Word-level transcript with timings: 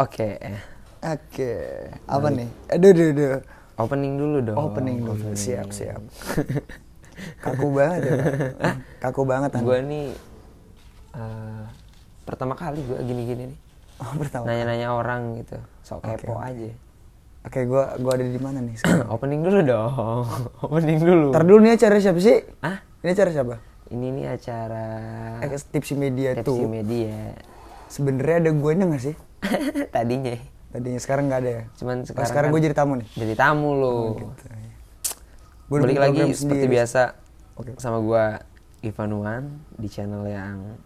Oke, 0.00 0.40
Oke, 1.02 1.52
apa 2.06 2.28
nih? 2.30 2.48
Aduh, 2.70 2.90
aduh, 2.94 3.06
aduh. 3.10 3.30
opening 3.76 4.14
dulu 4.14 4.38
dong. 4.40 4.56
Opening 4.56 5.02
dulu. 5.02 5.34
Siap, 5.34 5.68
siap. 5.74 6.00
Kaku 7.42 7.68
banget 7.74 8.00
ya. 8.06 8.12
Pak. 8.14 8.76
Kaku 9.02 9.22
banget. 9.26 9.50
Gue 9.58 9.78
nih 9.82 10.06
eh, 11.12 11.62
pertama 12.22 12.54
kali 12.54 12.80
gue 12.86 12.98
gini-gini 13.02 13.50
nih. 13.50 13.58
Oh, 14.00 14.14
pertama. 14.16 14.48
Nanya-nanya 14.48 14.88
orang 14.94 15.42
gitu. 15.42 15.58
Sok 15.82 16.02
Oke, 16.02 16.22
kepo 16.22 16.38
aja. 16.38 16.70
Oke, 17.42 17.66
gua 17.66 17.98
gua 17.98 18.14
ada 18.14 18.22
di 18.22 18.38
mana 18.38 18.62
nih 18.62 18.78
sekarang? 18.78 19.10
opening 19.18 19.42
dulu 19.42 19.58
dong. 19.66 20.22
opening 20.66 20.98
dulu. 21.02 21.28
Ntar 21.34 21.42
dulu 21.42 21.58
nih 21.66 21.72
acara 21.74 21.98
siapa 21.98 22.20
sih? 22.22 22.38
Hah? 22.62 22.78
Ini 23.02 23.10
acara 23.10 23.30
siapa? 23.34 23.54
Ini 23.90 24.06
nih 24.14 24.26
acara 24.30 24.84
Eh, 25.42 25.50
tipsi 25.74 25.98
media 25.98 26.38
tuh. 26.40 26.70
Media. 26.70 27.34
Sebenarnya 27.92 28.36
ada 28.40 28.50
guanya 28.52 28.84
nggak 28.88 29.02
sih? 29.02 29.14
Tadinya. 29.94 30.32
Tadinya 30.70 30.96
sekarang 30.98 31.28
nggak 31.28 31.40
ada 31.40 31.50
ya. 31.52 31.62
Cuman 31.76 31.96
Oh, 31.98 32.06
sekarang, 32.06 32.26
sekarang 32.26 32.48
kan 32.48 32.54
gue 32.54 32.62
jadi 32.62 32.74
tamu 32.74 32.92
nih. 32.96 33.08
jadi 33.12 33.34
tamu 33.36 33.70
lo. 33.74 33.96
Gitu. 34.16 34.44
Gua 35.66 35.76
Oh. 35.78 35.82
Balik 35.82 35.98
lagi 35.98 36.18
program 36.18 36.28
seperti 36.30 36.40
sendiri. 36.58 36.72
biasa 36.74 37.02
Oke. 37.54 37.70
sama 37.76 37.98
gua 37.98 38.24
Ivan 38.80 39.12
Wan 39.14 39.44
di 39.72 39.86
channel 39.86 40.24
yang 40.26 40.80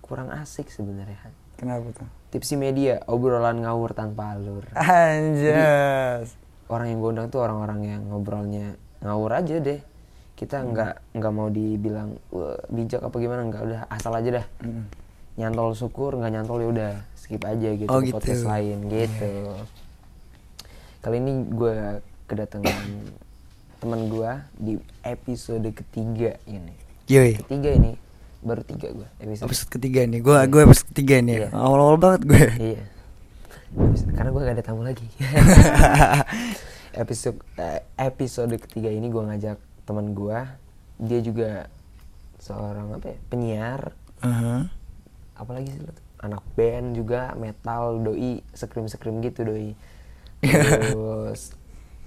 kurang 0.00 0.28
asik 0.30 0.68
sebenarnya. 0.68 1.20
Kenapa 1.54 1.86
tuh? 1.94 2.08
Tipsi 2.28 2.56
Media, 2.56 3.04
obrolan 3.06 3.60
ngawur 3.60 3.92
tanpa 3.92 4.32
alur. 4.32 4.64
Anjas. 4.74 6.32
Orang 6.66 6.88
yang 6.88 6.98
gue 6.98 7.10
undang 7.10 7.28
tuh 7.28 7.40
orang-orang 7.40 7.80
yang 7.86 8.00
ngobrolnya 8.04 8.74
ngawur 8.98 9.32
aja 9.34 9.56
deh. 9.58 9.80
Kita 10.32 10.58
Hmm. 10.58 10.72
nggak 10.72 10.92
nggak 11.14 11.32
mau 11.32 11.46
dibilang 11.46 12.16
"Wah, 12.28 12.56
bijak 12.66 13.00
apa 13.00 13.14
gimana 13.14 13.44
nggak 13.44 13.62
udah 13.62 13.80
asal 13.86 14.10
aja 14.10 14.30
dah. 14.34 14.46
Mm. 14.58 14.84
Nyantol 15.32 15.72
syukur 15.72 16.14
nggak 16.14 16.32
nyantol 16.32 16.58
ya 16.60 16.68
udah 16.68 16.92
skip 17.16 17.42
aja 17.42 17.68
gitu 17.72 17.88
Oh, 17.88 18.00
gitu. 18.00 18.14
podcast 18.14 18.44
lain 18.44 18.84
gitu. 18.86 19.32
Kali 21.00 21.16
ini 21.18 21.32
gue 21.48 21.76
kedatangan 22.26 22.78
teman 23.78 24.00
gue 24.06 24.30
di 24.56 24.72
episode 25.02 25.66
ketiga 25.72 26.36
ini. 26.44 26.74
Yoi. 27.08 27.40
Ketiga 27.40 27.70
ini 27.72 27.92
baru 28.40 28.62
tiga 28.62 28.88
gue 28.90 29.08
episode. 29.18 29.46
Episode 29.48 29.70
ketiga 29.70 30.00
nih. 30.04 30.20
Gua 30.20 30.44
gue 30.44 30.60
episode 30.62 30.88
ketiga 30.90 31.16
nih. 31.18 31.36
Iya. 31.42 31.48
Awal-awal 31.50 31.96
banget 31.96 32.20
gue. 32.24 32.44
Iya. 32.60 32.82
Karena 34.12 34.30
gue 34.30 34.40
gak 34.42 34.56
ada 34.60 34.64
tamu 34.64 34.82
lagi. 34.84 35.06
episode 37.02 37.40
episode 37.96 38.52
ketiga 38.60 38.92
ini 38.92 39.08
gue 39.08 39.22
ngajak 39.24 39.56
teman 39.82 40.12
gue. 40.12 40.38
Dia 41.00 41.20
juga 41.24 41.50
seorang 42.38 43.00
apa 43.00 43.06
ya 43.10 43.18
penyiar. 43.26 43.82
Aha. 44.20 44.81
Apalagi 45.42 45.74
sih 45.74 45.82
tuh? 45.82 45.96
Anak 46.22 46.46
band 46.54 46.94
juga 46.94 47.34
metal 47.34 47.98
doi 47.98 48.38
scream 48.54 48.86
scream 48.86 49.18
gitu 49.26 49.42
doi. 49.42 49.74
Terus 50.42 51.58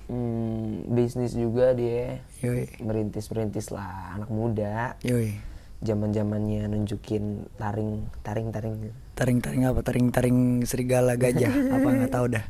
hmm, 0.08 0.92
bisnis 0.96 1.36
juga 1.36 1.76
dia 1.76 2.24
Yoi. 2.40 2.80
merintis 2.80 3.28
merintis 3.28 3.68
lah 3.76 4.16
anak 4.16 4.32
muda. 4.32 4.96
Yoi. 5.04 5.36
Zaman 5.84 6.16
zamannya 6.16 6.72
nunjukin 6.72 7.52
taring 7.60 8.08
taring 8.24 8.50
taring. 8.56 8.76
Taring-taring 9.16 9.64
apa? 9.64 9.80
Taring-taring 9.80 10.68
serigala 10.68 11.16
gajah. 11.16 11.52
apa 11.76 11.88
nggak 11.88 12.12
tahu 12.12 12.26
dah. 12.36 12.46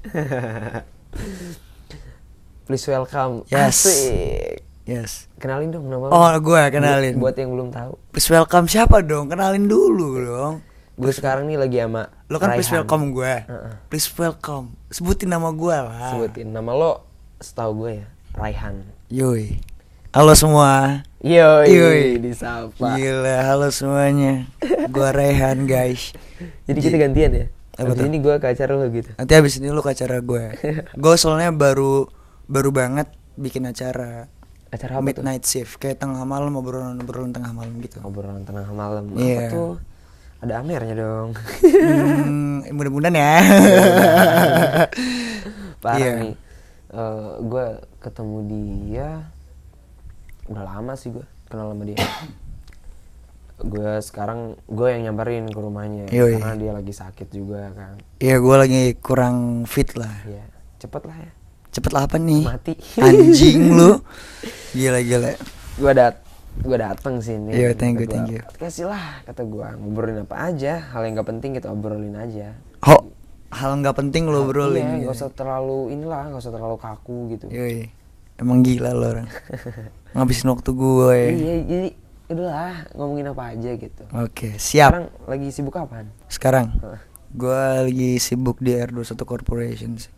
Please 2.65 2.85
welcome. 2.89 3.45
Yes. 3.53 3.85
Asik. 3.85 4.65
Yes. 4.85 5.29
Kenalin 5.41 5.69
dong 5.73 5.89
nama 5.89 6.09
lu. 6.09 6.13
Oh, 6.13 6.33
gue 6.41 6.61
kenalin. 6.73 7.17
Buat, 7.17 7.33
buat 7.33 7.35
yang 7.37 7.51
belum 7.53 7.69
tahu. 7.69 7.93
Please 8.13 8.29
welcome 8.33 8.65
siapa 8.65 9.05
dong? 9.05 9.29
Kenalin 9.29 9.65
dulu 9.69 10.09
dong. 10.21 10.55
Gue 10.95 11.11
sekarang 11.11 11.43
nih 11.45 11.59
lagi 11.59 11.77
sama 11.83 12.07
Lo 12.31 12.39
kan 12.39 12.55
please 12.55 12.71
Raihan. 12.71 12.87
welcome 12.87 13.03
gue. 13.11 13.33
Heeh. 13.43 13.73
Please 13.91 14.07
welcome. 14.15 14.65
Sebutin 14.87 15.27
nama 15.27 15.51
gue 15.51 15.75
lah. 15.75 16.15
Sebutin 16.15 16.55
nama 16.55 16.71
lo 16.71 16.91
setahu 17.43 17.83
gue 17.83 17.91
ya, 17.99 18.07
Raihan. 18.33 18.75
Yoi. 19.11 19.59
Halo 20.15 20.31
semua. 20.31 21.03
Yoi, 21.19 21.67
Yoi. 21.67 22.03
disapa. 22.23 22.95
Gila, 22.95 23.35
halo 23.43 23.67
semuanya. 23.67 24.47
Gua 24.87 25.11
Rehan, 25.11 25.67
guys. 25.67 26.15
Jadi 26.63 26.79
kita 26.79 26.95
gantian 26.95 27.31
ya. 27.35 27.45
Apa 27.75 27.91
Abis 27.91 27.99
tuh? 27.99 28.07
ini 28.07 28.17
gue 28.23 28.35
ke 28.39 28.47
acara 28.47 28.71
lo 28.79 28.87
gitu. 28.87 29.11
Nanti 29.19 29.33
habis 29.35 29.59
ini 29.59 29.67
lu 29.67 29.83
ke 29.83 29.91
acara 29.91 30.23
gue. 30.23 30.43
gue 31.03 31.15
soalnya 31.19 31.51
baru 31.51 32.07
baru 32.47 32.71
banget 32.71 33.11
bikin 33.35 33.67
acara 33.67 34.31
Acara 34.71 34.95
apa 34.95 35.03
midnight 35.03 35.43
shift 35.43 35.75
kayak 35.75 35.99
tengah 35.99 36.23
malam 36.23 36.55
obrolan 36.55 36.95
obrolan 36.95 37.35
tengah 37.35 37.51
malam 37.51 37.75
gitu. 37.83 37.99
tuh? 37.99 38.07
Obrolan 38.07 38.47
tengah 38.47 38.71
malam. 38.71 39.11
Iya. 39.19 39.51
Apa 39.51 39.51
tuh? 39.51 39.71
Ada 40.45 40.61
Amernya 40.61 40.93
dong. 40.93 41.33
hmm, 41.33 42.69
mudah-mudahan 42.69 43.17
ya. 43.17 43.33
Parah 45.81 45.97
Iya. 45.97 46.11
nih. 46.21 46.33
gue 47.41 47.65
ketemu 47.97 48.37
dia 48.45 49.09
udah 50.45 50.63
lama 50.63 50.93
sih 50.93 51.09
gue 51.09 51.25
kenal 51.49 51.73
sama 51.73 51.83
dia. 51.83 51.97
gue 53.57 53.91
sekarang 54.05 54.53
gue 54.69 54.85
yang 54.85 55.09
nyamperin 55.09 55.49
ke 55.49 55.57
rumahnya 55.57 56.05
Yoi. 56.13 56.37
karena 56.37 56.55
dia 56.55 56.71
lagi 56.77 56.93
sakit 56.93 57.27
juga 57.33 57.73
kan. 57.73 57.97
Iya, 58.21 58.37
gue 58.37 58.55
lagi 58.55 58.83
kurang 59.01 59.65
fit 59.65 59.97
lah. 59.97 60.13
Iya, 60.29 60.45
cepet 60.77 61.09
lah 61.09 61.17
ya. 61.17 61.31
Cepet 61.73 61.89
lah 61.89 62.05
apa 62.05 62.21
nih? 62.21 62.45
Mati. 62.45 62.77
Anjing 63.01 63.73
lu. 63.73 63.97
Gila 64.77 65.01
gila. 65.01 65.33
Gue 65.81 65.91
dat 65.91 66.21
gue 66.61 66.77
dateng 66.79 67.19
sini. 67.19 67.51
Iya, 67.51 67.75
thank 67.75 67.99
you, 67.99 68.07
thank 68.07 68.31
you. 68.31 68.41
Kasih 68.55 68.87
lah 68.87 69.21
kata 69.27 69.43
gue 69.43 69.67
ngobrolin 69.81 70.23
apa 70.23 70.51
aja, 70.51 70.79
hal 70.93 71.01
yang 71.03 71.19
gak 71.19 71.29
penting 71.29 71.57
kita 71.57 71.67
obrolin 71.67 72.15
aja. 72.15 72.55
Ho, 72.87 73.11
hal 73.51 73.71
nggak 73.79 73.95
penting 73.97 74.27
lo 74.27 74.47
bro 74.47 74.71
Iya, 74.71 74.83
ini. 74.83 75.07
gak 75.07 75.15
usah 75.15 75.29
terlalu 75.31 75.95
inilah, 75.95 76.31
gak 76.31 76.41
usah 76.43 76.53
terlalu 76.53 76.77
kaku 76.79 77.17
gitu. 77.35 77.45
Yoi. 77.51 77.89
Emang 78.35 78.59
gila 78.63 78.91
lo 78.91 79.05
orang. 79.15 79.27
Ngabisin 80.15 80.51
waktu 80.51 80.69
gue. 80.75 81.17
Iya, 81.31 81.55
jadi 81.63 81.89
udahlah 82.25 82.75
ngomongin 82.97 83.31
apa 83.31 83.43
aja 83.55 83.71
gitu. 83.77 84.03
Oke, 84.11 84.59
siap. 84.59 84.91
Sekarang 84.91 85.07
lagi 85.29 85.47
sibuk 85.55 85.75
apaan? 85.77 86.07
Sekarang 86.27 86.67
gue 87.35 87.61
lagi 87.83 88.11
sibuk 88.19 88.59
di 88.63 88.75
R21 88.75 89.19
Corporation 89.23 89.91
sih. 89.99 90.11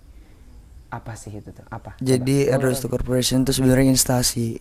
Apa 0.87 1.19
sih 1.19 1.35
itu 1.35 1.51
tuh? 1.51 1.65
Apa? 1.67 1.99
Jadi 1.99 2.47
Coba. 2.47 2.71
R21 2.71 2.83
Corporation 2.87 3.37
itu 3.43 3.51
sebenarnya 3.53 3.91
instansi. 3.91 4.57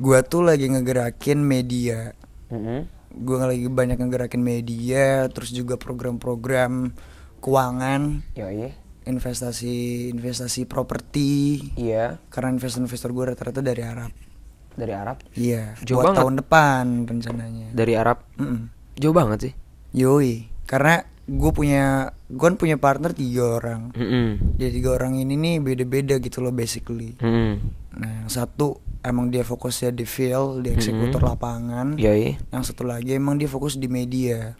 Gua 0.00 0.24
tuh 0.24 0.40
lagi 0.42 0.64
ngegerakin 0.66 1.44
media. 1.44 2.16
Mm-mm. 2.48 2.88
Gue 3.10 3.36
lagi 3.36 3.66
banyak 3.66 3.98
ngegerakin 3.98 4.38
media, 4.38 5.26
terus 5.28 5.50
juga 5.50 5.74
program-program 5.74 6.94
keuangan, 7.40 8.22
Yoi. 8.32 8.70
investasi 9.02 9.74
investasi 10.08 10.62
properti. 10.64 11.58
Iya, 11.74 12.22
Karena 12.30 12.54
investor-investor 12.54 13.10
gue 13.10 13.24
rata-rata 13.34 13.60
dari 13.60 13.82
Arab. 13.82 14.14
dari 14.70 14.94
Arab. 14.94 15.18
Iya, 15.34 15.74
Jauh 15.82 15.98
buat 16.00 16.14
banget. 16.14 16.18
tahun 16.22 16.34
depan 16.40 16.84
rencananya. 17.04 17.68
Dari 17.74 17.92
Arab. 17.98 18.22
Mm-mm. 18.38 18.70
Jauh 18.96 19.12
banget 19.12 19.38
sih. 19.50 19.52
Yoi, 19.92 20.46
karena 20.64 21.02
gue 21.26 21.50
punya 21.50 22.14
gue 22.26 22.46
kan 22.46 22.54
punya 22.54 22.78
partner 22.78 23.10
tiga 23.10 23.58
orang. 23.58 23.90
Mm-mm. 23.92 24.56
Jadi 24.56 24.70
tiga 24.70 24.94
orang 24.94 25.18
ini 25.18 25.34
nih 25.34 25.56
beda-beda 25.58 26.16
gitu 26.16 26.40
loh 26.40 26.54
basically. 26.54 27.18
Mm-mm. 27.18 27.58
Nah, 27.98 28.10
yang 28.24 28.30
satu 28.30 28.78
emang 29.00 29.28
dia 29.28 29.40
fokusnya 29.40 29.90
di 29.90 30.02
field, 30.02 30.62
di 30.62 30.70
eksekutor 30.70 31.18
Mm-mm. 31.18 31.30
lapangan. 31.30 31.86
Yoi. 31.94 32.36
Yang 32.48 32.64
satu 32.70 32.84
lagi 32.84 33.12
emang 33.12 33.36
dia 33.36 33.46
fokus 33.46 33.74
di 33.74 33.86
media. 33.86 34.54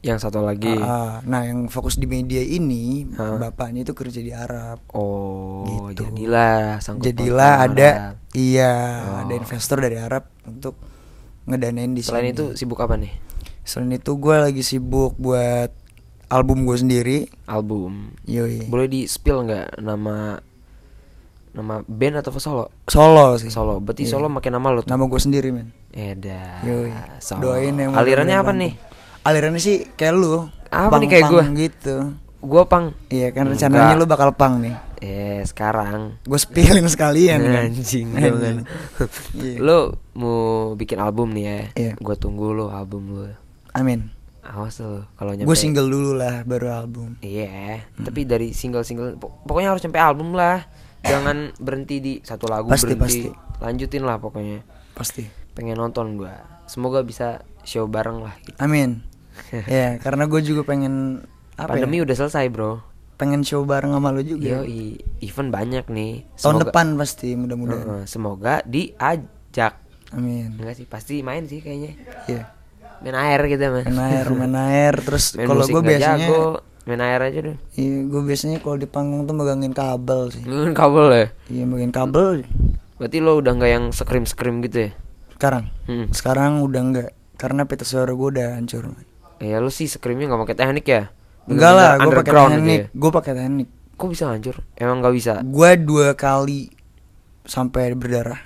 Yang 0.00 0.18
satu 0.22 0.40
lagi. 0.40 0.72
Ah, 0.72 0.80
ah. 0.80 1.14
nah, 1.22 1.44
yang 1.44 1.68
fokus 1.68 1.94
di 1.94 2.04
media 2.04 2.40
ini 2.40 3.04
Hah? 3.12 3.36
bapaknya 3.38 3.84
itu 3.84 3.92
kerja 3.92 4.16
di 4.16 4.32
Arab. 4.32 4.80
Oh, 4.90 5.68
Gitu. 5.86 6.00
jadilah 6.02 6.80
sangkut 6.80 7.04
Jadilah 7.06 7.54
ada 7.62 7.88
Arab. 8.16 8.32
iya, 8.32 8.72
Oh. 9.02 9.16
ada 9.22 9.32
investor 9.34 9.76
dari 9.78 9.96
Arab 9.96 10.24
untuk 10.42 10.80
ngedanain 11.44 11.92
di 11.92 12.00
Selain 12.00 12.26
sini. 12.26 12.32
itu 12.32 12.44
sibuk 12.54 12.80
apa 12.80 12.96
nih? 12.96 13.12
Selain 13.60 13.92
itu 13.92 14.12
gue 14.14 14.32
lagi 14.34 14.60
sibuk 14.60 15.16
buat 15.16 15.68
album 16.28 16.64
gue 16.64 16.76
sendiri. 16.76 17.18
Album. 17.44 18.16
Yoi. 18.24 18.64
Boleh 18.66 18.88
di 18.88 19.04
spill 19.04 19.44
nggak 19.44 19.80
nama 19.80 20.40
nama 21.52 21.82
band 21.82 22.14
atau 22.18 22.30
solo? 22.34 22.70
Solo 22.84 23.34
sih. 23.36 23.48
Solo. 23.48 23.78
Berarti 23.78 24.04
Iya. 24.04 24.12
solo 24.12 24.26
makin 24.26 24.52
nama 24.52 24.68
lo 24.68 24.80
tuh. 24.80 24.88
Nama 24.88 25.02
gue 25.02 25.20
sendiri 25.20 25.48
men. 25.50 25.70
Eda. 25.88 26.62
Yoi. 26.62 26.90
Solo. 27.18 27.50
Doain 27.50 27.72
yang 27.72 27.92
Alirannya 27.92 28.36
apa 28.36 28.52
nih? 28.52 28.72
Alirannya 29.22 29.58
sih 29.58 29.84
kayak 29.90 30.14
lu. 30.14 30.46
Apa 30.68 30.96
nih 30.96 31.08
kayak 31.08 31.24
gua? 31.26 31.44
gitu. 31.50 31.96
Gua 32.40 32.64
pang. 32.64 32.96
Iya 33.06 33.30
kan 33.30 33.44
rencananya 33.44 33.92
Enggak. 33.92 34.00
lu 34.00 34.06
bakal 34.06 34.30
pang 34.32 34.58
nih. 34.58 34.72
Eh 34.98 35.42
sekarang. 35.42 36.16
Gue 36.22 36.36
spillin 36.36 36.86
sekalian 36.86 37.40
kan. 37.42 37.68
Anjing 37.68 38.06
jangan. 38.10 38.56
Iya. 39.36 39.56
Lo 39.58 39.78
mau 40.14 40.38
bikin 40.72 40.96
album 40.96 41.32
nih 41.32 41.44
ya? 41.44 41.58
Iya. 41.74 41.92
Gua 41.96 42.14
tunggu 42.14 42.50
lo 42.50 42.70
album 42.70 43.12
lo. 43.12 43.28
Amin. 43.72 44.08
Awas 44.40 44.80
lo 44.80 45.04
kalau 45.14 45.30
nyampe. 45.30 45.44
Gue 45.44 45.54
single 45.54 45.86
dulu 45.86 46.16
lah 46.16 46.42
baru 46.42 46.72
album. 46.74 47.14
Iya, 47.20 47.84
tapi 47.94 48.24
dari 48.24 48.50
single-single 48.50 49.14
pok- 49.14 49.44
pokoknya 49.44 49.70
harus 49.70 49.78
sampai 49.78 50.00
album 50.00 50.32
lah. 50.32 50.64
Jangan 51.02 51.56
berhenti 51.56 51.96
di 51.98 52.12
satu 52.20 52.46
lagu 52.46 52.68
Pasti, 52.68 52.92
berhenti. 52.92 53.26
pasti. 53.26 53.60
Lanjutin 53.60 54.02
lah 54.02 54.16
pokoknya. 54.16 54.60
Pasti. 54.92 55.24
Pengen 55.52 55.76
nonton 55.76 56.14
gua. 56.14 56.36
Semoga 56.64 57.00
bisa 57.00 57.40
show 57.60 57.84
bareng 57.84 58.20
lah 58.20 58.34
gitu. 58.40 58.56
Amin. 58.58 59.02
ya 59.66 59.96
karena 59.96 60.24
gue 60.24 60.40
juga 60.40 60.62
pengen 60.62 61.24
apa 61.54 61.72
Pandemi 61.72 61.98
ya? 61.98 62.04
udah 62.04 62.16
selesai, 62.18 62.46
Bro. 62.48 62.84
pengen 63.14 63.40
show 63.40 63.62
bareng 63.62 63.90
sama 63.90 64.08
lo 64.10 64.20
juga 64.20 64.60
Yo, 64.60 64.64
event 65.18 65.50
banyak 65.50 65.84
nih. 65.86 66.24
tahun 66.34 66.40
Semoga- 66.56 66.64
depan 66.66 66.86
pasti 66.96 67.28
mudah-mudahan 67.34 67.84
Heeh, 67.86 68.04
semoga 68.06 68.54
diajak. 68.64 69.76
amin 70.10 70.56
Enggak 70.56 70.74
sih, 70.74 70.86
pasti 70.86 71.20
main 71.20 71.44
sih 71.44 71.58
kayaknya. 71.58 72.00
iya 72.26 72.48
Main 73.00 73.12
air 73.14 73.40
gitu 73.46 73.64
mah. 73.66 73.84
main 73.86 74.00
air 74.10 74.26
main 74.30 74.54
air 74.58 74.94
terus 74.98 75.36
kalau 75.48 75.64
gue 75.64 75.82
biasanya 75.82 76.16
jago, 76.26 76.64
main 76.82 76.98
air 76.98 77.20
aja 77.22 77.38
deh. 77.42 77.56
iya 77.74 78.02
gue 78.02 78.20
biasanya 78.20 78.58
kalau 78.58 78.74
di 78.74 78.84
panggung 78.84 79.22
tuh 79.22 79.32
megangin 79.32 79.70
kabel 79.70 80.28
sih 80.28 80.40
kan 80.40 80.72
kabel 80.72 81.06
ya. 81.10 81.26
iya 81.48 81.64
megangin 81.64 81.90
kabel 81.90 82.28
Berarti 82.96 83.16
lo 83.18 83.32
udah 83.34 83.52
nggak 83.54 83.70
yang 83.70 83.84
skrim-skrim 83.90 84.60
gitu 84.60 84.88
ya? 84.88 84.90
sekarang 85.32 85.72
Hmm. 85.84 86.06
sekarang 86.10 86.60
udah 86.60 86.80
enggak 86.82 87.08
karena 87.34 87.64
pita 87.64 87.82
suara 87.82 88.10
gue 88.10 88.28
udah 88.30 88.54
hancur 88.54 88.92
Ya 89.38 89.56
lu 89.56 89.68
sih 89.68 89.86
skrimnya 89.86 90.26
nggak 90.26 90.40
pakai 90.42 90.56
teknik 90.58 90.86
ya? 90.86 91.02
enggak 91.46 91.72
lah 91.72 91.90
gue 91.94 92.12
pakai 92.12 92.12
Underground 92.28 92.50
gitu 92.50 92.58
teknik 92.58 92.76
ya? 92.78 92.86
gue 92.94 93.10
pakai 93.10 93.32
teknik 93.34 93.68
Kok 93.94 94.08
bisa 94.08 94.24
hancur? 94.26 94.56
Emang 94.74 94.96
nggak 94.98 95.14
bisa? 95.14 95.32
gue 95.40 95.70
dua 95.78 96.12
kali 96.12 96.72
sampai 97.42 97.92
berdarah 97.92 98.40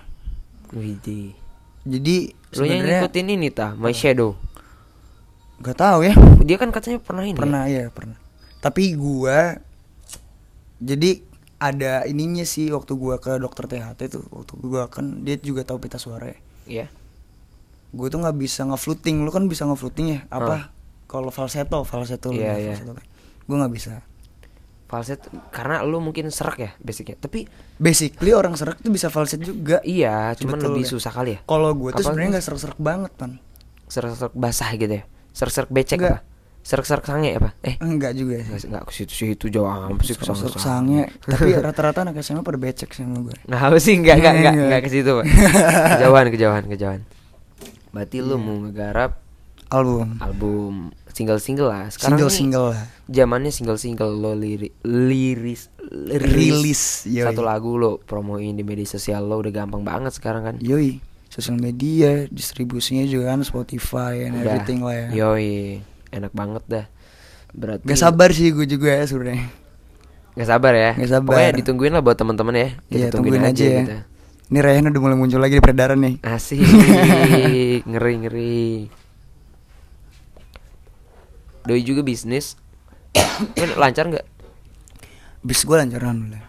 Widih. 0.71 1.35
jadi 1.83 2.17
Lu 2.55 2.63
yang 2.63 2.83
ngikutin 2.83 3.27
ini 3.29 3.49
tah, 3.49 3.75
My 3.75 3.91
Shadow. 3.91 4.39
nggak 5.57 5.75
tahu 5.77 5.99
ya 6.03 6.15
Dia 6.41 6.57
kan 6.57 6.71
katanya 6.71 6.99
pernah 6.99 7.23
ini. 7.23 7.35
pernah 7.35 7.67
ya 7.67 7.87
pernah 7.89 8.19
tapi 8.65 8.97
gua 8.97 9.61
jadi 10.79 11.21
ada 11.57 12.05
ininya 12.05 12.43
sih 12.43 12.69
waktu 12.69 12.93
gua 12.95 13.17
ke 13.17 13.37
dokter 13.37 13.65
THT 13.67 14.01
tuh 14.11 14.25
waktu 14.31 14.53
gua 14.59 14.89
kan 14.89 15.21
dia 15.21 15.37
juga 15.37 15.63
tahu 15.63 15.79
pita 15.79 15.97
suara 15.97 16.27
ya 16.27 16.39
Iya. 16.65 16.87
gue 17.93 18.09
tuh 18.09 18.19
nggak 18.19 18.35
bisa 18.35 18.65
ngefluting 18.65 19.21
lu 19.21 19.29
kan 19.29 19.45
bisa 19.45 19.63
ngefluting 19.63 20.07
ya 20.09 20.21
apa 20.27 20.73
kalau 21.05 21.29
falsetto 21.29 21.85
falsetto 21.85 22.33
lu 22.33 22.41
Iya, 22.41 22.57
ya, 22.57 22.57
iya. 22.57 22.75
falsetto. 22.75 22.93
gue 23.45 23.57
nggak 23.57 23.75
bisa 23.75 23.95
Falset 24.85 25.17
karena 25.51 25.81
lu 25.83 25.99
mungkin 25.99 26.29
serak 26.29 26.55
ya 26.57 26.71
basicnya. 26.77 27.17
Tapi 27.17 27.49
basically 27.77 28.31
orang 28.31 28.53
serak 28.55 28.79
tuh 28.79 28.89
bisa 28.89 29.09
falset 29.09 29.41
juga 29.41 29.81
iya, 29.83 30.31
cuman 30.35 30.55
Betul, 30.55 30.69
lebih 30.71 30.85
ya. 30.85 30.91
susah 30.93 31.11
kali 31.11 31.31
ya. 31.35 31.41
kalau 31.43 31.73
gue 31.73 31.91
tuh 31.91 32.05
sebenarnya 32.05 32.21
lu- 32.23 32.33
nggak 32.33 32.45
serak-serak 32.45 32.79
banget 32.79 33.13
pan 33.13 33.33
Serak-serak 33.85 34.33
basah 34.35 34.71
gitu 34.73 34.95
ya. 34.95 35.05
Serak-serak 35.33 35.69
becek 35.69 35.99
Enggak. 35.99 36.13
apa? 36.15 36.34
Serak-serak 36.65 37.05
sange 37.05 37.37
apa? 37.37 37.53
Eh, 37.61 37.77
enggak 37.77 38.17
juga 38.17 38.41
ya 38.41 38.45
enggak 38.49 38.89
ke 38.89 38.93
situ-situ 38.97 39.53
jauh 39.53 39.69
amat 39.69 40.01
sih 40.01 40.17
ke 40.17 40.25
serak 40.25 40.57
sange 40.57 41.13
tapi 41.29 41.53
rata-rata 41.53 42.03
anak 42.03 42.17
SMA 42.19 42.41
pada 42.41 42.57
becek 42.57 42.89
sama 42.91 43.21
gue 43.21 43.37
Nah, 43.45 43.61
apa 43.61 43.77
sih 43.77 43.93
enggak 43.95 44.17
enggak 44.17 44.33
enggak 44.35 44.53
Enggak. 44.57 44.67
enggak 44.67 44.81
ke 44.81 44.89
situ, 44.89 45.11
Pak. 45.13 45.25
Kejauhan, 46.01 46.27
kejauhan, 46.33 46.65
kejauhan. 46.67 47.01
Berarti 47.93 48.17
lu 48.19 48.41
mau 48.41 48.57
ngegarap 48.65 49.21
album 49.69 50.17
album 50.19 50.73
single-single 51.13 51.69
lah. 51.69 51.85
Sekarang 51.93 52.17
single 52.17 52.33
nih 52.33 52.37
single 52.41 52.67
lah 52.73 52.85
zamannya 53.05 53.53
single-single 53.53 54.13
lo 54.17 54.33
liri, 54.33 54.73
liris 54.81 55.69
Rilis, 56.09 57.05
yoi. 57.05 57.23
satu 57.23 57.45
lagu 57.45 57.77
lo 57.77 58.01
promoin 58.01 58.57
di 58.57 58.65
media 58.65 58.89
sosial 58.89 59.25
lo 59.25 59.37
udah 59.37 59.53
gampang 59.53 59.85
banget 59.85 60.17
sekarang 60.17 60.43
kan 60.43 60.57
Yoi, 60.59 60.99
sosial 61.29 61.61
media, 61.61 62.25
distribusinya 62.29 63.05
juga 63.05 63.31
kan 63.31 63.45
Spotify 63.45 64.25
and 64.25 64.41
Udah. 64.41 64.49
everything 64.49 64.81
lah 64.81 64.95
ya. 64.97 65.07
yoi 65.13 65.85
enak 66.15 66.31
banget 66.31 66.63
dah 66.65 66.87
berarti 67.51 67.85
Gak 67.85 67.99
sabar 68.01 68.31
sih 68.31 68.51
gue 68.51 68.65
juga 68.65 68.91
ya 68.93 69.05
sebenarnya. 69.05 69.47
Gak 70.35 70.49
sabar 70.49 70.73
ya 70.73 70.91
Gak 70.95 71.11
sabar. 71.13 71.31
pokoknya 71.31 71.51
ditungguin 71.57 71.93
lah 71.93 72.01
buat 72.01 72.15
teman-teman 72.15 72.55
ya 72.55 72.69
Kita 72.85 72.95
Iya, 72.97 73.07
tungguin 73.11 73.43
aja 73.45 73.63
ya. 73.63 73.81
gitu. 73.81 73.95
Ini 74.45 74.59
Rayhan 74.61 74.87
udah 74.87 75.01
mulai 75.01 75.17
muncul 75.17 75.39
lagi 75.39 75.55
di 75.55 75.63
peredaran 75.63 75.99
nih. 75.99 76.15
asik 76.21 76.61
ngeri 77.89 78.15
ngeri 78.21 78.63
doi 81.65 81.81
juga 81.81 82.03
bisnis 82.03 82.61
lancar 83.75 84.07
nggak 84.07 84.27
Bis 85.41 85.61
gue 85.63 85.77
lancar 85.77 86.01
alhamdulillah. 86.03 86.45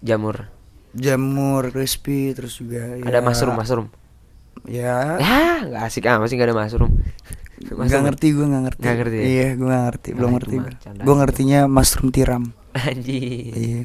jamur 0.00 0.46
Jamur 0.90 1.70
crispy 1.70 2.34
terus 2.34 2.54
juga 2.54 2.82
ya. 2.94 3.02
ada 3.02 3.18
mushroom 3.20 3.54
mushroom 3.54 3.88
Ya. 4.62 5.16
ya 5.16 5.40
nggak 5.64 5.82
asik 5.82 6.04
ah 6.04 6.18
masih 6.18 6.36
nggak 6.36 6.50
ada 6.50 6.56
mushroom 6.56 6.92
Gak 7.60 8.02
ngerti 8.02 8.26
gue 8.30 8.46
gak 8.46 8.62
ngerti. 8.64 8.80
Nggak 8.80 8.96
ngerti 8.96 9.16
ya? 9.16 9.24
Iya, 9.24 9.48
gue 9.52 9.68
gak 9.68 9.84
ngerti, 9.86 10.08
belum 10.12 10.30
ngerti. 10.32 10.56
Gue 10.98 11.14
ngertinya 11.14 11.60
mushroom 11.66 12.08
tiram. 12.08 12.44
anjing 12.72 13.52
Iya. 13.52 13.82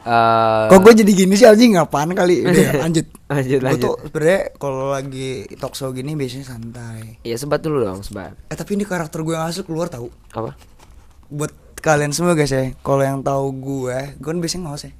Eh, 0.00 0.64
Kok 0.66 0.80
gue 0.80 0.92
jadi 0.96 1.12
gini 1.14 1.34
sih 1.34 1.44
anjing 1.44 1.74
ngapain 1.74 2.08
kali? 2.10 2.40
Udah 2.46 2.80
lanjut. 2.80 3.06
Lanjut, 3.28 3.58
Gue 3.58 3.66
lanjut. 3.66 3.82
tuh 3.84 3.94
sebenernya 4.02 4.40
kalau 4.56 4.88
lagi 4.88 5.30
talk 5.54 5.74
show 5.74 5.90
gini 5.90 6.16
biasanya 6.16 6.48
santai. 6.48 7.20
Ya 7.22 7.36
sebat 7.36 7.60
dulu 7.60 7.82
dong, 7.82 8.00
sebat. 8.00 8.32
Eh 8.46 8.56
tapi 8.56 8.72
ini 8.72 8.84
karakter 8.84 9.20
gue 9.20 9.34
yang 9.34 9.44
asli 9.44 9.62
keluar 9.62 9.86
tahu. 9.86 10.08
Apa? 10.32 10.56
buat 11.28 11.52
kalian 11.76 12.08
semua 12.10 12.32
guys 12.32 12.48
ya 12.48 12.72
kalau 12.80 13.04
yang 13.04 13.20
tahu 13.20 13.52
gue 13.54 14.16
gue 14.16 14.24
kan 14.24 14.40
biasanya 14.40 14.64
nggak 14.66 14.80
ya 14.80 14.92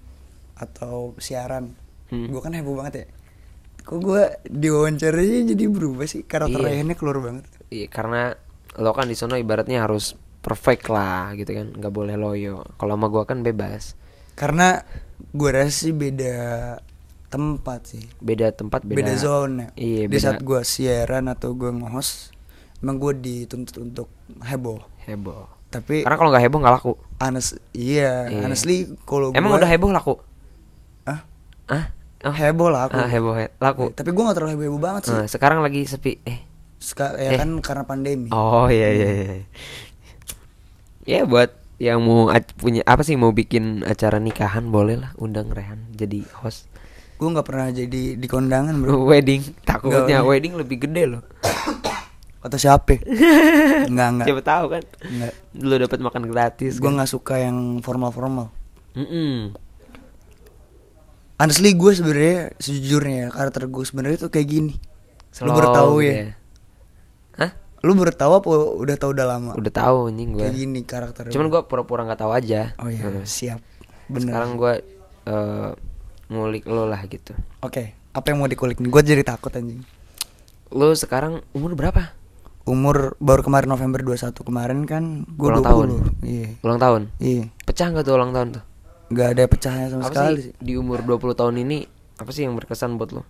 atau 0.55 1.17
siaran 1.17 1.73
Hmm. 2.09 2.25
gue 2.27 2.37
kan 2.39 2.53
heboh 2.53 2.73
banget 2.75 2.95
ya 2.95 3.07
kok 3.89 3.99
gue 3.99 4.23
diwawancaranya 4.45 5.49
jadi 5.49 5.65
berubah 5.67 6.05
sih 6.05 6.21
karakter 6.23 6.55
Iya. 6.55 6.67
Rayhannya 6.69 6.95
keluar 6.95 7.19
banget 7.19 7.45
Iya, 7.67 7.87
karena 7.87 8.37
lo 8.75 8.93
kan 8.93 9.05
di 9.05 9.15
sono 9.15 9.35
ibaratnya 9.35 9.81
harus 9.81 10.13
perfect 10.39 10.87
lah 10.87 11.33
gitu 11.33 11.51
kan, 11.51 11.73
nggak 11.73 11.91
boleh 11.91 12.15
loyo. 12.15 12.63
Kalau 12.75 12.95
sama 12.95 13.09
gua 13.09 13.25
kan 13.25 13.41
bebas. 13.41 13.97
karena 14.35 14.87
gue 15.31 15.51
rasa 15.51 15.73
sih 15.83 15.91
beda 15.91 16.79
tempat 17.27 17.81
sih 17.89 18.05
Beda 18.19 18.49
tempat, 18.51 18.81
beda, 18.83 18.95
beda, 18.95 19.15
zone 19.15 19.75
Iya, 19.75 20.05
di 20.05 20.09
beda 20.09 20.23
saat 20.23 20.41
gue 20.41 20.61
siaran 20.63 21.27
atau 21.27 21.53
gue 21.53 21.69
nge-host 21.69 22.31
emang 22.79 22.97
gue 22.99 23.13
dituntut 23.17 23.77
untuk 23.79 24.07
heboh 24.41 24.79
heboh. 25.03 25.51
tapi 25.67 26.01
Karena 26.01 26.15
kalau 26.15 26.31
nggak 26.31 26.45
heboh 26.45 26.59
nggak 26.61 26.71
laku. 26.73 26.93
honest 27.19 27.59
iya, 27.73 28.31
Iya. 28.31 28.41
honestly 28.41 28.77
kalau 29.03 29.35
Emang 29.35 29.51
gua- 29.51 29.59
udah 29.59 29.69
heboh 29.69 29.91
laku? 29.91 30.15
ah 31.05 31.27
Ah? 31.67 31.91
Oh. 32.21 32.31
heboh 32.31 32.67
lah 32.67 32.87
aku 32.87 32.97
Ah, 32.97 33.07
heboh 33.07 33.33
he- 33.33 33.55
laku. 33.57 33.91
tapi 33.91 34.11
gue 34.11 34.21
gak 34.21 34.35
terlalu 34.35 34.53
heboh 34.53 34.67
heboh 34.69 34.83
banget 34.83 35.03
sih 35.05 35.15
Nah, 35.15 35.25
sekarang 35.25 35.59
lagi 35.59 35.83
sepi. 35.83 36.19
Eh. 36.23 36.43
Ska- 36.77 37.15
ya 37.15 37.31
Eh. 37.33 37.39
kan 37.39 37.51
karena 37.59 37.85
pandemi. 37.85 38.27
Oh 38.29 38.67
iya 38.67 38.89
iya 38.89 39.09
iya. 39.11 39.37
Ya 41.05 41.21
buat 41.25 41.51
yang 41.79 41.99
mau 42.01 42.27
punya 42.57 42.83
apa 42.85 43.01
sih 43.01 43.15
mau 43.15 43.31
bikin 43.31 43.83
acara 43.83 44.19
nikahan 44.19 44.67
boleh 44.67 44.99
lah 44.99 45.15
undang 45.17 45.49
Rehan 45.49 45.87
jadi 45.93 46.27
host. 46.37 46.67
Gue 47.17 47.29
nggak 47.29 47.45
pernah 47.45 47.69
jadi 47.69 48.15
di 48.15 48.27
kondangan 48.27 48.75
bro. 48.77 49.03
wedding 49.07 49.43
takutnya 49.63 50.19
Nggak, 50.19 50.27
wedding 50.27 50.55
lebih 50.55 50.77
gede 50.81 51.03
loh. 51.09 51.23
Atau 52.45 52.55
siapa? 52.57 52.99
Enggak 53.91 54.09
enggak. 54.13 54.27
Siapa 54.27 54.43
tahu 54.45 54.65
kan? 54.69 54.83
Enggak. 55.03 55.33
Lu 55.57 55.75
dapat 55.77 55.99
makan 56.01 56.23
gratis. 56.25 56.73
Gue 56.77 56.87
kan? 56.89 56.95
nggak 56.97 57.11
suka 57.11 57.35
yang 57.39 57.57
formal 57.79 58.11
formal. 58.11 58.47
Mm-mm. 58.93 59.55
Honestly 61.39 61.71
gue 61.73 61.93
sebenarnya 61.95 62.51
sejujurnya 62.59 63.17
ya 63.17 63.29
karakter 63.31 63.71
gue 63.71 63.85
sebenarnya 63.87 64.19
tuh 64.27 64.31
kayak 64.31 64.49
gini. 64.51 64.75
Lu 64.75 65.47
Slow 65.47 65.55
baru 65.55 65.69
tahu 65.71 65.93
gitu 66.03 66.11
ya? 66.11 66.27
Hah? 67.39 67.51
Lu 67.87 67.95
baru 67.95 68.11
tahu 68.11 68.33
apa 68.43 68.49
udah 68.75 68.97
tahu 68.99 69.11
udah 69.15 69.27
lama? 69.29 69.53
Udah 69.55 69.71
tahu 69.71 70.11
anjing 70.11 70.35
gue. 70.35 70.43
Kayak 70.43 70.57
gini 70.57 70.81
karakter. 70.83 71.23
Cuman 71.31 71.47
gue 71.47 71.61
pura-pura 71.63 72.03
nggak 72.03 72.19
tahu 72.19 72.33
aja. 72.35 72.75
Oh 72.83 72.91
iya 72.91 73.07
Heeh. 73.07 73.23
siap. 73.23 73.63
Bener. 74.11 74.35
Sekarang 74.35 74.59
gue 74.59 74.73
eh, 75.25 75.71
ngulik 76.27 76.67
lo 76.67 76.85
lah 76.85 77.07
gitu. 77.07 77.39
Oke. 77.63 77.95
Apa 78.11 78.35
yang 78.35 78.43
mau 78.43 78.51
dikulik? 78.51 78.83
Gue 78.83 79.03
jadi 79.07 79.23
takut 79.23 79.55
anjing. 79.55 79.87
Lo 80.75 80.91
sekarang 80.93 81.47
umur 81.55 81.79
berapa? 81.79 82.19
Umur 82.67 83.15
baru 83.17 83.41
kemarin 83.41 83.71
November 83.71 84.03
21 84.03 84.35
kemarin 84.43 84.85
kan 84.85 85.23
gue 85.25 85.49
Ulang 85.49 85.63
20. 85.63 85.69
tahun. 85.71 85.89
Iya. 86.21 86.49
Ulang 86.61 86.81
tahun. 86.83 87.03
Iya. 87.17 87.45
Pecah 87.63 87.95
nggak 87.95 88.05
tuh 88.05 88.15
ulang 88.19 88.35
tahun 88.35 88.49
tuh? 88.59 88.65
Gak 89.09 89.29
ada 89.33 89.45
pecahnya 89.45 89.87
sama 89.89 90.03
apa 90.03 90.13
sekali 90.13 90.41
sih 90.43 90.53
di 90.55 90.73
umur 90.75 91.01
20 91.01 91.33
tahun 91.35 91.55
ini 91.59 91.79
apa 92.15 92.29
sih 92.29 92.45
yang 92.45 92.55
berkesan 92.55 92.97
buat 92.97 93.11
lo? 93.11 93.23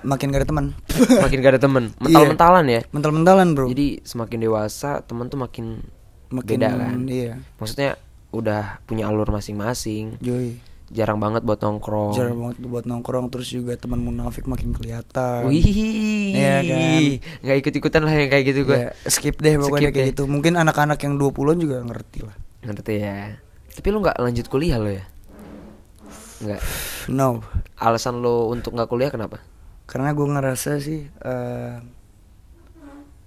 Makin 0.00 0.28
gak 0.28 0.40
ada 0.42 0.48
teman. 0.48 0.66
Makin 1.24 1.38
gak 1.40 1.52
ada 1.52 1.62
temen, 1.62 1.84
Iya. 1.90 1.98
mental-mentalan 1.98 2.64
ya. 2.68 2.80
Mental-mentalan 2.88 3.48
bro. 3.52 3.66
Jadi 3.66 4.00
semakin 4.00 4.38
dewasa 4.40 5.02
temen 5.02 5.26
tuh 5.26 5.36
makin, 5.36 5.82
Makin 6.28 6.46
beda 6.52 6.68
kan. 6.72 6.94
iya. 7.04 7.40
Maksudnya 7.56 7.98
udah 8.30 8.78
punya 8.84 9.08
alur 9.08 9.26
masing-masing. 9.28 10.20
Jarang 10.86 11.18
banget 11.18 11.42
buat 11.42 11.58
nongkrong. 11.58 12.14
Jarang 12.14 12.38
banget 12.38 12.56
buat 12.62 12.84
nongkrong 12.84 13.26
terus 13.26 13.50
juga 13.50 13.74
teman 13.74 13.98
munafik 13.98 14.46
makin 14.46 14.70
kelihatan. 14.70 15.42
Wih, 15.44 15.66
Iya 16.30 16.62
kan? 16.62 17.02
nggak 17.42 17.56
ikut-ikutan 17.58 18.00
lah 18.00 18.14
yang 18.14 18.30
kayak 18.30 18.44
gitu 18.46 18.60
gue. 18.64 18.78
Ya, 18.78 18.90
skip 19.04 19.34
deh 19.36 19.58
pokoknya 19.58 19.90
Skip 19.90 19.96
kayak 19.96 20.04
deh. 20.04 20.10
gitu. 20.14 20.22
Mungkin 20.26 20.54
anak-anak 20.54 20.98
yang 21.00 21.18
20-an 21.18 21.58
juga 21.58 21.82
ngerti 21.82 22.18
lah. 22.22 22.36
Ngerti 22.62 22.94
ya. 22.94 23.18
Tapi 23.76 23.86
lu 23.88 24.00
nggak 24.00 24.16
lanjut 24.16 24.46
kuliah 24.48 24.80
lo 24.80 24.88
ya? 24.88 25.04
Nggak. 26.38 26.60
No. 27.08 27.44
Alasan 27.76 28.18
lo 28.18 28.48
untuk 28.48 28.72
nggak 28.72 28.88
kuliah 28.88 29.12
kenapa? 29.12 29.40
Karena 29.84 30.10
gue 30.10 30.26
ngerasa 30.26 30.80
sih 30.80 31.04
eh, 31.06 31.76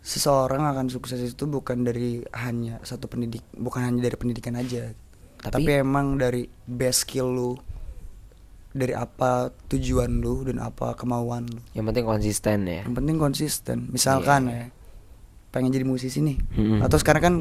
seseorang 0.02 0.66
akan 0.66 0.88
sukses 0.90 1.20
itu 1.20 1.46
bukan 1.46 1.84
dari 1.84 2.24
hanya 2.36 2.82
satu 2.82 3.06
pendidik, 3.06 3.46
bukan 3.54 3.86
hanya 3.86 4.02
dari 4.02 4.18
pendidikan 4.18 4.56
aja. 4.56 4.92
Tapi- 5.40 5.64
Tapi, 5.64 5.72
emang 5.72 6.20
dari 6.20 6.44
best 6.66 7.08
skill 7.08 7.30
lu, 7.30 7.52
dari 8.70 8.92
apa 8.92 9.48
tujuan 9.68 10.20
lu 10.20 10.44
dan 10.44 10.60
apa 10.60 10.94
kemauan 10.94 11.48
lu. 11.48 11.62
Yang 11.72 11.86
penting 11.88 12.06
konsisten 12.06 12.58
ya. 12.66 12.82
Yang 12.84 12.96
penting 12.96 13.18
konsisten. 13.18 13.78
Misalkan 13.88 14.42
Iya. 14.46 14.58
ya, 14.58 14.64
pengen 15.50 15.72
jadi 15.72 15.86
musisi 15.88 16.20
nih, 16.20 16.38
Mm-mm. 16.54 16.80
atau 16.84 16.98
sekarang 17.00 17.22
kan 17.24 17.36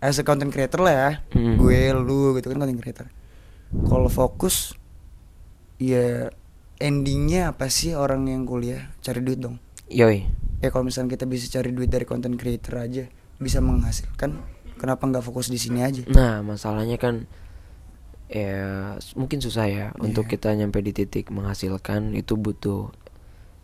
as 0.00 0.16
a 0.16 0.24
content 0.24 0.48
creator 0.48 0.80
lah 0.80 0.92
ya 0.92 1.10
Hmm. 1.32 1.56
gue 1.56 1.80
lu 1.92 2.34
gitu 2.34 2.48
kan 2.48 2.58
content 2.58 2.78
creator 2.78 3.06
kalau 3.84 4.08
fokus 4.08 4.74
ya 5.76 6.28
endingnya 6.76 7.52
apa 7.52 7.68
sih 7.68 7.92
orang 7.92 8.26
yang 8.26 8.42
kuliah 8.42 8.92
cari 8.98 9.20
duit 9.20 9.38
dong 9.38 9.60
Yoi. 9.86 10.24
ya 10.58 10.68
kalau 10.68 10.82
misalnya 10.82 11.12
kita 11.12 11.24
bisa 11.24 11.48
cari 11.50 11.70
duit 11.70 11.88
dari 11.88 12.04
content 12.04 12.34
creator 12.34 12.78
aja 12.78 13.04
bisa 13.36 13.58
menghasilkan 13.58 14.40
kenapa 14.76 15.02
nggak 15.02 15.22
fokus 15.22 15.48
di 15.48 15.56
sini 15.56 15.80
aja 15.80 16.04
Nah, 16.06 16.40
masalahnya 16.40 16.96
kan 16.96 17.28
ya 18.26 18.94
mungkin 19.12 19.38
susah 19.38 19.66
ya 19.66 19.86
untuk 19.98 20.24
Iya. 20.24 20.30
kita 20.30 20.48
nyampe 20.54 20.78
di 20.80 20.94
titik 20.94 21.28
menghasilkan 21.28 22.14
itu 22.14 22.38
butuh 22.38 22.94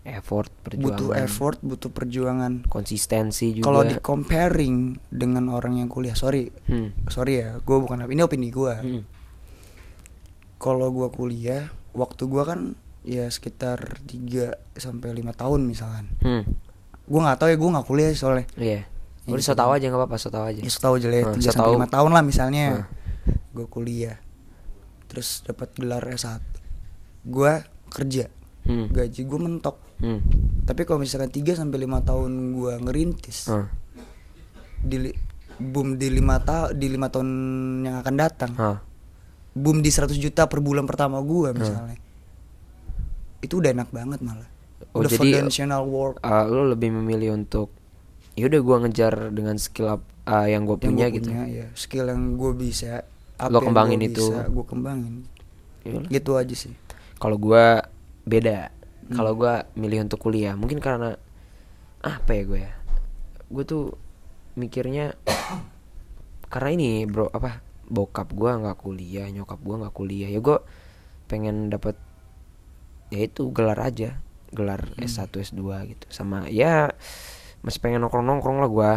effort, 0.08 0.48
perjuangan, 0.60 0.86
butuh 0.96 1.10
effort 1.16 1.58
butuh 1.60 1.90
perjuangan 1.90 2.52
konsistensi 2.64 3.50
juga. 3.52 3.66
kalau 3.66 3.82
di 3.82 3.96
comparing 3.96 4.76
dengan 5.06 5.48
orang 5.48 5.76
yang 5.76 5.86
kuliah 5.86 6.14
sorry 6.14 6.48
Hmm. 6.64 6.94
sorry 7.06 7.40
ya 7.40 7.58
gue 7.58 7.76
bukan 7.76 8.04
ini 8.04 8.20
opini 8.20 8.48
gue 8.48 8.72
Hmm. 8.72 9.02
kalau 10.56 10.88
gue 10.90 11.08
kuliah 11.10 11.68
waktu 11.92 12.22
gue 12.24 12.42
kan 12.42 12.60
ya 13.02 13.26
sekitar 13.26 14.00
3 14.02 14.50
sampai 14.74 15.10
lima 15.12 15.32
tahun 15.32 15.62
misalkan 15.62 16.06
Hmm. 16.18 16.42
gue 17.02 17.20
nggak 17.20 17.36
tahu 17.36 17.48
ya 17.48 17.56
gue 17.56 17.70
nggak 17.70 17.86
kuliah 17.86 18.10
soalnya 18.12 18.46
Iya. 18.56 18.82
Ya, 19.22 19.28
Udah 19.28 19.42
gitu 19.42 19.48
so 19.48 19.58
tau 19.58 19.70
aja 19.72 19.84
nggak 19.84 20.00
apa-apa, 20.00 20.16
so 20.16 20.28
tau 20.28 20.44
aja. 20.44 20.58
ya 20.58 20.70
tahu 20.70 20.94
aja 20.96 21.06
lah 21.08 21.16
ya, 21.16 21.24
Hmm, 21.24 21.34
tiga 21.34 21.44
so 21.44 21.50
sampai 21.52 21.66
tau. 21.66 21.74
lima 21.74 21.88
tahun 21.88 22.10
lah 22.12 22.22
misalnya 22.22 22.64
Hmm. 22.68 22.84
gue 23.52 23.66
kuliah 23.66 24.16
terus 25.06 25.42
dapat 25.42 25.70
gelar 25.72 26.02
S1 26.04 26.38
gue 27.24 27.52
kerja 27.88 28.24
Hmm. 28.66 28.86
gaji 28.88 29.20
gue 29.22 29.38
mentok 29.38 29.76
Hmm. 29.96 30.20
tapi 30.62 30.82
kalau 30.82 30.98
misalkan 30.98 31.30
3 31.30 31.54
sampai 31.54 31.78
lima 31.78 31.98
tahun 32.00 32.30
gue 32.52 32.72
ngerintis 32.80 33.48
Hmm. 33.48 33.66
di 34.78 35.08
boom 35.56 35.94
di 35.94 36.10
lima 36.10 36.36
tahun 36.38 36.74
di 36.74 36.86
lima 36.86 37.06
tahun 37.06 37.28
yang 37.80 37.96
akan 37.98 38.14
datang 38.14 38.52
Hah. 38.54 38.78
boom 39.52 39.80
di 39.80 39.88
100 39.88 40.14
juta 40.16 40.44
per 40.44 40.58
bulan 40.58 40.84
pertama 40.84 41.16
gue 41.18 41.50
misalnya 41.52 41.96
itu 43.38 43.54
udah 43.56 43.70
enak 43.72 43.88
banget 43.88 44.20
malah 44.20 44.48
Oh, 44.92 45.00
udah 45.00 45.08
jadi, 45.08 45.40
foundational 45.40 45.84
work 45.86 46.20
Uh, 46.20 46.44
lo 46.44 46.68
lebih 46.68 46.90
memilih 46.90 47.32
untuk 47.34 47.72
yaudah 48.34 48.60
gua 48.60 48.76
ngejar 48.78 49.30
dengan 49.30 49.56
skill 49.56 49.88
up- 49.90 50.04
uh, 50.26 50.44
yang 50.44 50.64
gue 50.64 50.76
punya 50.78 51.06
gua 51.06 51.14
gitu. 51.14 51.28
punya, 51.30 51.44
ya 51.46 51.66
skill 51.72 52.06
yang 52.06 52.36
gue 52.36 52.52
bisa 52.54 53.00
Lo 53.46 53.60
kembangin 53.60 54.00
itu. 54.02 54.28
gue 54.28 54.64
kembangin 54.66 55.24
Yalah. 55.82 56.08
gitu 56.10 56.30
aja 56.34 56.52
sih 56.52 56.72
Kalau 57.14 57.36
gua 57.36 57.80
beda. 58.26 58.74
Hmm. 59.06 59.14
Kalau 59.22 59.32
gua 59.38 59.70
milih 59.78 60.04
untuk 60.04 60.18
kuliah, 60.18 60.58
mungkin 60.58 60.82
karena 60.82 61.14
apa 62.02 62.30
ya 62.34 62.42
gue 62.42 62.60
ya? 62.60 62.74
Gue 63.46 63.64
tuh 63.64 63.94
mikirnya 64.58 65.14
karena 66.52 66.70
ini 66.74 66.90
bro 67.06 67.30
apa 67.30 67.62
bokap 67.86 68.34
gua 68.34 68.58
nggak 68.58 68.82
kuliah, 68.82 69.30
nyokap 69.30 69.62
gua 69.62 69.86
nggak 69.86 69.94
kuliah. 69.94 70.28
Ya 70.28 70.42
gua 70.42 70.66
pengen 71.30 71.70
dapat 71.70 71.94
ya 73.14 73.22
itu 73.22 73.54
gelar 73.54 73.78
aja, 73.78 74.18
gelar 74.50 74.82
Hmm. 74.98 75.06
S1 75.06 75.30
S2 75.30 75.62
gitu. 75.94 76.06
Sama 76.10 76.50
ya 76.50 76.90
masih 77.62 77.78
pengen 77.78 78.02
nongkrong-nongkrong 78.02 78.58
lah 78.58 78.70
gua 78.70 78.92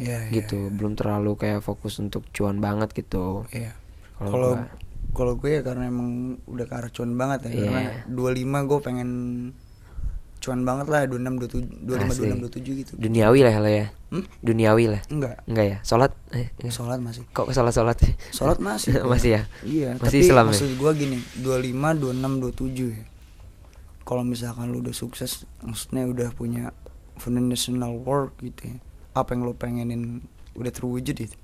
ya 0.00 0.32
gitu. 0.32 0.72
Belum 0.72 0.96
terlalu 0.96 1.36
kayak 1.36 1.60
fokus 1.60 2.00
untuk 2.00 2.24
cuan 2.32 2.56
banget 2.64 2.96
gitu. 2.96 3.44
ya 3.52 3.76
Kalau 4.16 4.64
kalau 5.12 5.36
gue 5.36 5.50
ya 5.50 5.60
karena 5.60 5.86
emang 5.86 6.10
udah 6.44 6.64
ke 6.64 6.74
arah 6.74 6.88
cuan 6.88 7.12
banget 7.14 7.46
ya 7.46 7.50
Iya. 7.52 7.62
karena 7.62 7.80
25 8.08 8.64
gue 8.64 8.78
pengen 8.80 9.10
cuan 10.38 10.60
banget 10.60 10.86
lah 10.88 11.06
26 11.06 11.38
27 11.38 11.86
25 11.86 12.02
Asik. 12.02 12.22
26 12.26 12.50
27 12.66 12.80
gitu 12.80 12.92
Duniawi 12.98 13.40
lah 13.42 13.54
lo 13.56 13.70
ya. 13.70 13.86
Hmm? 14.08 14.24
Duniawi 14.40 14.84
lah. 14.88 15.02
enggak 15.06 15.38
Enggak 15.46 15.64
ya? 15.64 15.76
Sholat? 15.82 16.12
Eh, 16.32 16.50
sholat 16.66 16.98
masih 16.98 17.22
Kok 17.30 17.48
sholat 17.50 17.70
sholat? 17.70 17.96
sholat 18.30 18.58
masih 18.58 18.98
Masih 19.12 19.30
ya? 19.32 19.42
iya 19.62 19.94
Masih 19.94 20.18
tapi 20.18 20.26
Islam 20.26 20.44
ya? 20.44 20.50
maksud 20.50 20.70
gue 20.74 20.90
gini 20.96 21.18
25 21.38 22.02
26 22.02 22.42
27 22.58 22.90
ya 22.90 23.04
kalau 24.02 24.22
misalkan 24.22 24.66
lu 24.68 24.82
udah 24.82 24.90
sukses 24.92 25.46
maksudnya 25.60 26.04
udah 26.04 26.28
punya 26.32 26.74
foundational 27.14 27.94
work 27.96 28.34
gitu 28.40 28.66
ya 28.66 28.76
apa 29.12 29.30
yang 29.30 29.44
lu 29.44 29.54
pengenin 29.54 30.26
udah 30.52 30.68
terwujud 30.68 31.14
itu 31.14 31.36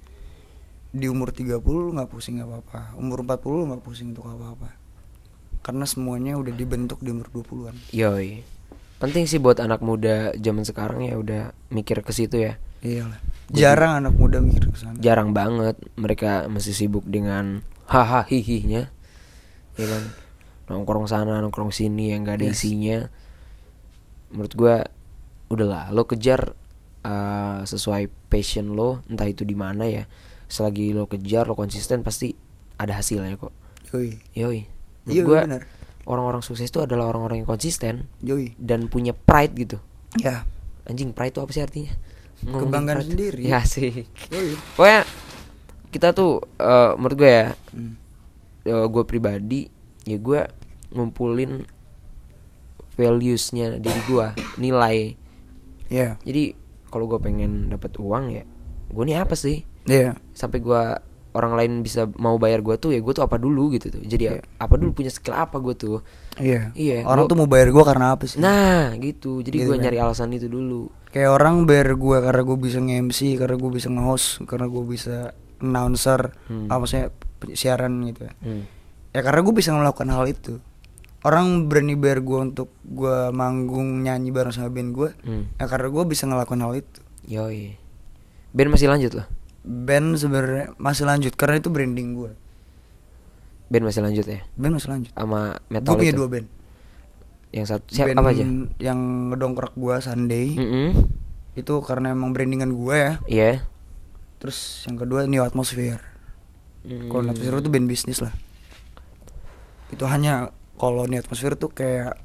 di 0.88 1.06
umur 1.06 1.30
30 1.34 1.60
lu 1.60 1.92
nggak 1.92 2.08
pusing 2.08 2.40
nggak 2.40 2.48
apa-apa 2.48 2.80
umur 2.96 3.20
40 3.24 3.58
lu 3.60 3.64
nggak 3.68 3.82
pusing 3.84 4.16
untuk 4.16 4.24
apa-apa 4.28 4.68
karena 5.60 5.84
semuanya 5.84 6.40
udah 6.40 6.54
dibentuk 6.54 7.02
di 7.04 7.12
umur 7.12 7.28
20-an 7.28 7.76
Yoi. 7.92 8.40
Penting 8.98 9.30
sih 9.30 9.38
buat 9.38 9.62
anak 9.62 9.78
muda 9.78 10.34
zaman 10.34 10.66
sekarang 10.66 11.06
ya 11.06 11.14
udah 11.14 11.54
mikir 11.70 12.02
ke 12.02 12.10
situ 12.10 12.40
ya. 12.40 12.58
iyalah 12.82 13.20
jarang 13.52 14.02
anak 14.02 14.14
muda 14.18 14.42
mikir 14.42 14.68
ke 14.68 14.78
sana 14.78 14.98
Jarang 14.98 15.30
banget 15.30 15.78
mereka 15.94 16.50
masih 16.50 16.74
sibuk 16.74 17.06
dengan 17.06 17.62
haha 17.88 18.26
hihinya. 18.28 18.92
Ya 19.78 19.86
kan? 19.88 20.02
Nongkrong 20.68 21.08
sana, 21.08 21.40
nongkrong 21.40 21.72
sini 21.72 22.12
yang 22.12 22.28
gak 22.28 22.42
ada 22.42 22.52
Yes. 22.52 22.60
isinya. 22.60 23.08
Menurut 24.28 24.52
gua 24.52 24.76
udahlah 25.48 25.88
lo 25.96 26.04
kejar 26.04 26.52
uh, 27.08 27.64
sesuai 27.64 28.12
passion 28.28 28.76
lo, 28.76 29.00
entah 29.08 29.24
itu 29.24 29.48
di 29.48 29.56
mana 29.56 29.88
ya. 29.88 30.04
Selagi 30.48 30.90
lo 30.90 31.04
kejar, 31.04 31.44
lo 31.44 31.52
konsisten 31.52 32.00
pasti 32.00 32.32
ada 32.74 32.96
hasilnya 32.96 33.36
kok. 33.36 33.52
yoi 33.88 34.16
Yoi. 34.32 34.60
Menurut 35.04 35.12
iya 35.12 35.24
benar 35.24 35.62
orang-orang 36.04 36.40
sukses 36.40 36.64
itu 36.66 36.80
adalah 36.80 37.12
orang-orang 37.12 37.44
yang 37.44 37.48
konsisten 37.48 38.08
yoi 38.20 38.56
dan 38.56 38.88
punya 38.88 39.12
pride 39.12 39.52
gitu. 39.54 39.76
ya 40.16 40.48
Anjing 40.88 41.12
pride 41.12 41.36
itu 41.36 41.40
apa 41.40 41.52
sih 41.52 41.60
artinya? 41.60 41.92
Ngomongin 42.48 42.64
Kebanggaan 42.64 42.96
pride. 42.96 43.08
sendiri. 43.12 43.42
Ya 43.44 43.60
sih. 43.62 44.08
yoi 44.28 44.56
Pokoknya 44.72 45.02
kita 45.88 46.08
tuh 46.12 46.40
eh, 46.56 46.92
menurut 46.96 47.16
gue 47.16 47.28
ya, 47.30 47.46
Hmm. 47.72 47.94
gue 48.64 49.04
pribadi 49.04 49.68
ya 50.04 50.16
gue 50.16 50.40
ngumpulin 50.92 51.64
valuesnya 52.96 53.78
diri 53.78 54.00
gue, 54.04 54.26
nilai. 54.56 55.14
ya 55.88 56.16
Jadi 56.20 56.52
kalau 56.88 57.04
gue 57.06 57.16
pengen 57.18 57.68
dapat 57.68 57.94
uang 57.96 58.32
ya, 58.32 58.44
gue 58.88 59.04
nih 59.04 59.20
apa 59.20 59.32
sih? 59.32 59.62
Ya 59.88 60.12
Sampai 60.30 60.60
gue 60.60 60.82
orang 61.30 61.52
lain 61.54 61.72
bisa 61.80 62.08
mau 62.14 62.34
bayar 62.34 62.60
gue 62.60 62.76
tuh 62.76 62.90
ya 62.90 62.98
gue 62.98 63.10
tuh 63.10 63.20
apa 63.20 63.36
dulu 63.36 63.70
gitu 63.70 63.88
tuh. 63.88 64.00
Jadi 64.00 64.24
Iya. 64.28 64.40
apa 64.56 64.74
dulu 64.74 64.92
punya 64.92 65.08
skill 65.08 65.32
apa 65.32 65.56
gue 65.56 65.72
tuh? 65.72 66.00
iya 66.36 66.70
Iya, 66.72 67.02
orang 67.02 67.24
gua- 67.24 67.30
tuh 67.30 67.36
mau 67.36 67.46
bayar 67.46 67.68
gua 67.68 67.82
karena 67.84 68.12
apa 68.12 68.24
sih 68.24 68.38
Nah 68.38 68.94
gitu. 68.96 69.40
Jadi 69.40 69.56
Gitu 69.56 69.66
gue 69.66 69.76
kan. 69.76 69.82
nyari 69.82 69.98
alasan 69.98 70.30
itu 70.30 70.46
dulu. 70.46 70.86
kayak 71.08 71.32
orang 71.32 71.64
bayar 71.64 71.96
gua 71.96 72.20
karena 72.20 72.42
gua 72.42 72.58
bisa 72.58 72.78
nge-MC 72.78 73.18
karena 73.34 73.56
gua 73.56 73.70
bisa 73.72 73.88
nge-host 73.88 74.44
karena 74.44 74.66
gua 74.66 74.84
bisa 74.84 75.16
announcer 75.58 76.36
Hmm. 76.46 76.66
apa 76.66 76.78
maksudnya 76.78 77.08
penyi- 77.34 77.56
siaran 77.56 77.92
gitu 78.04 78.20
ya 78.22 78.32
Hmm. 78.38 78.62
ya 79.10 79.20
karena 79.20 79.40
gua 79.40 79.54
bisa 79.54 79.72
melakukan 79.72 80.04
hal 80.06 80.24
itu 80.26 80.60
orang 81.20 81.64
berani 81.64 81.94
bayar 81.94 82.20
gua 82.20 82.44
untuk 82.44 82.68
gua 82.84 83.32
manggung 83.32 84.00
nyanyi 84.00 84.28
bareng 84.28 84.50
sama 84.50 84.68
band 84.68 84.92
gua 84.92 85.10
Hmm. 85.18 85.48
ya 85.54 85.64
karena 85.64 85.88
gua 85.88 86.04
bisa 86.04 86.24
ngelakuin 86.24 86.60
hal 86.60 86.74
itu 86.76 87.00
Yoi. 87.26 87.76
Band 88.50 88.68
masih 88.70 88.86
lanjut 88.86 89.12
loh. 89.14 89.26
Band 89.68 90.16
sebenarnya 90.16 90.72
masih 90.74 91.04
lanjut 91.04 91.32
karena 91.34 91.60
itu 91.60 91.68
branding 91.68 92.16
gua 92.16 92.32
Band 93.68 93.84
masih 93.84 94.00
lanjut 94.00 94.24
ya. 94.24 94.40
band 94.54 94.72
masih 94.72 94.88
lanjut 94.88 95.12
Sama 95.12 95.60
metal 95.68 95.92
punya 95.92 96.08
itu. 96.08 96.16
dua 96.16 96.28
band 96.30 96.48
Yang 97.48 97.66
satu 97.68 97.84
siapa 97.90 98.08
band 98.08 98.18
apa 98.18 98.30
aja? 98.30 98.44
yang 98.78 98.98
ngedongkrak 99.28 99.72
gua 99.74 100.00
Sunday 100.00 100.56
Mm-mm. 100.56 100.88
itu 101.52 101.74
karena 101.82 102.10
emang 102.10 102.32
brandingan 102.32 102.72
gua 102.72 102.94
ya 102.96 103.12
Iya. 103.28 103.52
terus 104.38 104.56
yang 104.84 104.96
kedua 104.96 105.24
New 105.24 105.40
Atmosphere 105.40 106.00
Mm. 106.80 107.10
Kalau 107.10 107.20
New 107.20 107.34
Atmosphere 107.34 107.58
itu 107.58 107.68
band 107.68 107.86
bisnis 107.86 108.18
lah. 108.18 108.32
Itu 109.88 110.04
hanya 110.04 110.48
kalau 110.74 111.04
New 111.04 111.18
Atmosphere 111.18 111.52
tuh 111.52 111.68
kayak 111.68 112.16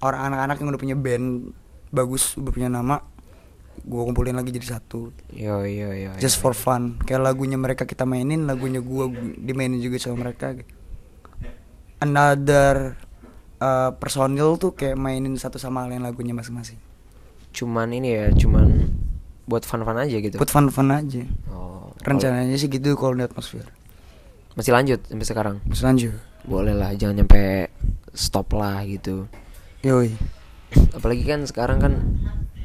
orang 0.00 0.28
anak-anak 0.28 0.56
yang 0.58 0.68
udah 0.68 0.80
punya 0.80 0.96
band 0.98 1.54
bagus, 1.88 2.34
udah 2.34 2.50
punya 2.50 2.66
nama, 2.66 2.98
gua 3.82 4.06
kumpulin 4.06 4.36
lagi 4.36 4.52
jadi 4.52 4.78
satu. 4.78 5.10
Yo 5.32 5.64
yo 5.64 5.90
yo. 5.90 6.10
Just 6.18 6.38
yo. 6.38 6.42
for 6.44 6.54
fun. 6.54 7.00
Kayak 7.02 7.26
lagunya 7.26 7.58
mereka 7.58 7.82
kita 7.82 8.04
mainin, 8.04 8.46
lagunya 8.46 8.78
gua 8.78 9.08
gu- 9.08 9.36
dimainin 9.36 9.80
juga 9.80 9.98
sama 9.98 10.28
mereka. 10.28 10.54
Another 12.02 12.98
uh, 13.62 13.94
personil 13.94 14.58
tuh 14.58 14.74
kayak 14.74 14.98
mainin 14.98 15.38
satu 15.38 15.56
sama 15.56 15.86
lain 15.86 16.02
lagunya 16.02 16.34
masing-masing. 16.34 16.78
Cuman 17.54 17.94
ini 17.94 18.18
ya, 18.18 18.26
cuman 18.34 18.90
buat 19.46 19.62
fun-fun 19.62 19.98
aja 19.98 20.16
gitu. 20.18 20.34
Buat 20.38 20.50
fun-fun 20.50 20.90
aja. 20.90 21.22
Oh. 21.50 21.94
Rencananya 22.02 22.58
sih 22.58 22.66
gitu 22.66 22.98
kalau 22.98 23.14
Atmosphere. 23.18 23.66
kalau- 23.66 23.80
masih 24.58 24.72
lanjut 24.74 25.00
sampai 25.06 25.26
sekarang. 25.26 25.56
Terus 25.70 25.82
lanjut. 25.86 26.14
Boleh 26.42 26.74
lah, 26.74 26.90
jangan 26.98 27.22
nyampe 27.22 27.70
stop 28.10 28.50
lah 28.58 28.82
gitu. 28.84 29.30
Yoi. 29.86 30.10
Apalagi 30.90 31.22
kan 31.22 31.46
sekarang 31.46 31.78
kan 31.78 31.92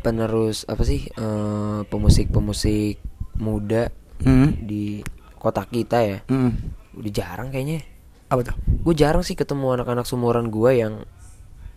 penerus 0.08 0.64
apa 0.72 0.88
sih 0.88 1.04
eh, 1.12 1.80
pemusik-pemusik 1.92 3.04
muda 3.38 3.92
Hmm. 4.18 4.56
di 4.64 5.04
kota 5.38 5.62
kita 5.68 6.02
ya. 6.02 6.18
Hmm. 6.26 6.56
Udah 6.98 7.12
jarang 7.14 7.52
kayaknya. 7.54 7.86
Apa 8.32 8.42
tuh? 8.48 8.56
Gue 8.82 8.96
jarang 8.98 9.22
sih 9.22 9.38
ketemu 9.38 9.78
anak-anak 9.78 10.10
sumuran 10.10 10.50
gue 10.50 10.72
yang 10.74 11.06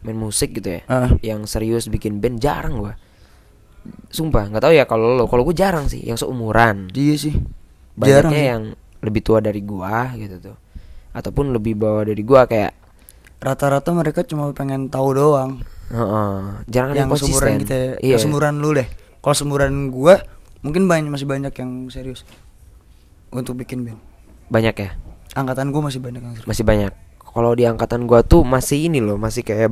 main 0.00 0.16
musik 0.16 0.56
gitu 0.56 0.78
ya. 0.78 0.80
Ah. 0.88 1.12
Yang 1.20 1.52
serius 1.52 1.84
bikin 1.92 2.22
band 2.22 2.40
jarang 2.40 2.80
gue. 2.80 2.94
Sumpah, 4.08 4.48
nggak 4.48 4.62
tahu 4.64 4.72
ya 4.72 4.88
kalau 4.88 5.20
lo. 5.20 5.28
Kalau 5.28 5.44
gue 5.44 5.52
jarang 5.52 5.84
sih 5.84 6.00
yang 6.00 6.16
seumuran. 6.16 6.88
Iya 6.96 7.28
sih. 7.28 7.34
Jarang 8.00 8.32
banyaknya 8.32 8.40
sih. 8.40 8.48
yang 8.48 8.62
lebih 9.00 9.20
tua 9.24 9.40
dari 9.40 9.60
gua 9.64 10.12
gitu 10.16 10.36
tuh 10.40 10.56
ataupun 11.10 11.56
lebih 11.56 11.74
bawah 11.76 12.04
dari 12.04 12.22
gua 12.22 12.44
kayak 12.44 12.76
Rata-rata 13.40 13.96
mereka 13.96 14.20
cuma 14.20 14.52
pengen 14.52 14.92
tahu 14.92 15.16
doang. 15.16 15.64
Heeh, 15.90 16.34
jarang 16.66 16.90
ada 16.90 16.98
yang 17.00 17.10
seumuran 17.12 17.52
kita, 17.58 17.74
iya 17.98 18.14
yang 18.14 18.20
seumuran 18.20 18.54
lu 18.58 18.72
deh. 18.72 18.86
Kalau 19.18 19.34
seumuran 19.34 19.90
gua 19.90 20.22
mungkin 20.60 20.86
banyak 20.86 21.08
masih 21.08 21.26
banyak 21.26 21.52
yang 21.52 21.70
serius 21.88 22.22
untuk 23.28 23.54
bikin 23.54 23.82
band. 23.82 24.00
banyak 24.46 24.74
ya 24.76 24.90
Angkatan 25.32 25.70
gua 25.70 25.86
masih 25.86 25.98
banyak 25.98 26.20
yang 26.20 26.34
serius. 26.34 26.48
masih 26.48 26.64
banyak 26.64 26.92
kalau 27.20 27.52
di 27.52 27.62
angkatan 27.62 28.04
gua 28.04 28.20
tuh 28.20 28.42
masih 28.42 28.86
ini 28.86 28.98
loh 28.98 29.14
masih 29.14 29.40
kayak 29.40 29.70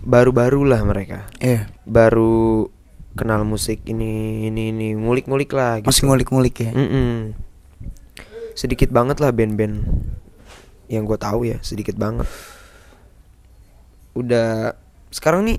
baru-baru 0.00 0.64
lah 0.64 0.80
mereka 0.82 1.28
Iya. 1.36 1.68
baru 1.82 2.70
kenal 3.12 3.42
musik 3.42 3.84
ini 3.84 4.46
ini 4.46 4.70
ini 4.70 4.88
ngulik-ngulik 4.94 5.50
lah 5.50 5.78
gitu. 5.78 5.88
Masih 5.88 6.02
ngulik-ngulik 6.06 6.56
ya. 6.58 6.70
Mm-mm. 6.72 7.34
sedikit 8.52 8.88
banget 8.88 9.18
lah 9.18 9.30
band-band 9.30 9.84
yang 10.86 11.04
gue 11.04 11.16
tahu 11.16 11.44
ya 11.44 11.58
sedikit 11.60 11.94
banget 11.94 12.26
udah 14.12 14.74
sekarang 15.10 15.44
nih 15.44 15.58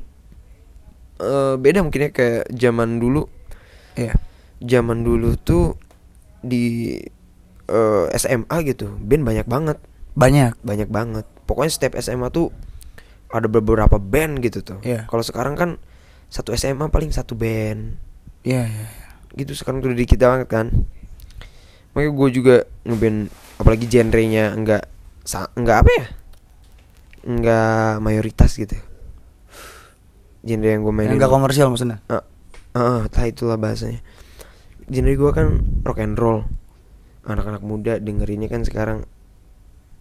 eh, 1.19 1.55
beda 1.55 1.79
mungkin 1.81 2.07
ya 2.07 2.11
kayak 2.11 2.49
zaman 2.49 2.97
dulu 2.97 3.27
Iya. 3.93 4.15
zaman 4.59 5.03
dulu 5.03 5.35
tuh 5.35 5.75
di 6.41 6.97
eh, 7.67 8.05
SMA 8.13 8.55
gitu 8.65 8.95
band 8.97 9.23
banyak 9.23 9.45
banget 9.45 9.77
Banyak. 10.11 10.59
banyak 10.59 10.87
banget 10.87 11.23
pokoknya 11.45 11.71
setiap 11.71 11.93
SMA 11.97 12.27
tuh 12.27 12.51
ada 13.27 13.47
beberapa 13.47 13.95
band 13.95 14.39
gitu 14.39 14.59
tuh 14.61 14.79
Iya. 14.81 15.07
kalau 15.07 15.21
sekarang 15.21 15.55
kan 15.55 15.69
satu 16.27 16.51
SMA 16.51 16.87
paling 16.87 17.11
satu 17.11 17.35
band 17.35 17.95
Iya, 18.41 18.63
iya. 18.63 18.85
iya. 18.87 19.07
gitu 19.33 19.53
sekarang 19.53 19.79
udah 19.79 19.93
dikit 19.93 20.17
banget 20.17 20.47
kan 20.47 20.67
makanya 21.91 22.11
gue 22.13 22.29
juga 22.31 22.55
ngeband 22.81 23.27
apalagi 23.55 23.85
genrenya 23.85 24.51
enggak 24.51 24.87
sa 25.21 25.51
enggak 25.53 25.83
apa 25.83 25.91
ya 25.93 26.05
enggak 27.21 27.99
mayoritas 27.99 28.55
gitu 28.55 28.75
genre 30.41 30.67
yang 30.67 30.81
gue 30.81 30.93
mainin 30.93 31.09
Yang 31.13 31.17
enggak 31.21 31.33
komersial 31.33 31.67
maksudnya. 31.69 31.97
Ah, 32.09 32.23
ah, 32.73 32.99
entah 33.05 33.25
itulah 33.25 33.57
bahasanya 33.57 34.01
genre 34.91 35.13
gue 35.13 35.31
kan 35.31 35.47
rock 35.81 35.99
and 35.99 36.17
roll 36.17 36.43
anak-anak 37.23 37.61
muda 37.61 38.01
dengerinnya 38.01 38.49
kan 38.49 38.65
sekarang 38.65 39.05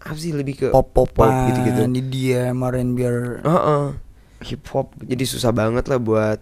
apa 0.01 0.17
sih 0.17 0.33
lebih 0.33 0.55
ke 0.57 0.67
Pop-popan 0.73 1.53
gitu-gitu 1.53 1.85
Ini 1.85 2.01
dia 2.09 2.43
R&B 2.51 2.99
Heeh. 3.45 3.85
hip 4.49 4.65
hop 4.73 4.97
jadi 4.99 5.25
susah 5.29 5.53
banget 5.53 5.85
lah 5.87 6.01
buat 6.01 6.41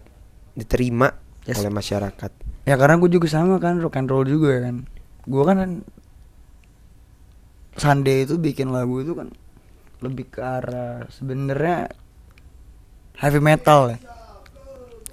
diterima 0.55 1.11
Yes. 1.43 1.59
oleh 1.59 1.73
masyarakat 1.73 2.31
Ya 2.69 2.77
karena 2.77 3.01
gue 3.01 3.09
juga 3.09 3.25
sama 3.25 3.57
kan 3.57 3.81
rock 3.81 3.97
and 3.97 4.05
roll 4.05 4.21
juga 4.21 4.61
kan. 4.61 4.85
Gue 5.25 5.41
kan 5.41 5.81
Sunday 7.73 8.29
itu 8.29 8.37
bikin 8.37 8.69
lagu 8.69 9.01
itu 9.01 9.17
kan 9.17 9.33
lebih 10.05 10.29
ke 10.29 10.37
arah 10.37 11.09
sebenarnya 11.09 11.89
heavy 13.19 13.39
metal 13.39 13.91
ya. 13.91 13.97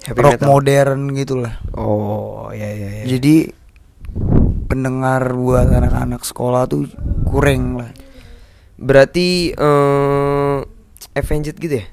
Heavy 0.07 0.19
rock 0.23 0.33
metal. 0.39 0.47
modern 0.47 1.01
gitulah. 1.11 1.53
Oh, 1.75 2.47
ya 2.51 2.65
ya 2.65 3.03
ya. 3.03 3.03
Jadi 3.05 3.51
pendengar 4.67 5.31
buat 5.31 5.67
anak-anak 5.67 6.23
sekolah 6.23 6.65
tuh 6.65 6.87
kurang 7.23 7.77
lah. 7.77 7.91
berarti 8.77 9.51
eh 9.51 10.57
Avenged 11.13 11.57
gitu 11.57 11.81
ya? 11.81 11.85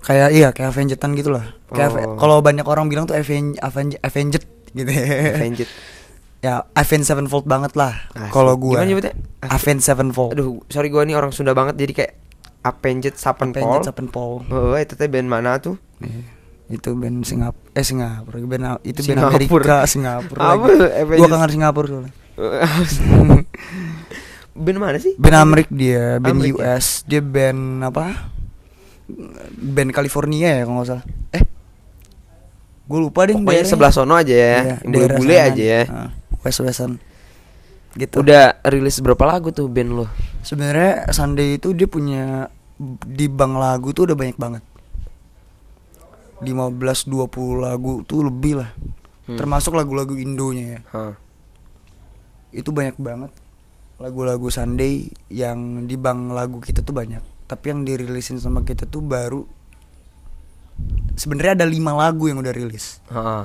Kayak 0.00 0.28
iya 0.32 0.48
kayak 0.48 0.72
Avengedan 0.72 1.12
gitu 1.12 1.28
lah. 1.28 1.52
Kayak 1.68 1.92
Oh. 1.92 2.16
kalau 2.16 2.40
banyak 2.40 2.64
orang 2.64 2.88
bilang 2.88 3.04
tuh 3.04 3.12
Aven 3.12 3.52
Aven 3.60 3.92
Avenged 4.00 4.42
gitu. 4.72 4.88
Avenged. 4.88 5.68
ya 6.46 6.64
Avenged 6.72 7.04
Sevenfold 7.04 7.44
banget 7.44 7.76
lah. 7.76 8.08
Kalau 8.32 8.56
gua 8.56 8.80
Gimana 8.80 8.88
nyebutnya? 8.88 9.12
Avenged 9.44 9.84
Sevenfold. 9.84 10.32
Aduh, 10.32 10.64
sorry 10.66 10.88
gua 10.88 11.04
nih 11.04 11.12
orang 11.12 11.36
Sunda 11.36 11.52
banget 11.52 11.76
jadi 11.76 11.92
kayak 11.92 12.12
Avenged 12.60 13.16
Sevenfold. 13.16 13.64
Avenged 13.64 13.88
Sevenfold. 13.88 14.42
Oh, 14.52 14.76
itu 14.76 14.92
teh 14.92 15.08
band 15.08 15.28
mana 15.28 15.56
tuh? 15.56 15.80
Iya. 16.00 16.40
Itu 16.70 16.94
band 16.94 17.26
Singap 17.26 17.58
eh 17.74 17.82
Singapura 17.82 18.38
band 18.46 18.78
itu 18.86 19.02
band 19.02 19.18
Singapura. 19.18 19.34
Amerika 19.34 19.76
Singapura 19.90 20.40
Apa? 20.54 20.66
Gua 21.18 21.26
kangen 21.26 21.50
Singapura 21.50 21.86
soalnya. 21.90 22.12
band 24.54 24.78
mana 24.78 24.98
sih? 25.02 25.18
band 25.18 25.36
Amerik 25.40 25.68
dia, 25.72 26.22
band 26.22 26.38
Amerik 26.38 26.54
ya? 26.54 26.78
US, 26.78 27.02
dia 27.10 27.18
band 27.18 27.82
apa? 27.82 28.30
Band 29.58 29.90
California 29.90 30.62
ya 30.62 30.62
kalau 30.62 30.78
nggak 30.78 30.88
salah. 30.94 31.04
Eh, 31.34 31.42
gue 32.86 32.98
lupa 33.02 33.26
deh. 33.26 33.34
Pokoknya 33.34 33.66
sebelah 33.66 33.90
sono 33.90 34.14
aja 34.14 34.30
ya. 34.30 34.58
Iya, 34.62 34.76
yang 34.86 35.18
bule 35.18 35.34
sana. 35.34 35.48
aja 35.50 35.64
ya. 35.64 35.82
Ah, 35.90 36.10
West 36.46 36.60
Westan. 36.62 37.02
Gitu. 37.98 38.22
Udah 38.22 38.62
rilis 38.62 39.02
berapa 39.02 39.26
lagu 39.26 39.50
tuh 39.50 39.66
band 39.66 39.90
lo? 39.90 40.06
Sebenarnya 40.40 41.12
Sunday 41.12 41.60
itu 41.60 41.76
dia 41.76 41.88
punya 41.88 42.48
di 43.04 43.28
bank 43.28 43.54
lagu 43.60 43.92
tuh 43.92 44.08
udah 44.08 44.16
banyak 44.16 44.38
banget. 44.40 44.64
15 46.40 47.12
20 47.12 47.60
lagu 47.60 48.00
tuh 48.08 48.24
lebih 48.24 48.64
lah. 48.64 48.70
Hmm. 49.28 49.36
Termasuk 49.36 49.76
lagu-lagu 49.76 50.16
Indonya 50.16 50.78
ya. 50.78 50.80
Hah. 50.96 51.14
Itu 52.50 52.72
banyak 52.72 52.96
banget. 52.96 53.32
Lagu-lagu 54.00 54.48
Sunday 54.48 55.12
yang 55.28 55.84
di 55.84 56.00
bank 56.00 56.32
lagu 56.32 56.56
kita 56.64 56.80
tuh 56.80 56.96
banyak. 56.96 57.20
Tapi 57.44 57.64
yang 57.68 57.84
dirilisin 57.84 58.40
sama 58.40 58.64
kita 58.64 58.88
tuh 58.88 59.04
baru 59.04 59.44
sebenarnya 61.20 61.60
ada 61.60 61.66
lima 61.68 61.92
lagu 61.92 62.32
yang 62.32 62.40
udah 62.40 62.54
rilis. 62.56 63.04
Heeh. 63.12 63.44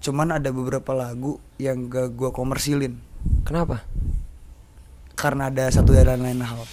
Cuman 0.00 0.38
ada 0.38 0.54
beberapa 0.54 0.94
lagu 0.94 1.42
yang 1.60 1.90
gak 1.90 2.16
gua 2.16 2.32
komersilin 2.32 3.10
Kenapa? 3.44 3.84
Karena 5.20 5.52
ada 5.52 5.68
satu 5.68 5.92
dan 5.92 6.24
lain 6.24 6.40
hal. 6.40 6.64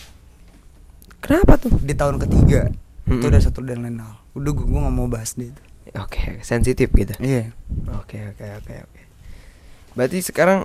Kenapa 1.20 1.60
tuh? 1.60 1.76
Di 1.84 1.92
tahun 1.92 2.16
ketiga 2.24 2.72
itu 3.04 3.20
Mm-mm. 3.20 3.28
ada 3.28 3.44
satu 3.44 3.60
dan 3.60 3.84
lain 3.84 4.00
hal. 4.00 4.16
Udah 4.32 4.52
gua 4.56 4.88
gak 4.88 4.96
mau 4.96 5.12
bahas 5.12 5.36
deh 5.36 5.52
itu. 5.52 5.62
Oke, 6.00 6.40
sensitif 6.48 6.88
gitu. 6.96 7.12
Iya. 7.20 7.52
Oke 8.00 8.24
oke 8.32 8.46
oke 8.64 8.74
oke. 8.88 9.02
Berarti 10.00 10.24
sekarang 10.24 10.64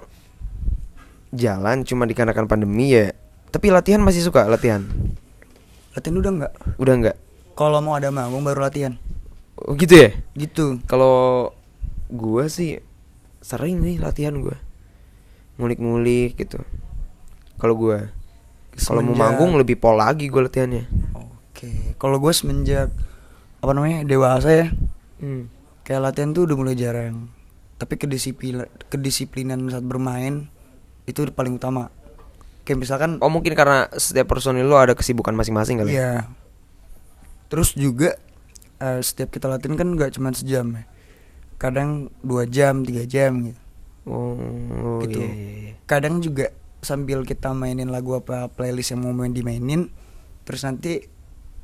jalan 1.35 1.83
cuma 1.83 2.07
dikarenakan 2.07 2.47
pandemi 2.47 2.95
ya. 2.95 3.11
Tapi 3.51 3.75
latihan 3.75 3.99
masih 3.99 4.23
suka 4.23 4.47
latihan. 4.47 4.87
Latihan 5.99 6.17
udah 6.23 6.31
nggak? 6.39 6.53
Udah 6.79 6.95
enggak? 6.95 7.17
Kalau 7.59 7.83
mau 7.83 7.99
ada 7.99 8.15
manggung 8.15 8.47
baru 8.47 8.63
latihan. 8.63 8.95
Oh 9.59 9.75
gitu 9.75 9.99
ya? 9.99 10.11
Gitu. 10.39 10.79
Kalau 10.87 11.51
gua 12.07 12.47
sih 12.47 12.79
sering 13.43 13.83
nih 13.83 13.99
latihan 13.99 14.39
gua. 14.39 14.55
Ngulik-ngulik 15.59 16.39
gitu. 16.39 16.63
Kalau 17.63 17.79
gua 17.79 18.11
kalau 18.75 19.01
mau 19.01 19.15
manggung 19.15 19.55
lebih 19.55 19.77
pol 19.77 19.95
lagi 19.95 20.27
gua 20.27 20.51
latihannya. 20.51 20.83
Oke. 21.15 21.95
Kalau 21.95 22.19
gue 22.19 22.33
semenjak 22.33 22.91
apa 23.59 23.71
namanya 23.71 24.03
dewasa 24.03 24.51
ya, 24.51 24.67
Hmm. 25.17 25.47
kayak 25.83 26.03
latihan 26.03 26.33
tuh 26.33 26.43
udah 26.45 26.57
mulai 26.57 26.75
jarang. 26.75 27.31
Tapi 27.77 27.95
kedisiplin 27.95 28.63
kedisiplinan 28.89 29.69
saat 29.69 29.83
bermain 29.83 30.51
itu 31.05 31.23
paling 31.29 31.55
utama. 31.55 31.95
Kayak 32.63 32.79
misalkan 32.81 33.11
Oh 33.19 33.29
mungkin 33.29 33.53
karena 33.53 33.87
setiap 33.93 34.27
personil 34.29 34.65
lo 34.65 34.75
ada 34.75 34.93
kesibukan 34.93 35.31
masing-masing 35.33 35.79
kali. 35.79 35.93
ya? 35.93 35.95
Iya. 35.95 36.13
Terus 37.47 37.75
juga 37.75 38.17
eh, 38.79 38.99
setiap 39.01 39.31
kita 39.31 39.47
latihan 39.47 39.77
kan 39.77 39.89
nggak 39.93 40.17
cuma 40.17 40.33
sejam 40.33 40.67
ya. 40.73 40.83
Kadang 41.55 42.11
dua 42.19 42.43
jam, 42.45 42.83
tiga 42.83 43.05
jam 43.05 43.45
gitu. 43.45 43.61
Oh, 44.03 44.99
Gitu. 45.01 45.15
iya, 45.17 45.31
iya, 45.31 45.51
iya. 45.63 45.75
Kadang 45.85 46.19
juga 46.19 46.51
sambil 46.83 47.23
kita 47.23 47.55
mainin 47.55 47.89
lagu 47.89 48.19
apa 48.19 48.51
playlist 48.51 48.93
yang 48.93 49.07
mau 49.07 49.15
main 49.15 49.31
dimainin, 49.33 49.89
terus 50.45 50.67
nanti 50.67 51.07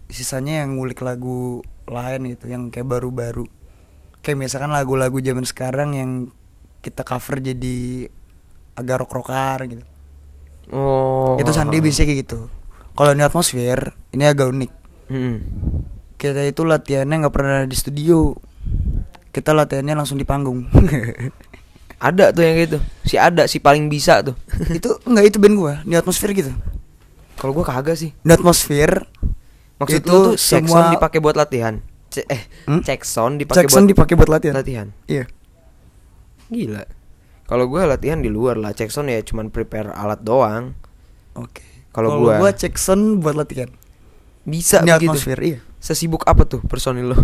sisanya 0.08 0.64
yang 0.64 0.78
ngulik 0.78 1.02
lagu 1.04 1.60
lain 1.90 2.30
gitu, 2.32 2.48
yang 2.48 2.70
kayak 2.70 2.88
baru-baru. 2.88 3.44
Kayak 4.24 4.48
misalkan 4.48 4.72
lagu-lagu 4.72 5.18
zaman 5.20 5.44
sekarang 5.44 5.90
yang 5.98 6.10
kita 6.80 7.02
cover 7.02 7.42
jadi 7.42 8.08
agak 8.78 9.04
rock-rockar 9.04 9.66
gitu. 9.66 9.84
Oh. 10.70 11.34
Itu 11.36 11.50
Sandi 11.50 11.82
biasanya 11.82 12.06
kayak 12.08 12.20
gitu. 12.24 12.40
Kalau 12.94 13.10
ini 13.14 13.22
atmosfer, 13.26 13.94
ini 14.14 14.24
agak 14.24 14.48
unik. 14.54 14.72
Hmm. 15.08 15.40
kita 16.20 16.44
itu 16.44 16.68
latihannya 16.68 17.24
nggak 17.24 17.32
pernah 17.32 17.64
di 17.64 17.72
studio 17.72 18.36
kita 19.32 19.56
latihannya 19.56 19.96
langsung 19.96 20.20
di 20.20 20.28
panggung 20.28 20.68
Ada 21.98 22.30
tuh 22.30 22.42
yang 22.42 22.56
gitu. 22.60 22.78
Si 23.02 23.14
ada 23.14 23.44
si 23.44 23.58
paling 23.58 23.86
bisa 23.86 24.22
tuh. 24.22 24.38
itu 24.72 24.90
nggak 25.00 25.24
itu 25.26 25.36
band 25.36 25.54
gua 25.54 25.74
di 25.82 25.92
atmosfer 25.92 26.30
gitu 26.30 26.54
Kalau 27.34 27.50
gua 27.52 27.64
kagak 27.64 27.94
sih. 27.94 28.10
di 28.16 28.30
atmosfer 28.30 29.02
Maksud 29.76 29.94
Itu 29.96 30.06
lu 30.08 30.18
tuh 30.24 30.26
semua- 30.34 30.70
sound 30.80 30.88
dipakai 30.92 31.18
buat 31.18 31.34
latihan. 31.34 31.78
Ce- 32.08 32.24
eh, 32.24 32.46
Hmm? 32.64 32.82
check 32.82 33.02
sound 33.02 33.38
dipakai 33.38 33.62
buat 33.64 33.84
dipakai 33.84 34.14
buat 34.14 34.26
latihan 34.28 34.54
latihan. 34.54 34.86
iya 35.04 35.26
Gila. 36.48 36.82
Kalau 37.44 37.64
gua 37.64 37.86
latihan 37.86 38.18
di 38.18 38.28
luar 38.28 38.54
lah, 38.54 38.72
check 38.72 38.88
sound 38.88 39.08
ya 39.08 39.20
cuman 39.20 39.48
prepare 39.48 39.88
alat 39.90 40.20
doang. 40.20 40.74
oke 41.32 41.62
Kalau 41.88 42.20
gua- 42.20 42.38
gua 42.38 42.50
Jackson 42.52 43.18
buat 43.18 43.34
latihan 43.34 43.70
Bisa 44.42 44.80
di 44.80 44.88
begitu. 44.88 45.14
atmosfer 45.14 45.38
iya 45.40 45.58
Sesibuk 45.78 46.22
apa 46.24 46.42
tuh 46.42 46.60
personil 46.60 47.06
lo? 47.08 47.18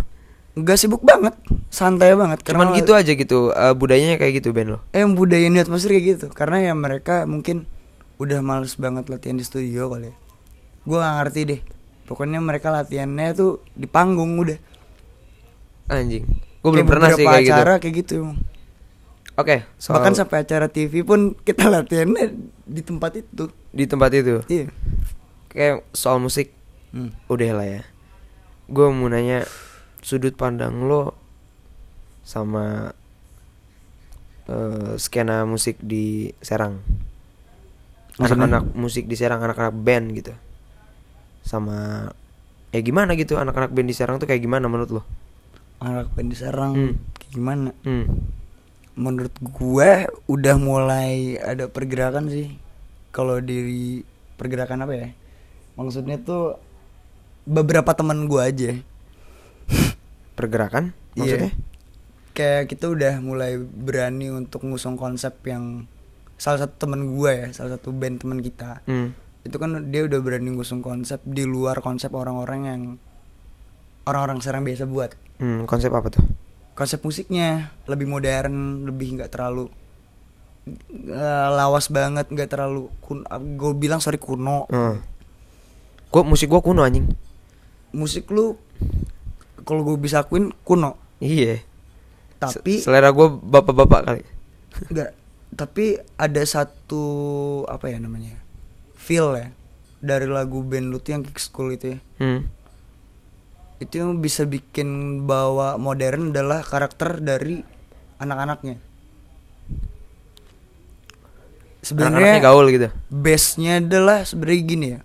Nggak 0.54 0.76
sibuk 0.76 1.00
banget 1.00 1.34
santai 1.68 2.14
banget 2.14 2.38
Cuman 2.42 2.70
Karena- 2.70 2.78
gitu 2.78 2.92
aja 2.92 3.12
gitu 3.12 3.38
eh, 3.50 3.72
budayanya 3.72 4.16
kayak 4.16 4.38
gitu 4.38 4.50
band 4.50 4.70
lo. 4.70 4.78
eh 4.88 5.02
budaya 5.04 5.44
ini 5.44 5.58
atmosfer 5.58 5.90
kayak 5.90 6.06
gitu 6.12 6.26
karena 6.28 6.62
ya 6.62 6.72
mereka 6.72 7.24
mungkin 7.24 7.66
udah 8.16 8.38
males 8.38 8.74
banget 8.74 9.06
latihan 9.06 9.34
di 9.34 9.42
studio 9.42 9.88
kali 9.88 10.08
ya 10.08 10.14
gue 10.84 10.96
gak 10.96 11.14
ngerti 11.18 11.40
deh 11.44 11.60
pokoknya 12.04 12.38
mereka 12.38 12.70
latihannya 12.70 13.32
tuh 13.32 13.64
di 13.72 13.84
panggung 13.84 14.38
udah 14.38 14.54
Anjing. 15.84 16.24
Gue 16.60 16.70
belum 16.70 16.86
pernah 16.86 17.12
sih 17.12 17.22
kayak 17.22 17.42
gitu. 17.42 17.52
acara 17.52 17.72
kayak 17.76 17.94
gitu 17.98 18.16
Oke, 19.34 19.66
soal 19.76 19.98
bahkan 19.98 20.14
sampai 20.14 20.38
acara 20.40 20.66
TV 20.66 21.02
pun 21.02 21.34
kita 21.36 21.66
latihannya 21.74 22.30
di 22.62 22.80
tempat 22.80 23.18
itu 23.18 23.50
di 23.68 23.84
tempat 23.84 24.14
itu. 24.14 24.40
iya 24.46 24.70
Kayak 25.48 25.82
soal 25.90 26.18
musik 26.18 26.54
Hmm. 26.88 27.10
udah 27.26 27.50
lah 27.52 27.66
ya. 27.66 27.82
Gue 28.64 28.86
mau 28.86 29.10
nanya 29.10 29.42
sudut 30.04 30.36
pandang 30.36 30.84
lo 30.84 31.16
sama 32.20 32.92
eh, 34.46 34.94
skena 34.96 35.42
musik 35.44 35.80
di 35.80 36.28
Serang. 36.38 36.84
Anak-anak 38.14 38.76
musik 38.76 39.08
di 39.08 39.16
Serang, 39.16 39.40
anak-anak 39.40 39.74
band 39.74 40.14
gitu. 40.14 40.32
Sama 41.42 42.08
ya 42.70 42.80
gimana 42.80 43.14
gitu 43.14 43.38
anak-anak 43.38 43.70
band 43.70 43.86
di 43.86 43.94
Serang 43.94 44.18
tuh 44.18 44.26
kayak 44.26 44.42
gimana 44.42 44.66
menurut 44.66 44.90
lo? 44.90 45.02
anak 45.78 46.10
band 46.12 46.28
di 46.28 46.36
Serang 46.38 46.72
Hmm. 46.72 46.94
kayak 47.14 47.30
gimana 47.30 47.68
Hmm. 47.84 48.06
menurut 48.94 49.34
gue 49.36 49.90
udah 50.26 50.56
mulai 50.56 51.36
ada 51.36 51.68
pergerakan 51.68 52.30
sih 52.30 52.56
kalau 53.10 53.36
dari 53.38 54.00
pergerakan 54.34 54.86
apa 54.86 54.94
ya 54.96 55.08
maksudnya 55.74 56.16
tuh 56.16 56.56
beberapa 57.44 57.90
teman 57.92 58.24
gue 58.26 58.40
aja 58.40 58.70
Pergerakan 60.34 60.92
Iya. 61.12 61.18
maksudnya? 61.18 61.52
kayak 62.32 62.66
kita 62.66 62.86
udah 62.88 63.14
mulai 63.18 63.54
berani 63.56 64.26
untuk 64.28 64.62
ngusung 64.62 64.94
konsep 64.94 65.38
yang 65.44 65.86
salah 66.34 66.58
satu 66.60 66.74
teman 66.80 67.06
gue 67.08 67.30
ya 67.30 67.48
salah 67.50 67.78
satu 67.78 67.90
band 67.90 68.18
teman 68.18 68.38
kita 68.38 68.82
Hmm. 68.84 69.14
itu 69.40 69.54
kan 69.54 69.70
dia 69.86 70.02
udah 70.02 70.18
berani 70.18 70.50
ngusung 70.50 70.80
konsep 70.80 71.22
di 71.22 71.44
luar 71.44 71.78
konsep 71.78 72.10
orang-orang 72.10 72.60
yang 72.64 72.82
orang-orang 74.04 74.42
Serang 74.42 74.62
biasa 74.62 74.84
buat 74.84 75.14
Hmm, 75.36 75.62
konsep 75.64 75.88
apa 75.88 76.10
tuh? 76.10 76.26
konsep 76.74 76.98
musiknya 77.00 77.70
lebih 77.84 78.04
modern 78.04 78.82
lebih 78.82 79.14
nggak 79.14 79.30
terlalu 79.30 79.70
eh, 80.90 81.14
lawas 81.52 81.86
banget 81.86 82.26
nggak 82.26 82.48
terlalu 82.48 82.90
kun 82.98 83.22
gue 83.30 83.72
bilang 83.76 84.00
sorry 84.00 84.18
kuno 84.18 84.66
Hmm. 84.66 84.98
Gua 86.08 86.22
musik 86.24 86.46
gua 86.46 86.58
kuno 86.60 86.80
anjing. 86.80 87.10
musik 87.90 88.26
lu 88.28 88.58
kalau 89.62 89.84
gue 89.84 89.96
bisa 89.96 90.20
akuin 90.20 90.50
kuno 90.60 90.98
Iya. 91.16 91.62
tapi 92.36 92.76
Se- 92.76 92.84
selera 92.84 93.08
gua 93.08 93.30
bapak-bapak 93.30 94.00
kali. 94.02 94.22
nggak 94.92 95.10
tapi 95.54 95.84
ada 96.16 96.42
satu 96.42 97.04
apa 97.64 97.86
ya 97.86 97.96
namanya 97.96 98.34
feel 98.92 99.32
ya 99.32 99.54
dari 99.98 100.26
lagu 100.26 100.60
band 100.60 100.88
lu 100.88 100.98
tuh 100.98 101.14
yang 101.14 101.22
kick 101.22 101.38
school 101.38 101.70
itu 101.70 101.94
ya 101.94 101.98
Hmm. 102.18 102.50
itu 103.78 103.94
yang 103.94 104.18
bisa 104.18 104.42
bikin 104.44 104.88
bawa 105.22 105.76
modern 105.76 106.30
adalah 106.30 106.60
karakter 106.60 107.18
dari 107.18 107.62
anak-anaknya 108.16 108.82
sebenarnya 111.80 112.40
gaul 112.40 112.66
gitu. 112.68 112.88
base-nya 113.06 113.78
adalah 113.78 114.24
sebenarnya 114.24 114.62
gini 114.64 114.86
ya 114.90 115.00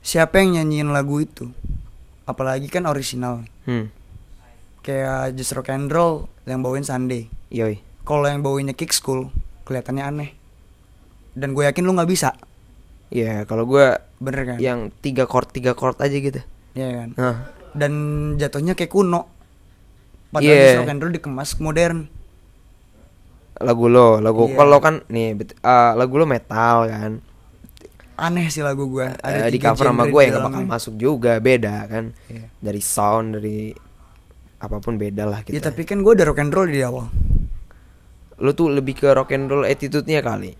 siapa 0.00 0.38
yang 0.38 0.56
nyanyiin 0.56 0.88
lagu 0.88 1.18
itu 1.18 1.50
apalagi 2.30 2.66
kan 2.66 2.84
original 2.84 3.42
Hmm. 3.62 3.90
kayak 4.80 5.34
Just 5.34 5.52
Rock 5.52 5.68
and 5.68 5.86
Roll 5.86 6.26
yang 6.44 6.60
bawain 6.60 6.82
Sunday 6.82 7.26
Yoi. 7.48 7.82
kalau 8.02 8.24
yang 8.24 8.40
bawainnya 8.40 8.72
Kick 8.72 8.90
School 8.90 9.28
kelihatannya 9.62 10.02
aneh 10.02 10.30
dan 11.32 11.50
gue 11.50 11.62
yakin 11.62 11.82
lu 11.82 11.92
nggak 11.92 12.08
bisa 12.08 12.32
Iya, 13.08 13.42
kalau 13.42 13.66
gua 13.66 13.98
bener 14.16 14.46
kan 14.46 14.58
yang 14.58 14.94
tiga 14.96 15.26
chord 15.26 15.50
tiga 15.50 15.74
chord 15.74 15.98
aja 15.98 16.14
gitu. 16.14 16.38
Iya 16.72 16.88
kan 16.96 17.08
Nah, 17.12 17.36
dan 17.72 17.92
jatuhnya 18.36 18.72
kayak 18.72 18.86
kuno 18.88 19.26
padahal. 20.30 20.46
Just 20.46 20.78
Rock 20.78 20.88
and 20.88 21.00
Roll 21.00 21.12
dikemas 21.12 21.50
modern 21.58 22.06
lagu 23.56 23.86
lo, 23.86 24.18
lagu 24.18 24.46
Iya. 24.46 24.56
kalau 24.56 24.78
kan 24.78 24.94
nih 25.06 25.34
bet- 25.34 25.52
eh, 25.54 25.92
lagu 25.92 26.14
lo 26.14 26.24
metal 26.24 26.86
kan. 26.86 27.12
Aneh 28.20 28.46
sih 28.46 28.60
lagu 28.60 28.84
gue 28.86 29.08
Eh, 29.18 29.48
di 29.48 29.56
tiga 29.56 29.72
cover 29.72 29.88
sama 29.88 30.04
gue 30.04 30.12
di 30.12 30.28
yang 30.28 30.36
gak 30.36 30.46
bakal 30.46 30.62
masuk 30.68 30.94
juga, 30.94 31.32
beda 31.38 31.88
kan. 31.88 32.04
Iya. 32.28 32.46
Dari 32.54 32.80
sound 32.80 33.28
dari 33.34 33.72
apa 34.60 34.76
pun 34.76 34.94
beda 34.94 35.24
lah 35.24 35.40
gitu. 35.40 35.56
Ya 35.56 35.60
tapi 35.60 35.82
kan 35.82 36.04
gue 36.04 36.12
udah 36.12 36.26
rock 36.26 36.38
and 36.38 36.52
roll 36.52 36.68
di 36.68 36.80
awal 36.80 37.08
Lo 38.36 38.52
tuh 38.52 38.68
lebih 38.68 38.92
ke 38.94 39.08
rock 39.08 39.32
and 39.32 39.48
roll 39.48 39.64
attitude-nya 39.64 40.20
kali. 40.20 40.52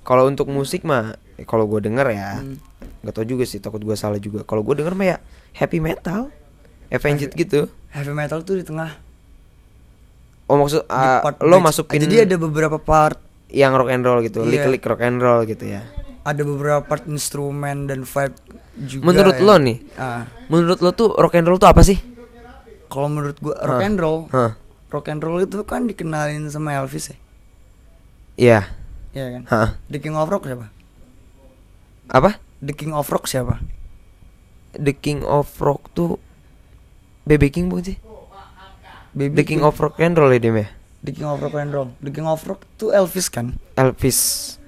Kalau 0.00 0.26
untuk 0.26 0.46
musik 0.46 0.82
mah, 0.82 1.14
eh, 1.34 1.42
kalau 1.42 1.66
gue 1.66 1.78
denger 1.80 2.06
ya, 2.10 2.38
Hmm. 2.38 2.58
nggak 3.00 3.12
tau 3.12 3.22
juga 3.22 3.42
sih, 3.42 3.58
takut 3.58 3.78
gue 3.78 3.94
salah 3.94 4.18
juga. 4.18 4.42
Kalau 4.42 4.62
gue 4.62 4.74
denger 4.74 4.94
mah 4.94 5.06
ya 5.06 5.16
happy 5.52 5.78
metal, 5.78 6.30
Avenged 6.88 7.30
gitu. 7.32 7.70
Heavy 7.90 8.10
metal 8.10 8.42
tuh 8.42 8.54
di 8.54 8.66
tengah 8.66 8.98
Oh 10.46 10.58
maksud 10.58 10.82
di 10.82 10.90
part 11.22 11.38
lo 11.40 11.62
masukin 11.62 12.02
Jadi 12.02 12.26
ada 12.26 12.34
beberapa 12.34 12.74
part 12.76 13.22
yang 13.46 13.70
rock 13.70 13.90
and 13.90 14.02
roll 14.02 14.18
gitu, 14.20 14.42
Iya. 14.42 14.66
lick-lick 14.66 14.82
rock 14.82 14.98
and 15.00 15.22
roll 15.22 15.42
gitu 15.42 15.62
ya. 15.64 15.86
Ada 16.20 16.42
beberapa 16.42 16.80
part 16.80 17.04
instrumen 17.04 17.84
dan 17.84 18.04
vibe 18.04 18.36
juga 18.78 19.02
Menurut 19.02 19.34
ya. 19.34 19.42
lo 19.42 19.54
nih, 19.56 19.78
Ah, 19.94 20.28
menurut 20.46 20.78
lo 20.78 20.90
tuh 20.90 21.12
rock 21.12 21.32
and 21.32 21.44
roll 21.44 21.56
tuh 21.56 21.66
apa 21.66 21.80
sih? 21.80 21.96
Kalau 22.86 23.08
menurut 23.08 23.38
gue 23.38 23.54
rock 23.54 23.78
Hah. 23.78 23.86
and 23.86 23.96
roll 23.96 24.20
Hah. 24.28 24.52
Rock 24.90 25.06
and 25.06 25.20
roll 25.20 25.38
itu 25.38 25.62
kan 25.62 25.86
dikenalin 25.86 26.44
sama 26.46 26.74
Elvis 26.74 27.08
ya 27.08 27.16
Iya. 28.36 28.60
Iya 29.10 29.26
kan 29.32 29.42
Hah. 29.46 29.68
The 29.86 29.98
King 29.98 30.14
of 30.14 30.26
Rock 30.26 30.44
siapa? 30.44 30.68
Apa? 32.06 32.36
The 32.58 32.74
King 32.74 32.92
of 32.92 33.06
Rock 33.06 33.24
siapa? 33.24 33.62
The 34.72 34.92
King 34.92 35.22
of 35.22 35.48
Rock 35.56 35.88
tuh 35.90 36.20
BB 37.22 37.48
King 37.48 37.66
bukan 37.66 37.84
sih? 37.86 37.98
Baby 39.10 39.34
The 39.34 39.44
King 39.44 39.62
of 39.62 39.74
Rock 39.74 39.98
and 39.98 40.14
roll 40.14 40.30
ya 40.30 40.38
Dim 40.38 40.54
ya? 40.54 40.68
The 41.00 41.10
King 41.10 41.26
of 41.26 41.40
Rock 41.40 41.56
and 41.56 41.72
Roll 41.72 41.88
The 41.98 42.12
King 42.12 42.28
of 42.28 42.44
Rock 42.44 42.60
tuh 42.76 42.92
Elvis 42.92 43.26
kan 43.26 43.56
Elvis. 43.72 44.59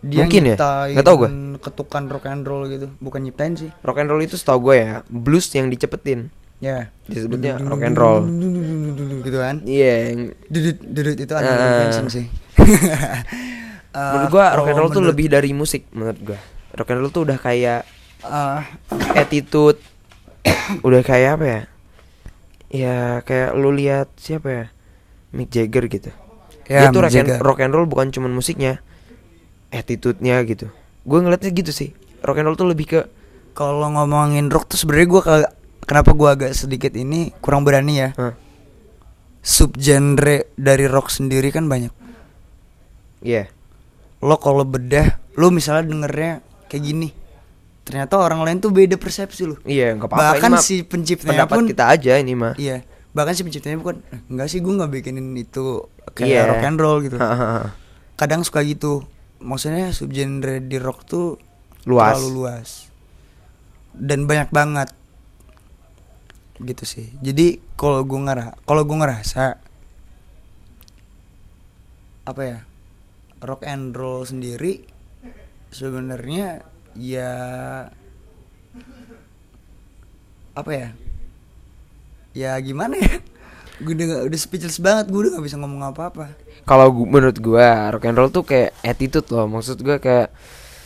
Dia 0.00 0.24
Mungkin 0.24 0.42
ya? 0.48 0.56
Nggak 0.56 1.04
tahu 1.04 1.16
gua. 1.20 1.28
ketukan 1.60 2.02
rock 2.08 2.24
and 2.24 2.42
roll 2.42 2.64
gitu 2.64 2.88
Bukan 2.98 3.20
nyiptain 3.20 3.52
sih 3.52 3.68
Rock 3.84 4.00
and 4.00 4.08
roll 4.08 4.24
itu 4.24 4.40
setahu 4.40 4.72
gue 4.72 4.76
ya, 4.80 4.92
blues 5.06 5.44
yang 5.52 5.68
dicepetin. 5.68 6.32
Ya 6.56 6.88
Disebutnya 7.04 7.60
rock 7.60 7.84
and 7.84 7.96
roll. 7.96 8.24
Gitu 9.20 9.36
kan 9.36 9.60
Iya, 9.64 10.12
yang 10.12 10.20
Dudut, 10.48 10.76
dudut 10.80 11.16
itu 11.16 11.32
ada. 11.32 11.52
Benson 11.84 12.08
sih. 12.08 12.26
Eh, 13.90 13.98
menurut 13.98 14.30
gua 14.30 14.54
rock 14.54 14.70
and 14.70 14.78
roll 14.78 14.90
tuh 14.94 15.02
lebih 15.02 15.26
dari 15.26 15.50
musik 15.50 15.90
menurut 15.90 16.14
gua. 16.22 16.38
Rock 16.78 16.94
and 16.94 17.02
roll 17.02 17.10
tuh 17.10 17.26
udah 17.26 17.42
kayak 17.42 17.82
eh, 18.22 18.60
attitude 19.18 19.82
udah 20.86 21.02
kayak 21.02 21.30
apa 21.34 21.44
ya? 21.44 21.60
Ya 22.70 22.96
kayak 23.26 23.58
lu 23.58 23.74
lihat 23.74 24.14
siapa 24.14 24.46
ya? 24.46 24.64
Mick 25.34 25.50
Jagger 25.50 25.90
gitu. 25.90 26.14
ya, 26.66 26.86
Dia 26.86 26.94
tuh 26.94 27.02
rock 27.02 27.18
and, 27.18 27.30
rock 27.42 27.58
and 27.58 27.74
roll 27.74 27.86
bukan 27.86 28.14
cuman 28.14 28.30
musiknya, 28.30 28.78
attitude-nya 29.70 30.42
gitu. 30.44 30.68
Gue 31.02 31.18
ngeliatnya 31.18 31.50
gitu 31.50 31.70
sih. 31.70 31.90
Rock 32.20 32.38
and 32.38 32.46
roll 32.46 32.58
tuh 32.58 32.68
lebih 32.68 32.86
ke 32.86 33.00
Kalau 33.50 33.90
ngomongin 33.90 34.46
rock 34.46 34.70
tuh 34.70 34.78
sebenarnya 34.78 35.08
gua 35.10 35.22
kagak 35.26 35.52
kenapa 35.82 36.10
gua 36.14 36.38
agak 36.38 36.54
sedikit 36.54 36.94
ini 36.94 37.34
kurang 37.42 37.66
berani 37.66 37.98
ya. 37.98 38.08
Hah. 38.14 38.32
Subgenre 39.42 40.52
dari 40.54 40.86
rock 40.86 41.10
sendiri 41.10 41.50
kan 41.50 41.66
banyak. 41.66 41.90
Iya. 43.20 43.50
Lo 44.22 44.38
kalau 44.38 44.62
bedah, 44.62 45.18
lo 45.34 45.50
misalnya 45.50 45.88
dengernya 45.88 46.32
kayak 46.70 46.82
gini. 46.84 47.08
Ternyata 47.82 48.22
orang 48.22 48.46
lain 48.46 48.62
tuh 48.62 48.70
beda 48.70 48.94
persepsi 49.00 49.50
lo. 49.50 49.56
Iya, 49.66 49.98
nggak 49.98 50.06
apa-apa. 50.06 50.24
Bahkan 50.38 50.50
ini 50.54 50.62
si 50.62 50.76
penciptanya 50.86 51.44
pendapat 51.44 51.56
pun 51.58 51.64
kita 51.66 51.84
aja 51.90 52.12
ini 52.22 52.32
mah. 52.38 52.54
Iya, 52.54 52.86
bahkan 53.10 53.34
si 53.34 53.42
penciptanya 53.42 53.82
bukan 53.82 53.98
"Eh, 54.14 54.20
enggak 54.30 54.46
sih 54.46 54.62
gue 54.62 54.72
nggak 54.72 54.90
bikinin 54.94 55.34
itu 55.34 55.90
kayak 56.14 56.28
Iya. 56.30 56.42
rock 56.46 56.64
and 56.64 56.78
roll 56.78 56.98
gitu. 57.02 57.18
Kadang 58.14 58.46
suka 58.46 58.62
gitu. 58.62 59.02
Maksudnya 59.40 59.92
subgenre 59.96 60.60
di 60.60 60.76
rock 60.76 61.08
tuh 61.08 61.40
Luas. 61.88 62.12
terlalu 62.16 62.28
luas. 62.36 62.68
Dan 63.96 64.28
banyak 64.28 64.52
banget. 64.52 64.88
Gitu 66.60 66.84
sih. 66.84 67.08
Jadi 67.24 67.56
kalau 67.76 68.04
gue 68.04 68.20
ngera, 68.20 68.52
kalau 68.68 68.84
gue 68.84 68.96
ngerasa 69.00 69.56
apa 72.28 72.42
ya? 72.44 72.58
Rock 73.40 73.64
and 73.64 73.96
roll 73.96 74.28
sendiri 74.28 74.84
sebenarnya 75.72 76.60
ya 76.92 77.32
apa 80.52 80.70
ya? 80.76 80.88
Ya 82.36 82.52
gimana 82.60 83.00
ya? 83.00 83.24
Gue 83.80 83.92
udah 83.96 84.06
gak- 84.06 84.24
udah 84.28 84.38
speechless 84.40 84.78
banget, 84.78 85.08
gue 85.08 85.20
udah 85.24 85.30
gak 85.40 85.44
bisa 85.44 85.56
ngomong 85.56 85.82
apa-apa. 85.90 86.36
Kalau 86.68 86.92
menurut 86.92 87.40
gua 87.40 87.88
rock 87.88 88.04
and 88.04 88.16
roll 88.20 88.28
tuh 88.28 88.44
kayak 88.44 88.76
attitude 88.84 89.26
loh. 89.32 89.48
Maksud 89.48 89.80
gua 89.80 89.96
kayak 89.96 90.28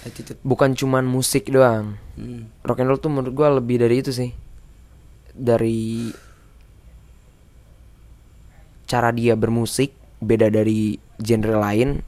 Attitude. 0.06 0.38
bukan 0.46 0.72
cuman 0.72 1.02
musik 1.02 1.50
doang. 1.50 1.98
Hmm. 2.14 2.46
Rock 2.62 2.78
and 2.80 2.88
roll 2.88 3.02
tuh 3.02 3.10
menurut 3.10 3.34
gua 3.34 3.48
lebih 3.58 3.82
dari 3.82 4.00
itu 4.00 4.14
sih. 4.14 4.30
Dari 5.34 6.14
cara 8.86 9.10
dia 9.10 9.34
bermusik 9.34 9.96
beda 10.20 10.52
dari 10.52 10.94
genre 11.18 11.56
lain 11.58 12.04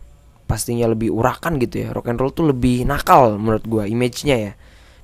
pastinya 0.46 0.86
lebih 0.86 1.10
urakan 1.10 1.58
gitu 1.58 1.82
ya 1.82 1.88
rock 1.90 2.06
and 2.06 2.20
roll 2.20 2.30
tuh 2.30 2.52
lebih 2.52 2.86
nakal 2.86 3.34
menurut 3.34 3.64
gua 3.66 3.84
image-nya 3.88 4.36
ya 4.38 4.52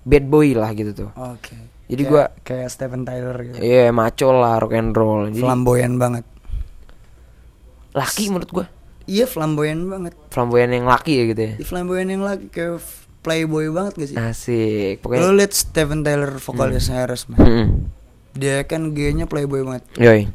bad 0.06 0.28
boy 0.28 0.54
lah 0.54 0.70
gitu 0.76 0.92
tuh 0.94 1.10
Oke. 1.18 1.56
Jadi 1.84 2.02
Kayak- 2.02 2.12
gua- 2.12 2.32
kayak 2.42 2.68
Steven 2.68 3.02
Tyler 3.02 3.36
gitu. 3.42 3.56
iya 3.58 3.90
maco 3.90 4.28
lah 4.30 4.56
rock 4.56 4.72
and 4.72 4.92
roll 4.92 5.28
jadi 5.28 5.40
Flamboyan 5.40 5.94
banget. 5.96 6.24
laki 7.92 8.28
menurut 8.28 8.50
gua 8.50 8.66
Iya 9.04 9.26
flamboyan 9.26 9.82
banget. 9.84 10.14
flamboyan 10.28 10.70
yang 10.70 10.86
laki 10.86 11.12
ya 11.12 11.24
gitu 11.26 11.42
ya 11.42 11.52
Di 11.56 11.64
flamboyan 11.64 12.08
yang 12.08 12.22
lagi 12.22 12.46
kayak 12.46 12.78
playboy 13.20 13.66
banget 13.68 13.92
gak 13.96 14.08
sih? 14.08 14.16
asik 14.16 14.94
Lo 14.96 15.02
pokoknya 15.04 15.34
liat 15.34 15.52
Steven 15.52 16.00
Tyler 16.00 16.32
vokalisnya 16.34 16.96
Aerosmith. 17.00 17.36
Mm-mm. 17.36 17.86
Dia 18.32 18.62
kan 18.62 18.90
gayanya 18.90 19.26
playboy 19.26 19.60
banget. 19.60 19.84
yoi 19.94 20.30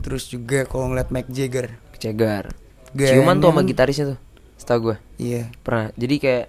Terus 0.00 0.24
juga 0.26 0.64
kalau 0.64 0.88
ngeliat 0.88 1.08
Mick 1.08 1.28
Jagger. 1.28 1.68
Gayanya- 2.90 3.12
ciuman 3.14 3.36
tuh 3.36 3.50
sama 3.50 3.62
gitarisnya 3.62 4.06
tuh 4.08 4.18
setahu 4.56 4.78
gua 4.82 4.96
Iya. 5.14 5.52
pernah 5.60 5.92
jadi 5.94 6.14
kayak 6.16 6.44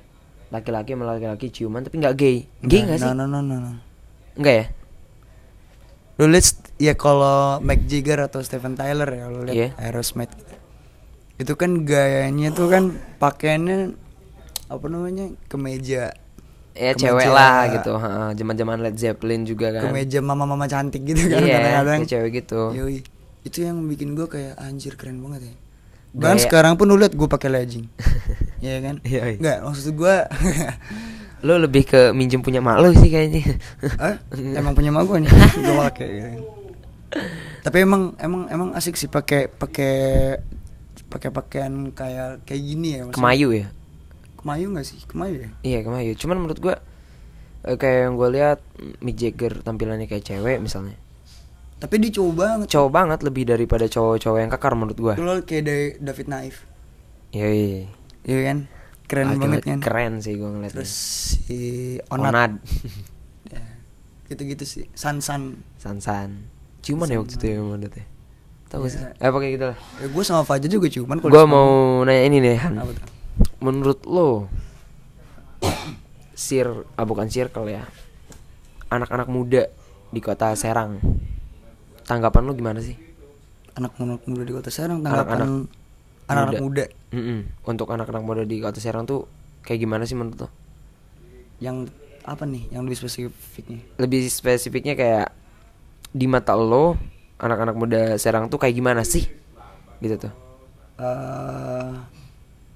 laki-laki 0.50 0.90
sama 0.92 1.06
laki-laki 1.08 1.48
ciuman 1.50 1.82
tapi 1.82 1.96
nggak 1.98 2.16
gay 2.16 2.38
gay 2.60 2.82
nggak 2.82 2.98
sih 2.98 3.06
No, 3.06 3.14
no, 3.16 3.26
no, 3.28 3.40
no, 3.40 3.56
no. 3.60 3.72
Nggak 4.40 4.56
ya 4.56 4.66
Lo 6.16 6.26
liat 6.26 6.44
st- 6.46 6.68
ya 6.78 6.94
kalau 6.94 7.60
Mick 7.60 7.86
Jagger 7.86 8.20
atau 8.22 8.40
Steven 8.40 8.74
Tyler 8.74 9.08
ya 9.08 9.26
lo 9.26 9.40
liat 9.42 9.54
Iya. 9.54 9.68
Aerosmith. 9.78 10.32
Itu 11.36 11.56
kan 11.56 11.84
gayanya 11.84 12.52
tuh 12.52 12.68
kan 12.68 12.92
pakaiannya 13.18 13.96
apa 14.68 14.86
namanya? 14.86 15.32
kemeja. 15.46 16.12
ya 16.72 16.92
Kemeja- 16.92 17.00
cewek 17.02 17.28
lah 17.28 17.72
gitu 17.74 17.92
zaman 18.34 18.56
zaman 18.56 18.78
Led 18.80 18.96
Zeppelin 18.96 19.44
juga 19.44 19.72
kan 19.72 19.82
Kemeja 19.86 20.20
mama-mama 20.20 20.64
cantik 20.66 21.04
gitu 21.04 21.24
kan 21.26 21.40
iya 21.40 21.56
kadang-kadang. 21.58 22.00
kayak 22.00 22.12
cewek 22.12 22.32
gitu 22.38 22.62
Yoi. 22.74 23.00
Itu 23.42 23.58
yang 23.62 23.84
bikin 23.86 24.12
gua 24.12 24.28
kayak 24.28 24.56
anjir 24.56 24.94
keren 24.94 25.20
banget 25.20 25.42
ya. 25.46 25.56
Bahkan 26.12 26.38
sekarang 26.42 26.74
pun 26.74 26.86
lu 26.86 26.96
liat 26.96 27.12
gue 27.12 27.28
pakai 27.28 27.48
legging. 27.48 27.88
Iya 28.60 28.76
kan? 28.82 28.96
Iya, 29.02 29.24
iya. 29.26 29.38
Enggak, 29.38 29.58
maksud 29.64 29.94
gua 29.94 30.28
lo 31.42 31.56
lebih 31.58 31.84
ke 31.84 32.02
minjem 32.12 32.40
punya 32.40 32.60
mak 32.60 32.78
lo 32.78 32.92
sih 32.92 33.08
kayaknya 33.08 33.56
Hah? 33.96 34.16
emang 34.60 34.74
punya 34.74 34.90
mak 34.90 35.04
gua 35.04 35.18
nih. 35.18 35.32
Gua 35.66 35.88
pakai 35.88 36.08
gitu 36.10 36.28
kan. 36.28 36.40
Tapi 37.62 37.78
emang 37.80 38.04
emang 38.18 38.42
emang 38.48 38.70
asik 38.72 38.94
sih 38.94 39.08
pakai 39.08 39.48
pakai 39.48 39.94
pakai 41.06 41.30
pakaian 41.30 41.74
kayak 41.90 42.44
kayak 42.44 42.62
gini 42.62 42.88
ya 42.92 43.02
maksudnya. 43.02 43.18
kemayu 43.18 43.50
ya 43.52 43.68
Kemayu 44.36 44.72
gak 44.72 44.86
sih? 44.86 45.00
Kemayu 45.04 45.36
ya? 45.38 45.50
iya 45.62 45.80
kemayu 45.82 46.14
cuman 46.14 46.38
menurut 46.38 46.60
gua 46.60 46.76
eh, 47.62 47.76
kayak 47.76 47.98
yang 48.06 48.14
gue 48.14 48.30
lihat 48.32 48.60
Mick 49.00 49.16
Jagger 49.16 49.60
tampilannya 49.60 50.06
kayak 50.06 50.24
cewek 50.24 50.60
misalnya 50.60 50.96
Tapi 51.76 51.96
dia 51.98 52.12
cowok 52.14 52.34
banget. 52.34 52.66
cowok 52.70 52.90
banget 52.90 53.20
lebih 53.22 53.44
daripada 53.46 53.84
cowok-cowok 53.86 54.38
yang 54.38 54.48
kekar 54.50 54.74
menurut 54.74 54.98
gua 54.98 55.14
Lu 55.16 55.40
kayak 55.42 55.64
dari 55.66 55.86
David 55.98 56.28
Naif. 56.28 56.56
Yoi. 57.30 57.88
Iya 58.22 58.40
kan? 58.46 58.58
Keren 59.10 59.26
Ultimate 59.34 59.42
banget 59.58 59.64
kan. 59.66 59.80
keren 59.82 60.14
sih 60.22 60.38
gue 60.38 60.46
ngeliatnya 60.46 60.76
Terus 60.78 60.94
si 61.42 61.58
Onat. 62.08 62.30
Onad 62.30 62.52
Ya, 63.50 63.66
gitu-gitu 64.28 64.62
sih. 64.64 64.86
San 64.94 65.18
San. 65.20 65.66
San-san 65.76 66.46
Ciuman 66.80 67.10
ya 67.10 67.18
waktu 67.18 67.34
itu 67.34 67.46
ya 67.50 67.60
menurut 67.60 67.90
ya 67.92 68.06
Tau 68.70 68.86
gak 68.86 68.92
sih? 68.94 69.02
Iya. 69.02 69.10
Eh 69.18 69.30
pakai 69.30 69.50
gitu 69.52 69.66
lah 69.68 69.78
Ya, 69.98 70.06
gue 70.06 70.24
sama 70.24 70.46
Fajar 70.46 70.70
juga 70.70 70.86
cuman 70.88 71.18
Gue 71.20 71.44
mau 71.44 71.70
nanya 72.06 72.24
ini 72.24 72.38
nih 72.40 72.56
Han? 72.62 72.74
Menurut 73.58 74.06
lo 74.06 74.46
Sir, 76.34 76.68
ah 76.94 77.04
bukan 77.04 77.28
circle 77.28 77.68
ya 77.68 77.84
Anak-anak 78.88 79.28
muda 79.28 79.68
di 80.08 80.20
kota 80.20 80.54
Serang 80.54 81.02
Tanggapan 82.06 82.42
lo 82.44 82.54
gimana 82.54 82.80
sih? 82.80 82.96
anak-anak 83.70 84.22
muda 84.26 84.44
di 84.44 84.52
kota 84.52 84.68
Serang 84.68 85.00
tanggapan 85.00 85.64
anak-anak 86.30 86.62
muda. 86.62 86.86
Mm-mm. 87.10 87.40
Untuk 87.64 87.88
anak-anak 87.88 88.22
muda 88.22 88.44
di 88.44 88.58
kota 88.58 88.78
Serang 88.78 89.04
tuh 89.04 89.26
Kayak 89.60 89.80
gimana 89.82 90.04
sih 90.04 90.14
menurut 90.14 90.40
lo? 90.40 90.50
yang 91.60 91.90
apa 92.24 92.46
nih 92.46 92.70
yang 92.70 92.86
lebih 92.86 92.96
spesifiknya 92.98 93.84
Lebih 93.98 94.22
spesifiknya 94.26 94.94
kayak 94.94 95.28
Di 96.08 96.26
mata 96.26 96.54
lo 96.54 96.96
Anak-anak 97.36 97.76
muda 97.76 98.02
Serang 98.16 98.48
tuh 98.48 98.56
kayak 98.56 98.74
gimana 98.74 99.02
sih? 99.02 99.28
Gitu 99.98 100.16
tuh 100.18 100.34
eh 100.96 101.92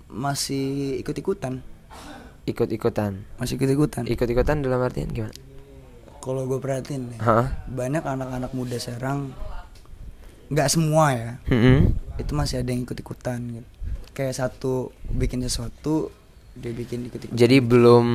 masih 0.07 0.97
ikut-ikutan 0.99 1.59
Ikut-ikutan 2.43 3.23
masih 3.35 3.55
ikut-ikutan 3.55 4.03
Ikut-ikutan 4.05 4.59
dalam 4.59 4.79
artian 4.79 5.07
gimana? 5.07 5.35
kalau 6.19 6.43
gue 6.43 6.55
perhatiin 6.55 7.11
nih 7.11 7.19
Hah? 7.19 7.51
banyak 7.67 7.99
anak-anak 7.99 8.51
muda 8.51 8.79
Serang 8.79 9.35
nggak 10.53 10.69
semua 10.69 11.05
ya 11.11 11.31
Mm-mm. 11.49 11.91
itu 12.21 12.31
masih 12.31 12.61
ada 12.61 12.69
yang 12.69 12.85
ikut-ikutan 12.85 13.39
gitu 13.41 13.69
kayak 14.13 14.37
satu 14.37 14.93
bikin 15.09 15.41
sesuatu 15.41 16.13
dia 16.53 16.69
bikin 16.69 17.09
ikut-ikutan 17.09 17.33
Jadi 17.33 17.57
belum 17.59 18.05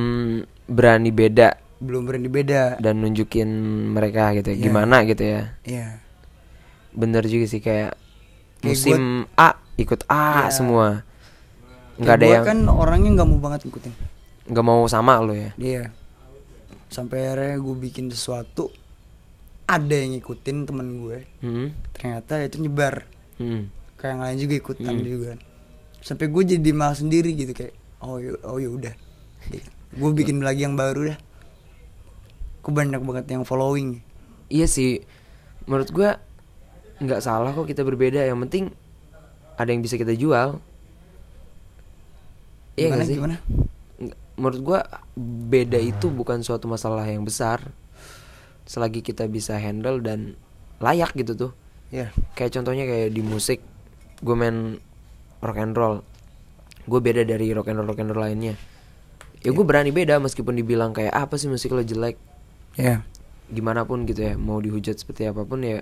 berani 0.63 1.11
beda 1.11 1.59
belum 1.83 2.07
berani 2.07 2.31
beda 2.31 2.79
dan 2.79 2.99
nunjukin 2.99 3.47
mereka 3.91 4.31
gitu 4.35 4.51
ya. 4.51 4.55
Iya. 4.55 4.63
Gimana 4.63 4.95
gitu 5.03 5.23
ya. 5.23 5.41
Iya 5.63 5.87
Bener 6.95 7.23
juga 7.23 7.45
sih 7.47 7.59
kayak 7.59 7.95
Kayak 8.59 8.63
musim 8.63 9.01
A 9.35 9.55
ikut 9.75 10.03
A 10.07 10.47
Iya. 10.47 10.55
semua. 10.55 10.87
Nggak 11.99 12.15
ada 12.15 12.27
yang 12.27 12.43
kan 12.47 12.59
orangnya 12.67 13.11
nggak 13.19 13.27
mau 13.27 13.39
banget 13.39 13.67
ngikutin 13.67 13.93
nggak 14.49 14.65
mau 14.65 14.81
sama 14.87 15.19
lo 15.21 15.35
ya. 15.35 15.51
Iya. 15.59 15.83
Sampai 16.89 17.27
akhirnya 17.27 17.59
gue 17.59 17.75
bikin 17.75 18.09
sesuatu 18.09 18.71
ada 19.69 19.93
yang 19.93 20.17
ngikutin 20.17 20.57
temen 20.65 20.87
gue. 20.99 21.17
Hmm. 21.39 21.67
Ternyata 21.93 22.41
itu 22.41 22.57
nyebar. 22.57 23.05
Hmm. 23.37 23.69
Kayak 23.95 24.09
yang 24.09 24.21
lain 24.25 24.37
juga 24.41 24.53
ikutan 24.57 24.95
Hmm. 24.97 25.05
juga. 25.05 25.31
Sampai 26.01 26.25
gue 26.27 26.43
jadi 26.47 26.69
malah 26.73 26.97
sendiri 26.97 27.37
gitu 27.37 27.53
kayak 27.53 27.77
oh 28.01 28.17
oh 28.43 28.57
ya 28.57 28.69
udah. 28.71 28.93
Gue 29.93 30.11
bikin 30.11 30.41
lagi 30.41 30.65
yang 30.65 30.73
baru 30.73 31.13
dah. 31.13 31.19
Gue 32.59 32.73
banyak 32.73 32.97
banget 32.99 33.25
yang 33.29 33.45
following. 33.45 34.01
Iya 34.49 34.65
sih. 34.65 35.05
Menurut 35.69 35.93
gua 35.93 36.17
nggak 36.97 37.21
salah 37.21 37.53
kok 37.53 37.63
kita 37.63 37.85
berbeda. 37.85 38.25
Yang 38.25 38.39
penting 38.49 38.63
ada 39.53 39.69
yang 39.69 39.85
bisa 39.85 39.95
kita 39.95 40.11
jual. 40.11 40.57
Iya 42.73 42.87
Gimana, 42.89 42.95
nggak 42.95 43.05
sih? 43.05 43.15
gimana? 43.15 43.35
Menurut 44.33 44.59
gua 44.63 44.79
beda 45.19 45.77
itu 45.77 46.07
bukan 46.07 46.39
suatu 46.39 46.65
masalah 46.65 47.03
yang 47.03 47.21
besar. 47.21 47.59
Selagi 48.69 49.01
kita 49.01 49.25
bisa 49.25 49.57
handle 49.57 49.97
dan 49.99 50.37
layak 50.77 51.17
gitu 51.17 51.33
tuh. 51.33 51.51
Iya. 51.89 52.13
Kayak 52.37 52.61
contohnya 52.61 52.85
kayak 52.85 53.09
di 53.09 53.25
musik, 53.25 53.65
gue 54.21 54.35
main 54.37 54.77
rock 55.41 55.57
and 55.57 55.73
roll, 55.73 56.05
gue 56.85 56.99
beda 57.01 57.25
dari 57.25 57.49
rock 57.49 57.73
and 57.73 57.81
roll 57.81 57.89
rock 57.89 57.97
and 57.97 58.13
roll 58.13 58.21
lainnya. 58.21 58.53
Ya 59.41 59.49
gue 59.49 59.65
berani 59.65 59.89
beda 59.89 60.21
meskipun 60.21 60.53
dibilang 60.53 60.93
kayak 60.93 61.15
apa 61.17 61.39
sih 61.41 61.49
musik 61.49 61.73
lo 61.73 61.81
jelek, 61.81 62.19
Iya. 62.77 63.01
gimana 63.49 63.87
pun 63.89 64.05
gitu 64.05 64.21
ya, 64.21 64.37
mau 64.37 64.61
dihujat 64.61 65.01
seperti 65.01 65.25
apa 65.25 65.47
pun 65.49 65.65
ya, 65.65 65.81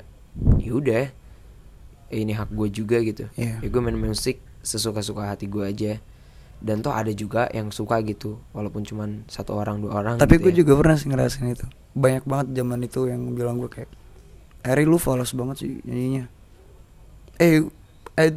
ya 0.62 0.71
udah, 0.71 1.12
Eh, 2.08 2.23
ini 2.23 2.32
hak 2.32 2.56
gue 2.56 2.71
juga 2.71 3.04
gitu. 3.04 3.28
Iya. 3.36 3.60
Ya 3.60 3.67
gue 3.67 3.82
main 3.84 4.00
musik 4.00 4.39
sesuka-suka 4.63 5.28
hati 5.28 5.52
gue 5.52 5.63
aja. 5.67 6.00
Dan 6.58 6.80
toh 6.80 6.95
ada 6.95 7.12
juga 7.12 7.52
yang 7.52 7.67
suka 7.69 8.00
gitu, 8.02 8.39
walaupun 8.50 8.82
cuman 8.82 9.28
satu 9.28 9.54
orang 9.54 9.84
dua 9.84 10.00
orang. 10.00 10.15
Tapi 10.15 10.39
gitu 10.39 10.43
gue 10.47 10.52
ya. 10.56 10.58
juga 10.63 10.71
pernah 10.80 10.95
sih 10.95 11.12
ngerasain 11.12 11.52
itu. 11.52 11.67
Banyak 11.97 12.23
banget 12.23 12.47
zaman 12.53 12.79
itu 12.79 13.10
yang 13.10 13.33
bilang 13.33 13.57
gue 13.57 13.67
kayak 13.67 13.89
Eri 14.62 14.83
lu 14.83 14.97
falas 14.97 15.33
banget 15.33 15.65
sih 15.65 15.71
nyanyinya. 15.81 16.27
Eh, 17.38 17.63
eh 18.13 18.31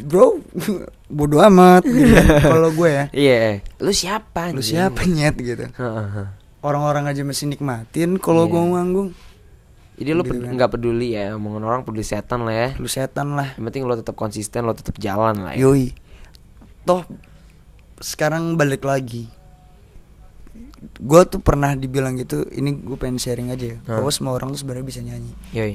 bro, 0.00 0.38
bodoh 1.16 1.40
amat 1.42 1.82
gitu. 1.82 2.14
Kalau 2.52 2.70
gue 2.70 2.88
ya. 2.88 3.04
Iya, 3.10 3.34
lu 3.80 3.90
siapa? 3.90 4.52
Lu 4.52 4.60
anjing? 4.60 4.76
siapa 4.76 5.00
nyet 5.04 5.34
gitu. 5.34 5.64
Orang-orang 6.60 7.08
aja 7.08 7.20
masih 7.22 7.46
nikmatin 7.46 8.16
kalau 8.16 8.44
Iya. 8.44 8.52
gue 8.52 8.62
manggung. 8.66 9.10
Jadi 9.94 10.10
lu 10.10 10.22
Gitu 10.24 10.42
kan. 10.42 10.52
nggak 10.52 10.70
peduli 10.70 11.14
ya 11.14 11.36
omongan 11.38 11.62
orang 11.62 11.80
peduli 11.82 12.02
setan 12.02 12.42
lah 12.42 12.54
ya. 12.54 12.68
Lu 12.76 12.88
setan 12.88 13.36
lah. 13.36 13.54
Yang 13.54 13.64
penting 13.68 13.82
lo 13.84 13.94
tetap 13.94 14.16
konsisten, 14.16 14.64
lo 14.64 14.74
tetap 14.74 14.96
jalan 14.98 15.44
lah 15.44 15.52
ya. 15.54 15.64
Yoi. 15.64 15.94
Toh 16.82 17.04
sekarang 18.00 18.56
balik 18.56 18.82
lagi. 18.82 19.30
Gue 21.00 21.22
tuh 21.26 21.40
pernah 21.40 21.72
dibilang 21.72 22.16
gitu, 22.18 22.44
ini 22.52 22.74
gue 22.74 22.96
pengen 22.98 23.18
sharing 23.18 23.50
aja 23.52 23.76
ya. 23.76 23.78
Hah? 23.88 24.02
Bahwa 24.02 24.10
semua 24.12 24.32
orang 24.36 24.52
tuh 24.52 24.60
sebenarnya 24.62 24.86
bisa 24.86 25.00
nyanyi. 25.00 25.32
Yoi. 25.54 25.74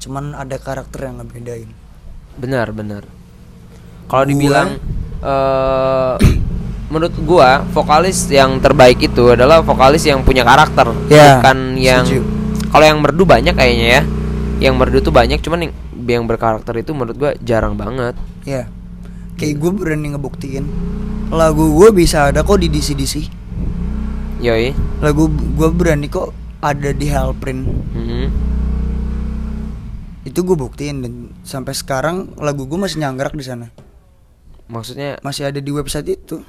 Cuman 0.00 0.32
ada 0.32 0.56
karakter 0.56 1.10
yang 1.10 1.20
ngebedain. 1.20 1.70
Benar, 2.40 2.72
benar. 2.72 3.04
Kalau 4.10 4.24
dibilang 4.26 4.80
eh 5.20 6.16
menurut 6.90 7.14
gua 7.22 7.62
vokalis 7.70 8.26
yang 8.26 8.58
terbaik 8.58 8.98
itu 8.98 9.30
adalah 9.30 9.62
vokalis 9.62 10.02
yang 10.02 10.26
punya 10.26 10.42
karakter, 10.42 10.90
Ya, 11.06 11.38
bukan 11.38 11.78
yang 11.78 12.02
kalau 12.74 12.82
yang 12.82 12.98
merdu 12.98 13.22
banyak 13.22 13.54
kayaknya 13.54 13.88
ya. 14.00 14.02
Yang 14.60 14.74
merdu 14.74 14.98
tuh 14.98 15.14
banyak, 15.14 15.38
cuman 15.38 15.70
yang 15.70 15.72
yang 16.10 16.24
berkarakter 16.26 16.74
itu 16.82 16.90
menurut 16.90 17.14
gua 17.14 17.32
jarang 17.38 17.78
banget. 17.78 18.18
Ya, 18.42 18.66
kayak 19.38 19.56
gue 19.56 19.70
berani 19.72 20.12
ngebuktiin 20.12 20.64
lagu 21.30 21.62
gue 21.78 21.88
bisa 21.94 22.28
ada 22.28 22.42
kok 22.42 22.58
di 22.58 22.66
DC-DC. 22.66 23.39
Yoi. 24.40 24.72
Lagu 24.98 25.28
gue 25.28 25.68
berani 25.70 26.06
kok 26.06 26.32
ada 26.58 26.90
di 26.90 27.06
Hellprint. 27.06 27.62
Mhm. 27.90 28.24
itu 30.20 30.36
gue 30.38 30.52
buktiin 30.52 31.00
dan 31.00 31.12
sampai 31.42 31.72
sekarang 31.72 32.36
lagu 32.36 32.62
gue 32.62 32.76
masih 32.76 33.00
nyangrak 33.00 33.32
di 33.32 33.40
sana 33.40 33.72
Maksudnya 34.66 35.16
masih 35.20 35.48
ada 35.48 35.58
di 35.58 35.72
website 35.72 36.12
itu 36.12 36.44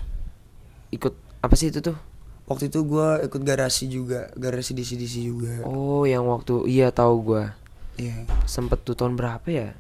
ikut 0.92 1.16
apa 1.40 1.56
sih 1.56 1.72
itu 1.72 1.80
tuh? 1.82 1.96
waktu 2.44 2.68
itu 2.68 2.84
gue 2.84 3.08
ikut 3.24 3.42
garasi 3.42 3.88
juga 3.88 4.28
garasi 4.36 4.76
DC 4.76 5.00
DC 5.00 5.24
juga 5.24 5.64
Oh, 5.64 6.04
yang 6.04 6.28
waktu 6.28 6.68
iya 6.68 6.92
tahu 6.92 7.24
gua. 7.26 7.56
iya 7.96 8.28
Sempet 8.44 8.84
tuh 8.84 8.94
tahun 8.94 9.16
berapa 9.16 9.48
ya? 9.48 9.72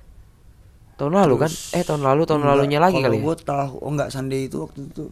Tahun 0.95 1.11
lalu 1.11 1.35
kan? 1.37 1.51
Terus- 1.51 1.75
Eh, 1.75 1.83
tahun 1.83 2.01
lalu 2.01 2.23
tahun 2.23 2.41
Enggak, 2.41 2.55
lalunya 2.57 2.79
lagi 2.79 2.95
kalau 2.95 3.05
kali 3.05 3.17
ya? 3.17 3.23
gue 3.23 3.35
tahu 3.43 3.71
oh 3.77 3.89
enggak 3.91 4.09
Sunday 4.09 4.47
itu 4.47 4.57
waktu 4.57 4.87
itu 4.87 5.03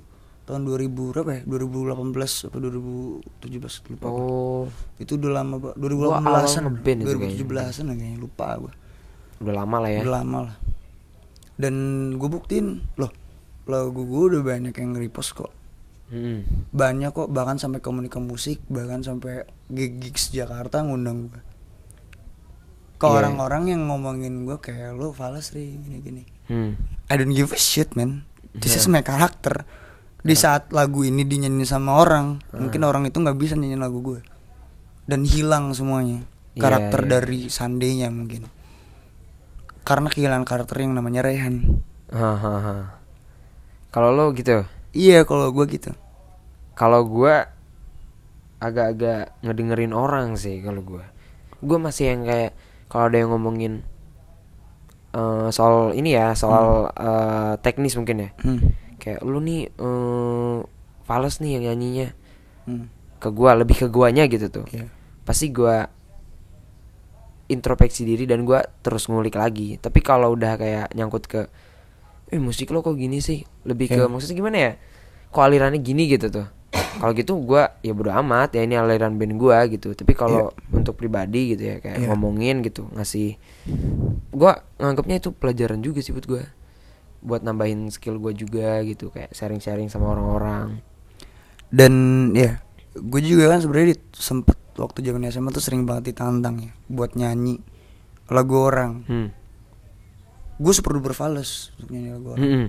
tahun 0.49 0.65
2000 0.65 0.89
berapa 1.13 1.29
ya 1.31 1.41
2018 1.45 2.49
apa 2.49 2.55
2017 2.57 3.93
lupa 3.93 4.07
gua. 4.07 4.17
Oh, 4.17 4.65
itu 4.97 5.13
udah 5.13 5.31
lama 5.31 5.55
Pak. 5.61 5.73
Gua 5.77 6.17
awal 6.17 6.43
2018an 6.43 6.61
ngeband 6.65 6.99
itu 6.99 7.09
kayaknya. 7.13 7.37
2017an 7.45 7.83
lah 7.85 7.95
kayaknya 7.95 8.17
lupa 8.17 8.47
gue 8.57 8.73
udah 9.39 9.53
lama 9.55 9.75
lah 9.77 9.89
ya. 9.89 9.99
udah 10.01 10.13
lama 10.15 10.37
lah 10.43 10.55
dan 11.55 11.75
gue 12.15 12.27
buktiin 12.27 12.67
loh 12.95 13.11
lagu 13.63 14.01
gue 14.01 14.23
udah 14.27 14.41
banyak 14.41 14.73
yang 14.73 14.91
repost 14.93 15.31
kok 15.33 15.51
Mm-mm. 16.09 16.43
banyak 16.71 17.13
kok 17.13 17.29
bahkan 17.29 17.55
sampai 17.55 17.79
komunika 17.79 18.17
musik 18.17 18.59
bahkan 18.65 18.99
sampai 18.99 19.45
gig 19.67 19.99
gigs 19.99 20.33
Jakarta 20.33 20.81
ngundang 20.81 21.29
gue 21.29 21.41
ke 22.95 23.05
Iya. 23.05 23.15
orang-orang 23.15 23.63
yang 23.69 23.87
ngomongin 23.87 24.43
gue 24.43 24.57
kayak 24.57 24.91
lo 24.91 25.13
falas 25.13 25.53
ri 25.53 25.77
gini 25.77 25.99
gini 25.99 26.23
Hmm. 26.49 26.73
I 27.05 27.13
don't 27.13 27.29
give 27.29 27.53
a 27.53 27.61
shit 27.61 27.93
man 27.93 28.25
this 28.51 28.73
is 28.73 28.83
Yeah. 28.83 28.97
my 28.97 29.01
karakter 29.01 29.63
di 30.19 30.35
saat 30.35 30.71
lagu 30.75 31.07
ini 31.07 31.23
dinyanyiin 31.23 31.63
sama 31.63 31.95
orang 31.95 32.43
mungkin 32.51 32.83
orang 32.83 33.07
itu 33.07 33.17
nggak 33.19 33.39
bisa 33.39 33.55
nyanyiin 33.55 33.79
lagu 33.79 34.03
gue 34.03 34.19
dan 35.09 35.23
hilang 35.23 35.71
semuanya 35.71 36.27
Iya, 36.57 36.61
karakter 36.65 37.01
iya. 37.05 37.09
dari 37.09 37.39
Sandenya 37.47 38.09
mungkin 38.11 38.49
karena 39.87 40.11
kehilangan 40.11 40.45
karakter 40.45 40.85
yang 40.85 40.93
namanya 40.93 41.25
Rehan. 41.25 41.81
Kalau 43.89 44.13
lo 44.13 44.29
gitu, 44.37 44.67
iya 44.93 45.25
kalau 45.25 45.49
gue 45.49 45.65
gitu 45.65 45.95
kalau 46.79 47.03
gua 47.03 47.51
agak-agak 48.63 49.35
ngedengerin 49.43 49.91
orang 49.91 50.39
sih 50.39 50.63
kalau 50.63 50.79
gua. 50.79 51.03
Gua 51.59 51.75
masih 51.75 52.15
yang 52.15 52.23
kayak 52.23 52.55
kalau 52.87 53.11
ada 53.11 53.19
yang 53.19 53.35
ngomongin 53.35 53.83
eh, 55.11 55.47
soal 55.51 55.91
ini 55.91 56.15
ya, 56.15 56.31
soal 56.39 56.87
eh, 56.95 57.53
teknis 57.59 57.99
mungkin 57.99 58.23
ya. 58.23 58.29
hmm. 58.39 58.59
Kayak 58.99 59.23
lu 59.23 59.39
nih 59.39 59.71
eh 59.71 60.57
fals 61.03 61.39
nih 61.39 61.57
yang 61.57 61.63
nyanyinya 61.71 62.07
Hmm. 62.67 62.85
ke 63.17 63.33
gua, 63.33 63.57
lebih 63.57 63.75
ke 63.75 63.87
guanya 63.87 64.29
gitu 64.29 64.51
tuh. 64.51 64.65
Iya. 64.69 64.85
Pasti 65.25 65.49
gua 65.49 65.89
introspeksi 67.49 68.05
diri 68.05 68.29
dan 68.29 68.45
gua 68.45 68.61
terus 68.85 69.09
ngulik 69.09 69.33
lagi. 69.33 69.75
Tapi 69.75 69.99
kalau 69.99 70.37
udah 70.37 70.53
kayak 70.55 70.93
nyangkut 70.93 71.25
ke 71.25 71.41
eh 72.29 72.37
musik 72.37 72.69
lo 72.69 72.85
kok 72.85 72.93
gini 72.93 73.17
sih? 73.19 73.41
Lebih 73.65 73.89
ke 73.89 73.97
Iya. 73.97 74.05
maksudnya 74.05 74.37
gimana 74.37 74.57
ya? 74.59 74.71
Kok 75.29 75.41
alirannya 75.41 75.81
gini 75.81 76.05
gitu 76.05 76.29
tuh. 76.29 76.45
Kalau 76.69 77.13
gitu 77.15 77.39
gua 77.41 77.73
ya 77.81 77.95
bodo 77.95 78.13
amat 78.13 78.53
ya 78.53 78.61
ini 78.61 78.77
aliran 78.77 79.17
band 79.17 79.33
gua 79.35 79.65
gitu. 79.65 79.97
Tapi 79.97 80.13
kalau 80.13 80.53
untuk 80.69 80.93
pribadi 80.93 81.57
gitu 81.57 81.63
ya 81.65 81.75
kayak 81.81 82.05
Iya. 82.05 82.07
ngomongin 82.11 82.61
gitu, 82.61 82.85
ngasih 82.93 83.39
gua 84.29 84.61
nganggapnya 84.77 85.17
itu 85.17 85.33
pelajaran 85.33 85.81
juga 85.81 86.05
sih 86.05 86.13
buat 86.13 86.27
gua. 86.29 86.43
Buat 87.19 87.41
nambahin 87.41 87.87
skill 87.89 88.15
gua 88.15 88.31
juga 88.31 88.79
gitu 88.81 89.09
kayak 89.09 89.31
sharing-sharing 89.31 89.87
sama 89.87 90.09
orang-orang. 90.09 90.79
dan 91.69 91.93
ya 92.33 92.65
gue 92.91 93.21
juga 93.21 93.45
kan 93.47 93.61
sebenarnya 93.61 93.93
sempet 94.09 94.57
waktu 94.73 95.05
zaman 95.05 95.21
SMA 95.23 95.51
tuh 95.51 95.61
sering 95.61 95.85
banget 95.85 96.09
ditantang 96.09 96.57
ya 96.59 96.71
buat 96.89 97.13
nyanyi 97.13 97.61
lagu 98.25 98.57
orang 98.57 99.05
Hmm. 99.05 99.29
gue 100.57 100.73
super 100.73 100.97
duper 100.97 101.13
fals 101.13 101.69
untuk 101.77 101.93
nyanyi 101.93 102.09
lagu 102.09 102.27
orang 102.31 102.41
Hmm. 102.41 102.67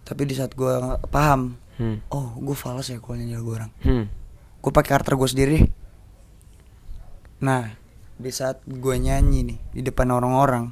tapi 0.00 0.22
di 0.22 0.38
saat 0.38 0.54
gue 0.54 0.70
paham 1.08 1.58
Hmm. 1.74 1.98
oh 2.08 2.38
gue 2.38 2.54
fals 2.54 2.86
ya 2.86 3.02
kalau 3.02 3.18
nyanyi 3.18 3.34
lagu 3.34 3.50
orang 3.52 3.74
Hmm. 3.80 4.06
gue 4.56 4.70
pakai 4.70 4.90
karakter 4.92 5.18
gue 5.18 5.28
sendiri 5.28 5.58
nah 7.38 7.74
di 8.14 8.30
saat 8.30 8.62
gue 8.62 8.94
nyanyi 8.94 9.42
nih 9.44 9.58
di 9.72 9.82
depan 9.82 10.10
orang-orang 10.10 10.70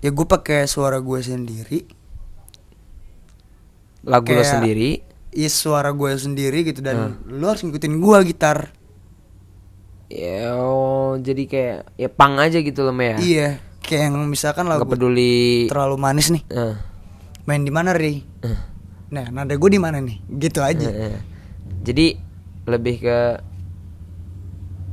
ya 0.00 0.10
gue 0.10 0.26
pakai 0.26 0.66
suara 0.66 0.98
gue 0.98 1.18
sendiri 1.20 1.86
Lagu 4.04 4.28
lo 4.28 4.42
sendiri. 4.42 5.00
Iya 5.30 5.48
suara 5.48 5.90
gue 5.90 6.10
sendiri 6.14 6.62
gitu 6.62 6.78
dan 6.78 7.18
Hmm. 7.18 7.34
lu 7.34 7.44
harus 7.44 7.60
ngikutin 7.60 7.94
gue 7.96 8.18
gitar 8.24 8.70
Ya, 10.06 10.54
oh, 10.54 11.16
jadi 11.16 11.42
kayak 11.44 11.78
ya 11.96 12.06
pang 12.06 12.36
aja 12.36 12.54
gitu 12.56 12.80
loh 12.80 12.92
Mea. 12.92 13.18
iya 13.18 13.58
kayak 13.80 14.02
yang 14.06 14.16
misalkan 14.24 14.64
lagu 14.64 14.84
Gak 14.84 14.94
peduli. 14.94 15.66
terlalu 15.66 15.96
manis 15.96 16.30
nih 16.30 16.44
Eh, 16.46 16.74
main 17.42 17.60
di 17.60 17.68
mana 17.68 17.90
ri 17.90 18.22
eh, 18.40 18.58
nah 19.10 19.26
nada 19.26 19.50
gue 19.50 19.66
di 19.66 19.76
mana 19.76 19.98
nih 19.98 20.22
gitu 20.30 20.60
aja 20.60 20.86
eh. 20.86 21.18
Jadi 21.82 22.14
lebih 22.64 22.96
ke 22.98 23.18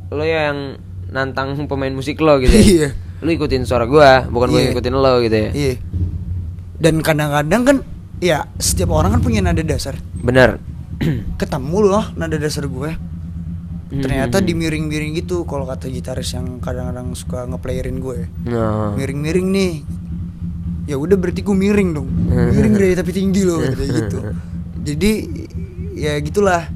lo 0.10 0.24
yang 0.24 0.76
nantang 1.08 1.54
pemain 1.66 1.92
musik 1.92 2.18
lo 2.18 2.36
gitu. 2.38 2.50
Ya? 2.50 2.64
Iya. 2.64 2.90
Lo 3.22 3.30
ikutin 3.30 3.64
suara 3.64 3.86
gua, 3.86 4.26
bukan 4.26 4.48
gua 4.50 4.60
Iya. 4.60 4.68
ngikutin 4.72 4.96
lo 4.96 5.14
gitu 5.22 5.38
ya. 5.38 5.50
iya 5.54 5.76
dan 6.76 6.98
kadang-kadang 7.00 7.62
kan 7.62 7.78
ya 8.22 8.46
setiap 8.62 8.94
orang 8.94 9.18
kan 9.18 9.22
punya 9.26 9.42
nada 9.42 9.66
dasar. 9.66 9.98
Bener. 10.16 10.62
ketemu 11.42 11.78
loh 11.82 12.06
nada 12.14 12.38
dasar 12.38 12.70
gue. 12.70 12.94
Ternyata 13.92 14.40
Hmm. 14.40 14.48
dimiring-miring 14.48 15.20
gitu 15.20 15.44
kalau 15.44 15.68
kata 15.68 15.92
gitaris 15.92 16.32
yang 16.32 16.64
kadang-kadang 16.64 17.12
suka 17.12 17.44
ngeplayerin 17.44 18.00
gue. 18.00 18.30
Nah. 18.48 18.96
miring-miring 18.96 19.48
nih. 19.52 19.74
Ya 20.88 20.96
udah 20.96 21.18
berarti 21.20 21.44
gue 21.44 21.52
miring 21.52 21.90
dong. 21.92 22.08
Miring 22.30 22.74
deh 22.78 22.96
tapi 22.96 23.12
tinggi 23.12 23.42
loh 23.44 23.60
kayak 23.60 23.90
gitu. 23.92 24.18
Jadi 24.88 25.12
ya 25.98 26.16
gitulah. 26.24 26.70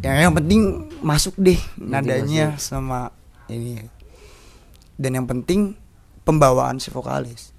Yang 0.00 0.16
yang 0.22 0.34
penting 0.36 0.60
masuk 1.04 1.34
deh 1.36 1.60
nadanya 1.76 2.56
sama 2.56 3.12
ini. 3.50 3.84
Dan 4.96 5.20
yang 5.20 5.26
penting 5.26 5.76
pembawaan 6.24 6.80
si 6.80 6.88
vokalis 6.88 7.53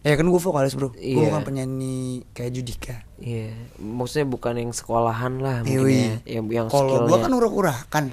ya 0.00 0.14
kan 0.14 0.24
gue 0.24 0.40
vokalis 0.40 0.72
bro 0.72 0.88
gue 0.90 0.98
Iya. 0.98 1.28
bukan 1.28 1.42
penyanyi 1.44 1.98
kayak 2.30 2.52
Judika 2.52 2.94
Iya, 3.16 3.52
maksudnya 3.76 4.24
bukan 4.26 4.56
yang 4.56 4.70
sekolahan 4.70 5.38
lah 5.38 5.60
Yoi. 5.60 5.76
mungkin 5.76 5.92
ya. 5.92 6.16
Yang 6.30 6.44
yang 6.50 6.66
kalau 6.66 7.04
gue 7.04 7.18
kan 7.18 7.30
urak-urakan 7.30 8.04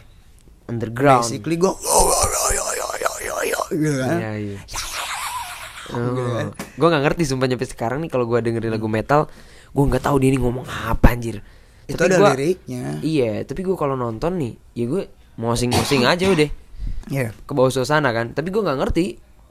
underground. 0.66 1.24
basically 1.24 1.56
gue 1.56 1.72
gitu 3.70 3.92
kan 3.98 4.18
Iya, 4.18 4.32
iya. 4.38 4.60
Oh. 5.88 6.52
Gue 6.76 6.88
gak 6.90 7.00
ngerti 7.02 7.24
sumpah 7.24 7.48
nyampe 7.48 7.64
sekarang 7.64 8.00
nih 8.00 8.10
kalau 8.10 8.28
gue 8.28 8.36
dengerin 8.38 8.68
lagu 8.70 8.88
metal, 8.88 9.32
gue 9.70 9.84
nggak 9.86 10.04
tahu 10.04 10.20
dia 10.20 10.30
ini 10.30 10.38
ngomong 10.38 10.68
apa 10.68 11.08
anjir. 11.10 11.40
itu 11.86 11.96
Tapi 11.96 12.12
ada 12.12 12.20
gua- 12.20 12.36
liriknya 12.36 13.00
Iya, 13.00 13.48
tapi 13.48 13.64
gue 13.64 13.72
kalau 13.74 13.96
nonton 13.96 14.36
nih, 14.36 14.60
ya 14.74 14.86
gue 14.86 15.08
mosing-mosing 15.38 16.04
aja 16.04 16.28
udah 16.28 16.52
Iya. 17.08 17.32
ke 17.32 17.52
bawah 17.54 17.72
suasana 17.72 18.12
kan. 18.12 18.36
Tapi 18.36 18.52
gue 18.52 18.60
nggak 18.60 18.76
ngerti 18.78 19.06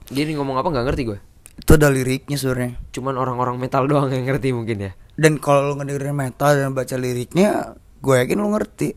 dia 0.07 0.23
ini 0.23 0.37
ngomong 0.37 0.61
apa 0.61 0.69
nggak 0.69 0.85
ngerti 0.85 1.03
gue. 1.07 1.19
Itu 1.57 1.71
ada 1.73 1.89
liriknya 1.89 2.37
sebenarnya 2.37 2.77
Cuman 2.93 3.17
orang-orang 3.17 3.57
metal 3.57 3.89
doang 3.89 4.13
yang 4.13 4.29
ngerti 4.29 4.53
mungkin 4.53 4.91
ya. 4.91 4.93
dan 5.17 5.41
kalau 5.41 5.73
lo 5.73 5.73
ngedengerin 5.81 6.13
metal 6.13 6.53
dan 6.53 6.77
baca 6.77 6.97
liriknya 7.01 7.75
gue 8.05 8.15
yakin 8.21 8.37
lo 8.39 8.53
ngerti 8.53 8.93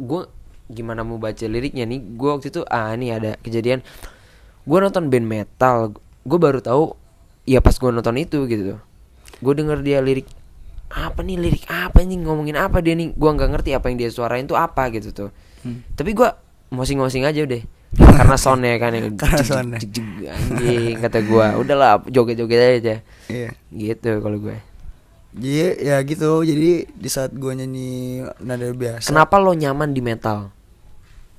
Gue 0.00 0.24
gimana 0.70 1.02
mau 1.02 1.18
baca 1.18 1.44
liriknya 1.44 1.84
nih? 1.84 2.00
Gue 2.14 2.30
waktu 2.30 2.48
itu 2.48 2.62
ah 2.70 2.94
nih 2.94 3.18
ada 3.18 3.30
kejadian. 3.42 3.82
Gue 4.64 4.78
nonton 4.80 5.10
band 5.10 5.26
metal, 5.26 5.92
gue 6.24 6.38
baru 6.38 6.62
tahu 6.62 6.94
ya 7.44 7.58
pas 7.60 7.74
gue 7.74 7.90
nonton 7.90 8.16
itu 8.16 8.46
gitu. 8.46 8.78
Gue 9.42 9.52
denger 9.58 9.82
dia 9.82 9.98
lirik 10.00 10.30
apa 10.90 11.20
nih 11.22 11.36
lirik 11.36 11.64
apa 11.68 12.00
nih 12.00 12.22
ngomongin 12.22 12.56
apa 12.56 12.80
dia 12.80 12.94
nih? 12.96 13.12
Gue 13.12 13.30
nggak 13.34 13.50
ngerti 13.50 13.70
apa 13.76 13.90
yang 13.92 13.98
dia 13.98 14.08
suarain 14.08 14.46
tuh 14.46 14.56
apa 14.56 14.88
gitu 14.94 15.10
tuh. 15.12 15.30
Hmm. 15.66 15.84
Tapi 15.98 16.16
gue 16.16 16.28
mosing-mosing 16.70 17.26
aja 17.26 17.44
udah 17.44 17.60
karena 17.98 18.36
soundnya 18.38 18.78
kan 18.78 18.94
yang 18.94 19.18
Karena 19.18 19.42
jeg, 19.82 20.30
anjing 20.30 20.94
kata 21.02 21.18
gue 21.26 21.46
udahlah 21.58 21.98
joget-joget 22.06 22.60
aja 22.78 22.96
iya. 23.26 23.50
Gitu 23.74 24.22
kalau 24.22 24.38
gue 24.38 24.70
jadi 25.30 25.78
ya 25.78 25.96
gitu. 26.02 26.42
Jadi 26.42 26.90
di 26.90 27.08
saat 27.10 27.30
gue 27.30 27.52
nyanyi 27.54 28.22
nada 28.42 28.66
biasa. 28.74 29.14
Kenapa 29.14 29.38
lo 29.38 29.54
nyaman 29.54 29.94
di 29.94 30.02
metal? 30.02 30.50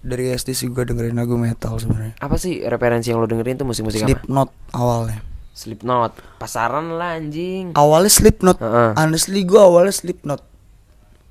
Dari 0.01 0.33
SD 0.33 0.55
sih 0.57 0.67
gue 0.71 0.81
dengerin 0.87 1.19
lagu 1.19 1.35
metal 1.35 1.77
sebenarnya. 1.77 2.15
Apa 2.17 2.39
sih 2.39 2.63
referensi 2.63 3.11
yang 3.11 3.21
lo 3.21 3.27
dengerin 3.27 3.59
tuh 3.61 3.67
musik-musik 3.67 4.01
apa? 4.01 4.07
Slipknot 4.07 4.49
awalnya. 4.73 5.19
Slipknot. 5.51 6.11
Pasaran 6.39 6.95
lah 6.95 7.19
anjing. 7.19 7.75
Awalnya 7.75 8.11
Slipknot. 8.11 8.57
Heeh. 8.63 8.91
honestly 8.95 9.43
gue 9.43 9.59
awalnya 9.59 9.93
Slipknot. 9.93 10.41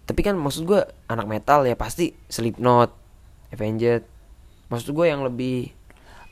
Tapi 0.04 0.20
kan 0.20 0.36
maksud 0.36 0.68
gue 0.68 0.84
anak 1.08 1.26
metal 1.26 1.64
ya 1.64 1.74
pasti 1.74 2.12
Slipknot 2.28 2.92
Avenged 3.50 4.06
maksud 4.70 4.90
gue 4.90 5.04
yang 5.04 5.20
lebih 5.20 5.74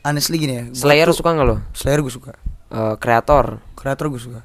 honestly 0.00 0.38
gini 0.38 0.54
ya 0.54 0.64
Slayer 0.72 1.06
tuh- 1.06 1.18
suka 1.18 1.34
nggak 1.34 1.44
lo? 1.44 1.56
Slayer 1.72 1.98
gue 1.98 2.08
suka. 2.08 2.32
Eh, 2.68 2.94
kreator. 2.96 3.58
Kreator 3.74 4.06
gue 4.08 4.20
suka. 4.20 4.40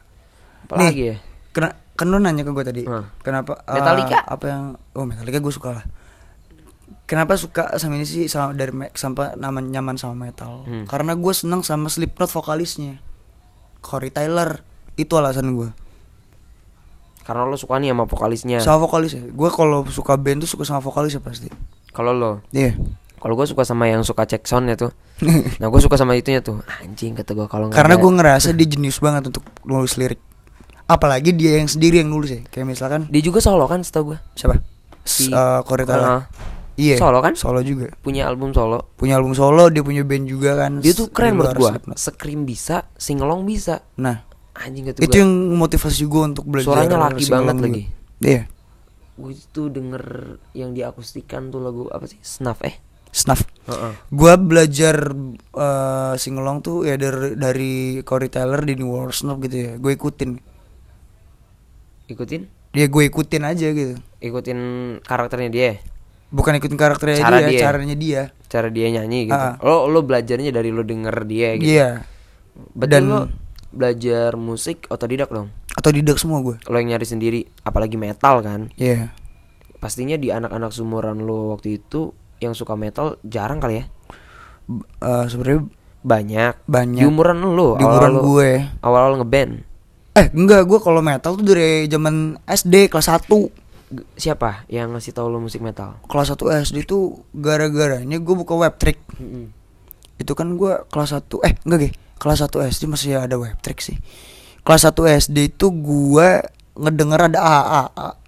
Apalagi 0.63 1.03
ya? 1.05 1.17
Kena, 1.51 1.69
kan 1.93 2.07
lo 2.07 2.17
nanya 2.17 2.41
ke 2.41 2.49
gue 2.49 2.63
tadi 2.63 2.81
Hah. 2.83 3.05
kenapa 3.19 3.61
eh, 3.61 3.73
Metallica? 3.73 4.17
apa 4.19 4.45
yang 4.47 4.63
oh 4.91 5.05
Metallica 5.05 5.37
gue 5.37 5.53
suka 5.53 5.69
lah. 5.73 5.85
Kenapa 7.03 7.35
suka 7.35 7.75
sama 7.77 7.93
ini 7.93 8.03
sih 8.03 8.25
sama 8.25 8.51
dari 8.51 8.71
me- 8.71 8.89
sampai 8.91 9.35
nama 9.35 9.59
nyaman 9.59 9.93
sama 9.93 10.17
metal? 10.17 10.63
Hmm. 10.63 10.83
karena 10.83 11.13
gue 11.13 11.29
seneng 11.31 11.61
sama 11.61 11.85
Slipknot 11.87 12.31
vokalisnya. 12.31 12.97
Corey 13.79 14.09
Taylor 14.09 14.63
itu 14.95 15.11
alasan 15.13 15.51
gue 15.51 15.69
Karena 17.21 17.43
lo 17.43 17.55
suka 17.55 17.75
nih 17.77 17.91
sama 17.91 18.03
vokalisnya. 18.03 18.57
sama 18.59 18.79
vokalisnya 18.81 19.27
gue 19.27 19.49
kalau 19.49 19.83
suka 19.85 20.15
band 20.15 20.41
tuh 20.41 20.49
suka 20.49 20.63
sama 20.63 20.79
vokalisnya 20.79 21.19
pasti. 21.19 21.47
Kalau 21.89 22.09
lo, 22.11 22.41
iya 22.49 22.73
kalau 23.23 23.33
gue 23.33 23.47
suka 23.47 23.63
sama 23.63 23.87
yang 23.87 24.03
suka 24.03 24.27
cek 24.27 24.43
soundnya 24.43 24.75
tuh. 24.75 24.91
Nah 25.57 25.67
gue 25.67 25.79
suka 25.79 25.95
sama 25.95 26.13
itunya 26.13 26.39
tuh. 26.39 26.59
Anjing 26.77 27.15
kata 27.15 27.31
gue 27.31 27.47
kalau 27.47 27.71
karena 27.71 27.95
gue 27.95 28.11
ngerasa 28.11 28.51
dia 28.51 28.67
jenius 28.67 28.99
banget 28.99 29.23
untuk 29.25 29.47
nulis 29.63 29.95
lirik 29.95 30.19
apalagi 30.83 31.31
dia 31.31 31.55
yang 31.55 31.65
sendiri 31.65 31.97
yang 31.97 32.11
nulis 32.11 32.29
ya 32.29 32.41
kayak 32.45 32.67
misalkan 32.67 33.07
dia 33.07 33.23
juga 33.23 33.39
solo 33.39 33.63
kan 33.63 33.79
setahu 33.79 34.13
gue. 34.13 34.19
siapa 34.33 34.59
Si- 35.01 35.31
Taylor 35.31 35.95
Ah, 35.95 36.21
iya 36.75 36.95
solo 36.95 37.19
kan? 37.19 37.33
solo 37.33 37.59
juga 37.59 37.87
punya 37.97 38.23
album 38.25 38.51
solo. 38.51 38.91
punya 38.93 39.15
album 39.15 39.31
solo 39.31 39.67
dia 39.67 39.79
punya 39.79 40.03
band 40.03 40.25
juga 40.25 40.55
kan 40.57 40.79
Dia 40.79 40.91
tuh 40.91 41.07
keren 41.07 41.39
menurut 41.39 41.55
luar 41.55 41.79
gue. 41.79 41.95
Scream 41.95 42.43
bisa, 42.43 42.83
singelong 42.93 43.43
bisa. 43.43 43.87
nah 43.95 44.27
Anjing 44.53 44.85
kata 44.85 45.01
itu 45.01 45.15
yang 45.17 45.31
motivasi 45.53 46.03
gue 46.03 46.23
untuk 46.25 46.45
belajar 46.45 46.67
Suaranya 46.69 46.97
laki 47.09 47.23
banget 47.25 47.55
juga. 47.55 47.65
lagi. 47.65 47.83
iya 48.21 48.43
Gue 49.13 49.31
itu 49.31 49.61
denger 49.67 50.03
yang 50.51 50.73
diakustikan 50.73 51.47
tuh 51.47 51.59
lagu 51.59 51.87
apa 51.87 52.05
sih? 52.05 52.19
Snuff 52.19 52.59
eh. 52.61 52.75
Snuff 53.13 53.45
Heeh. 53.63 53.93
Gua 54.09 54.33
belajar 54.35 55.13
eh 55.53 56.13
singelong 56.17 56.59
tuh 56.59 56.83
ya 56.83 56.97
dari 56.97 57.37
dari 57.37 57.73
Corey 58.01 58.27
Taylor 58.27 58.59
di 58.59 58.73
New 58.73 58.89
World 58.89 59.13
Snuff 59.13 59.37
gitu 59.39 59.55
ya 59.55 59.71
gue 59.77 59.93
ikutin 59.93 60.31
Ikutin? 62.05 62.41
dia 62.73 62.89
gue 62.89 63.03
ikutin 63.05 63.43
aja 63.45 63.67
gitu 63.69 63.95
Ikutin 64.19 64.59
karakternya 64.99 65.47
dia. 65.47 65.71
bukan 66.27 66.57
ikutin 66.57 66.73
karakternya 66.73 67.17
Cara 67.19 67.37
dia, 67.39 67.47
dia. 67.47 67.61
caranya 67.61 67.95
dia 67.95 68.21
Cara 68.49 68.67
dia 68.67 68.89
nyanyi 68.91 69.29
gitu. 69.29 69.37
Ah. 69.39 69.55
Lo 69.61 69.85
lo 69.85 70.01
belajarnya 70.01 70.49
dari 70.49 70.69
lo 70.69 70.81
denger 70.81 71.15
dia 71.23 71.53
gitu. 71.55 71.69
iya 71.69 72.01
Betul 72.73 72.89
Dan- 72.89 73.07
lo 73.07 73.19
belajar 73.69 74.33
musik 74.35 74.85
otodidak 74.87 75.29
dong. 75.29 75.49
atau 75.71 75.89
didak 75.89 76.17
semua 76.17 76.37
gue 76.39 76.57
Lo 76.63 76.75
yang 76.75 76.91
nyari 76.91 77.01
sendiri, 77.03 77.39
apalagi 77.61 77.95
metal 77.95 78.41
kan. 78.41 78.69
iya 78.75 79.13
Pastinya 79.77 80.13
di 80.15 80.29
anak-anak 80.29 80.69
sumuran 80.69 81.17
lo 81.19 81.51
waktu 81.51 81.77
itu 81.77 82.13
yang 82.43 82.53
suka 82.53 82.75
metal 82.75 83.15
jarang 83.21 83.57
kali 83.57 83.79
ya. 83.79 83.85
Eh, 84.99 85.25
sebenarnya 85.27 85.67
Banyak. 85.99 86.53
banyak 86.65 86.99
Di 86.99 87.07
umuran 87.07 87.39
lo, 87.41 87.75
di 87.75 87.81
umuran 87.81 88.11
lo- 88.11 88.23
gue 88.25 88.49
awal-awal 88.79 89.15
ngeband. 89.17 89.53
eh 90.13 90.27
enggak 90.29 90.63
gue 90.63 90.77
kalau 90.77 90.99
metal 90.99 91.33
tuh 91.33 91.45
dari 91.45 91.87
zaman 91.87 92.35
SD 92.45 92.85
kelas 92.85 93.07
1 93.09 93.49
G- 93.89 94.05
Siapa 94.15 94.67
yang 94.67 94.91
ngasih 94.91 95.09
tahu 95.11 95.25
lo 95.25 95.39
musik 95.39 95.59
metal? 95.59 95.95
kelas 96.03 96.29
1 96.29 96.37
SD 96.61 96.83
tuh 96.83 97.23
gara-garanya 97.31 98.15
gue 98.15 98.35
buka 98.35 98.53
web 98.53 98.75
trick 98.75 98.99
Mm-mm. 99.13 99.49
itu 100.15 100.31
kan 100.31 100.53
gua 100.53 100.83
kelas 100.85 101.13
1 101.13 101.23
eh 101.41 101.53
enggak 101.61 101.79
Ge. 101.79 101.89
kelas 102.15 102.39
1 102.41 102.51
SD 102.63 102.83
masih 102.85 103.17
ada 103.17 103.35
web 103.35 103.55
trick 103.57 103.79
sih 103.79 103.97
kelas 104.61 104.83
1 104.83 104.93
SD 105.19 105.37
itu 105.49 105.71
gua 105.71 106.43
ngedenger 106.73 107.19
ada 107.27 107.39
AA 107.39 107.83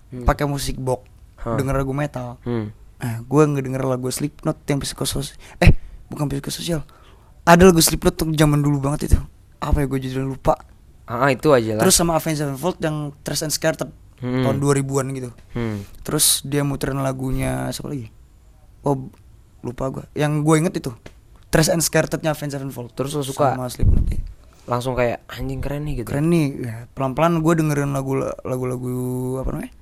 Hmm. 0.08 0.24
pakai 0.24 0.46
musik 0.46 0.78
box 0.78 1.04
Hah. 1.38 1.54
denger 1.54 1.76
lagu 1.76 1.92
metal 1.92 2.38
Hmm. 2.42 2.72
Nah 2.96 3.20
gua 3.22 3.44
ngedenger 3.46 3.84
lagu 3.84 4.08
Slipknot 4.08 4.58
yang 4.66 4.80
psikososial 4.80 5.36
eh 5.60 5.76
bukan 6.08 6.28
psikososial 6.28 6.82
ada 7.44 7.64
lagu 7.64 7.80
Slipknot 7.80 8.16
tuh 8.16 8.28
zaman 8.32 8.60
dulu 8.60 8.80
banget 8.80 9.10
itu 9.10 9.20
apa 9.58 9.82
ya 9.82 9.86
gue 9.86 10.00
jadi 10.00 10.22
lupa 10.22 10.56
Ah, 11.06 11.30
itu 11.30 11.54
aja 11.54 11.78
lah. 11.78 11.82
terus 11.82 11.94
sama 11.94 12.18
Avenged 12.18 12.42
Sevenfold 12.42 12.82
yang 12.82 13.14
Trash 13.22 13.44
and 13.44 13.54
Scared 13.54 13.78
Hmm. 14.16 14.42
tahun 14.42 14.58
2000-an 14.58 15.06
gitu 15.12 15.30
Hmm. 15.52 15.84
terus 16.02 16.40
dia 16.42 16.64
muterin 16.64 16.98
lagunya 16.98 17.68
siapa 17.70 17.92
lagi 17.92 18.10
oh 18.82 19.12
lupa 19.60 19.92
gua 19.92 20.06
yang 20.14 20.40
gue 20.42 20.56
inget 20.56 20.74
itu 20.74 20.96
Trash 21.52 21.68
and 21.68 21.80
Scared-nya 21.80 22.32
Avenged 22.32 22.56
Sevenfold 22.56 22.92
Terus 22.92 23.12
lo 23.12 23.22
suka 23.22 23.54
sama 23.54 23.68
Slipknot 23.68 24.08
iya. 24.08 24.24
langsung 24.66 24.96
kayak 24.96 25.22
anjing 25.28 25.60
keren 25.60 25.84
nih 25.84 26.02
gitu. 26.02 26.08
keren 26.10 26.28
nih 26.28 26.46
ya, 26.58 26.76
pelan-pelan 26.92 27.38
gue 27.38 27.54
dengerin 27.54 27.92
lagu 27.92 28.18
lagu-lagu 28.42 28.96
apa 29.38 29.50
namanya 29.52 29.74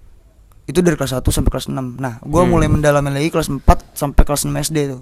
itu 0.64 0.80
dari 0.80 0.94
kelas 0.94 1.12
1 1.14 1.24
sampai 1.24 1.50
kelas 1.50 1.68
6 1.68 1.76
nah 1.98 2.18
gue 2.20 2.38
Hmm. 2.38 2.50
mulai 2.50 2.68
mendalami 2.68 3.10
lagi 3.10 3.30
kelas 3.30 3.50
4 3.50 3.62
sampai 3.94 4.22
kelas 4.22 4.44
6 4.44 4.56
SD 4.64 4.78
tuh 4.90 5.02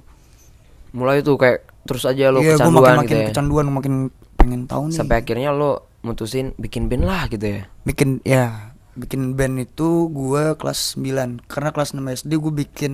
Mulai 0.92 1.22
tuh 1.22 1.36
kayak 1.36 1.64
terus 1.84 2.04
aja 2.04 2.30
lo 2.30 2.40
iya 2.40 2.54
gue 2.54 2.60
kecanduan 2.60 2.76
makin 2.84 2.98
makin 2.98 3.08
gitu 3.08 3.16
ya. 3.18 3.28
kecanduan 3.30 3.66
makin 3.68 3.94
pengen 4.36 4.62
tahu 4.66 4.84
nih 4.88 4.98
Sampai 4.98 5.16
akhirnya 5.18 5.50
lo 5.50 5.72
mutusin 6.02 6.52
bikin 6.56 6.88
band 6.88 7.06
lah 7.06 7.26
gitu 7.28 7.46
ya. 7.48 7.62
bikin 7.84 8.20
ya 8.22 8.71
bikin 8.92 9.40
band 9.40 9.56
itu 9.64 10.12
gue 10.12 10.60
kelas 10.60 11.00
9 11.00 11.48
karena 11.48 11.70
kelas 11.72 11.96
6 11.96 12.04
SD 12.24 12.32
gue 12.36 12.54
bikin 12.66 12.94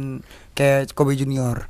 kayak 0.54 0.94
Kobe 0.94 1.18
Junior 1.18 1.66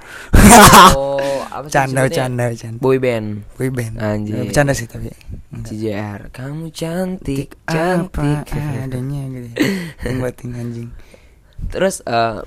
oh, 0.96 1.20
apa 1.56 1.72
sih 1.72 1.76
canda 1.80 2.12
canda 2.12 2.52
canda 2.52 2.80
Boy 2.84 3.00
band. 3.00 3.48
boy 3.56 3.72
band 3.72 3.96
Anjir. 4.00 4.36
Eh, 4.36 4.52
bercanda 4.52 4.76
sih 4.76 4.88
tapi. 4.88 5.12
CJR, 5.58 6.30
kamu 6.30 6.70
cantik, 6.76 7.56
apa 7.66 8.12
cantik. 8.14 8.84
adanya 8.84 9.22
gitu 9.32 9.50
yang 10.06 10.20
batin 10.22 10.52
anjing 10.54 10.90
Terus 11.72 12.06
eh, 12.06 12.44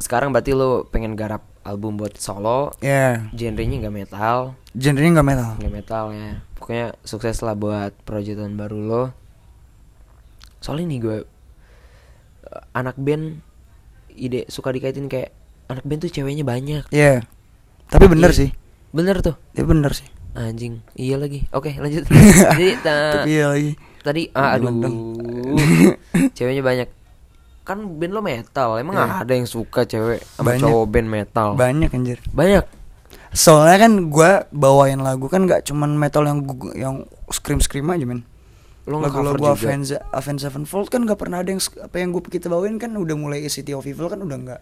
sekarang 0.00 0.30
berarti 0.34 0.56
lo 0.56 0.86
pengen 0.88 1.14
garap 1.14 1.44
album 1.64 1.96
buat 1.96 2.16
solo, 2.20 2.76
ya 2.84 3.24
genrenya 3.32 3.88
nggak 3.88 3.94
metal, 3.94 4.52
genrenya 4.76 5.20
nggak 5.20 5.28
metal 5.28 5.50
nggak 5.60 5.74
metal 5.74 6.04
ya. 6.12 6.32
Pokoknya 6.56 6.86
sukses 7.04 7.40
lah 7.40 7.56
buat 7.56 7.92
proyekan 8.04 8.56
baru 8.56 8.78
lo. 8.80 9.04
Soalnya 10.64 10.86
nih 10.88 10.98
gue 10.98 11.16
eh, 12.46 12.62
anak 12.72 12.96
band 12.96 13.44
ide 14.10 14.48
suka 14.48 14.70
dikaitin 14.70 15.04
kayak 15.06 15.28
anak 15.66 15.84
band 15.84 16.00
tuh 16.00 16.10
ceweknya 16.10 16.40
banyak. 16.42 16.88
Iya. 16.88 17.20
Tapi 17.86 18.04
bener 18.06 18.32
Iya. 18.32 18.38
sih. 18.38 18.50
Bener 18.90 19.20
tuh. 19.20 19.36
Ya 19.52 19.62
bener 19.62 19.92
sih. 19.92 20.08
Anjing, 20.32 20.80
iya 20.94 21.14
lagi. 21.14 21.46
Oke, 21.50 21.76
lanjut. 21.76 22.08
Jadi 22.08 22.74
ta- 22.84 23.20
Tapi 23.20 23.30
iya 23.36 23.46
lagi. 23.46 23.72
tadi 24.00 24.26
ah, 24.32 24.56
aduh. 24.56 24.72
Ceweknya 26.36 26.60
banyak. 26.60 26.88
Kan 27.62 27.96
band 27.96 28.12
lo 28.12 28.20
metal, 28.20 28.76
emang 28.76 28.92
Iya. 28.94 29.20
ada 29.20 29.32
yang 29.32 29.46
suka 29.46 29.84
cewek 29.84 30.20
sama 30.26 30.52
Banyak. 30.52 30.60
cowok 30.60 30.84
band 30.86 31.08
metal? 31.08 31.48
Banyak 31.54 31.90
anjir. 31.90 32.18
Banyak. 32.30 32.64
Soalnya 33.30 33.78
kan 33.80 33.92
gua 34.08 34.30
bawain 34.50 35.00
lagu 35.00 35.26
kan 35.26 35.42
nggak 35.42 35.64
cuman 35.64 35.90
metal 35.92 36.22
yang 36.22 36.38
yang 36.74 36.94
scream 37.28 37.58
scream 37.58 37.88
aja 37.88 38.04
men. 38.04 38.22
Lo 38.84 39.00
Lagu-lagu. 39.00 39.40
Avenged 39.48 39.96
Avenged 40.10 40.42
Sevenfold 40.42 40.88
kan 40.88 41.02
nggak 41.02 41.16
pernah 41.16 41.40
ada 41.40 41.48
yang 41.48 41.62
apa 41.78 41.96
yang 41.96 42.10
gua 42.10 42.20
kita 42.22 42.46
bawain 42.46 42.76
kan 42.76 42.92
udah 42.92 43.14
mulai 43.14 43.40
City 43.48 43.72
of 43.72 43.82
Evil 43.82 44.06
kan 44.06 44.18
udah 44.18 44.36
nggak 44.38 44.60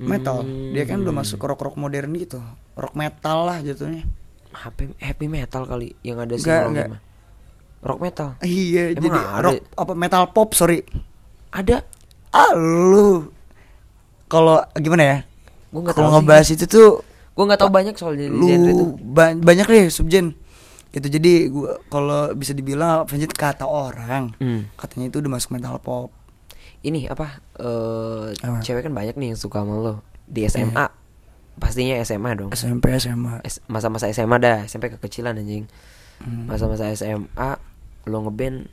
metal. 0.00 0.46
Dia 0.70 0.84
kan 0.84 1.00
udah 1.00 1.10
Hmm. 1.10 1.20
masuk 1.20 1.36
ke 1.36 1.46
rock 1.46 1.60
rock 1.60 1.76
modern 1.76 2.14
gitu. 2.14 2.38
Rock 2.72 2.94
metal 2.94 3.44
lah 3.44 3.58
jatuhnya. 3.58 4.06
happy 4.48 4.94
happy 4.96 5.26
metal 5.26 5.62
kali 5.62 5.92
yang 6.00 6.18
ada 6.18 6.32
nggak. 6.32 6.88
mah. 6.88 7.00
Rock 7.80 8.00
metal. 8.00 8.28
Iya, 8.40 8.90
Emang 8.90 9.02
jadi 9.04 9.08
ada? 9.10 9.42
rock 9.44 9.60
apa 9.76 9.92
metal 9.94 10.24
pop 10.28 10.48
sorry. 10.52 10.86
Ada. 11.50 11.82
Ah 12.30 12.54
lu 12.54 13.34
kalau 14.24 14.62
gimana 14.74 15.02
ya? 15.02 15.18
Gue 15.68 15.80
nggak 15.80 15.90
tahu. 15.92 16.00
Kalau 16.00 16.10
ngebahas 16.16 16.48
itu 16.48 16.64
tuh 16.64 17.02
Gue 17.32 17.44
nggak 17.44 17.58
tahu 17.58 17.70
banyak 17.70 17.94
soal 17.94 18.14
genre 18.14 18.30
itu. 18.30 18.62
lu 18.62 18.94
ba- 19.00 19.34
banyak 19.34 19.62
deh 19.64 19.86
subgen 19.88 20.37
gitu 20.88 21.06
jadi 21.06 21.32
gua 21.48 21.76
kalau 21.86 22.32
bisa 22.32 22.50
dibilang 22.50 23.04
Avenged 23.04 23.30
kata 23.30 23.62
orang 23.62 24.32
Hmm. 24.36 24.66
katanya 24.74 25.08
itu 25.08 25.18
udah 25.18 25.30
masuk 25.30 25.52
metal 25.52 25.76
pop 25.78 26.08
Ini 26.78 27.08
apa? 27.08 27.42
eh 27.56 28.32
Apa? 28.38 28.60
cewek 28.60 28.82
kan 28.82 28.92
banyak 28.92 29.14
nih 29.14 29.28
yang 29.30 29.36
suka 29.36 29.60
sama 29.60 29.74
lo 29.74 29.94
di 30.24 30.44
SMA. 30.44 30.86
Pastinya 31.54 31.98
SMA 31.98 32.30
dong. 32.34 32.50
SMP 32.50 32.94
SMA 32.94 33.42
masa-masa 33.66 34.06
SMA 34.06 34.38
dah, 34.38 34.62
SMP 34.62 34.88
kekecilan 34.88 35.34
anjing. 35.34 35.66
Hmm. 36.18 36.46
Masa-masa 36.46 36.86
SMA 36.88 37.58
lo 38.04 38.16
ngeband 38.22 38.70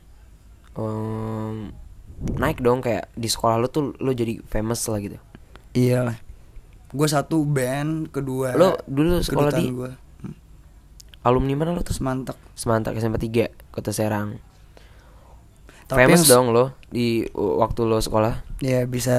em, 0.74 1.54
naik 2.32 2.58
dong 2.58 2.78
kayak 2.78 3.10
di 3.12 3.26
sekolah 3.26 3.58
lo 3.58 3.66
tuh 3.66 3.92
lo 3.96 4.10
jadi 4.10 4.38
famous 4.44 4.86
lah 4.86 4.98
gitu. 4.98 5.18
iyalah 5.72 6.16
gue 6.88 7.08
satu 7.10 7.42
band 7.42 8.08
kedua 8.08 8.54
Lo 8.54 8.78
dulu 8.86 9.20
sekolah 9.20 9.50
di 9.52 9.68
gua. 9.68 9.92
Alumni 11.26 11.52
mana 11.54 11.70
lo 11.70 11.82
tuh? 11.82 11.90
terus 11.90 12.00
mantap 12.00 12.38
Semantak 12.54 12.94
SMP 12.94 13.18
3 13.20 13.50
Kota 13.68 13.90
Serang. 13.90 14.38
Tapi 15.86 16.02
famous 16.02 16.26
dong 16.26 16.50
lo 16.50 16.74
di 16.86 17.22
waktu 17.32 17.80
lo 17.82 17.98
sekolah. 17.98 18.42
ya 18.58 18.82
bisa 18.86 19.14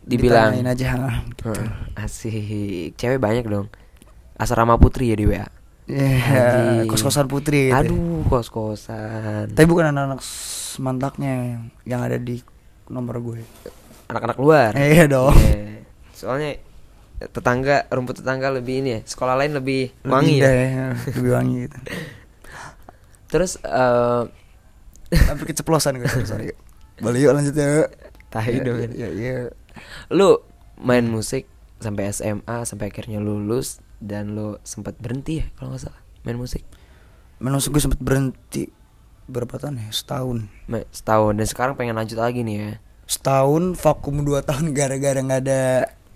Dibilang. 0.00 0.54
aja 0.60 0.86
ha, 0.94 1.26
gitu. 1.26 1.50
Asik. 1.94 2.94
Cewek 2.94 3.18
banyak 3.18 3.42
dong. 3.42 3.66
Asrama 4.34 4.78
Putri 4.78 5.10
ya 5.10 5.16
di 5.16 5.26
WA. 5.26 5.42
ya 5.88 6.06
Anjing. 6.78 6.86
kos 6.86 7.00
kosan 7.00 7.26
putri 7.26 7.66
gitu 7.66 7.72
ya. 7.72 7.80
Aduh, 7.80 8.20
kos-kosan. 8.28 9.56
tapi 9.56 9.64
bukan 9.64 9.88
anak-anak 9.88 10.20
semantaknya 10.20 11.32
yang, 11.82 12.00
ada 12.04 12.20
di 12.20 12.44
nomor 12.86 13.18
gue 13.18 13.40
Anak-anak 14.06 14.36
luar. 14.36 14.76
iya 14.76 15.08
dong 15.08 15.32
Iya. 15.32 15.80
Soalnya 16.12 16.60
tetangga 17.18 17.90
rumput 17.90 18.22
tetangga 18.22 18.54
lebih 18.54 18.80
ini 18.80 18.90
ya. 18.94 19.00
Sekolah 19.02 19.34
lain 19.34 19.58
lebih, 19.58 19.90
Lebih 20.06 20.12
wangi 20.14 20.34
ya. 20.38 20.50
ya 20.50 20.86
lebih 21.18 21.32
wangi 21.34 21.56
gitu 21.66 21.78
Terus 23.32 23.58
eh 23.60 24.24
Sampai 25.08 25.44
keceplosan 25.48 25.98
gue 25.98 26.08
sorry. 26.28 26.52
Boleh 27.00 27.18
yuk 27.24 27.32
lanjut 27.32 27.56
ya. 27.56 27.88
tahi 28.28 28.60
dong. 28.60 28.76
Ya, 28.92 29.08
ya, 29.08 29.48
Lu 30.12 30.44
main 30.78 31.08
musik 31.08 31.48
sampai 31.80 32.10
SMA 32.12 32.66
sampai 32.66 32.90
akhirnya 32.90 33.22
lulus 33.22 33.78
dan 34.02 34.34
lo 34.34 34.58
sempat 34.66 34.98
berhenti 34.98 35.42
ya 35.42 35.46
kalau 35.54 35.74
nggak 35.74 35.82
salah 35.90 36.02
main 36.26 36.38
musik 36.38 36.62
Memang 37.38 37.62
gue 37.62 37.78
sempet 37.82 38.02
berhenti 38.02 38.66
berapa 39.30 39.58
tahun 39.62 39.78
ya 39.78 39.88
setahun 39.94 40.50
setahun 40.90 41.32
dan 41.38 41.46
sekarang 41.46 41.74
pengen 41.78 41.94
lanjut 41.94 42.18
lagi 42.18 42.42
nih 42.42 42.56
ya 42.58 42.72
setahun 43.06 43.78
vakum 43.78 44.26
dua 44.26 44.42
tahun 44.42 44.74
gara-gara 44.74 45.22
nggak 45.22 45.40
ada 45.46 45.62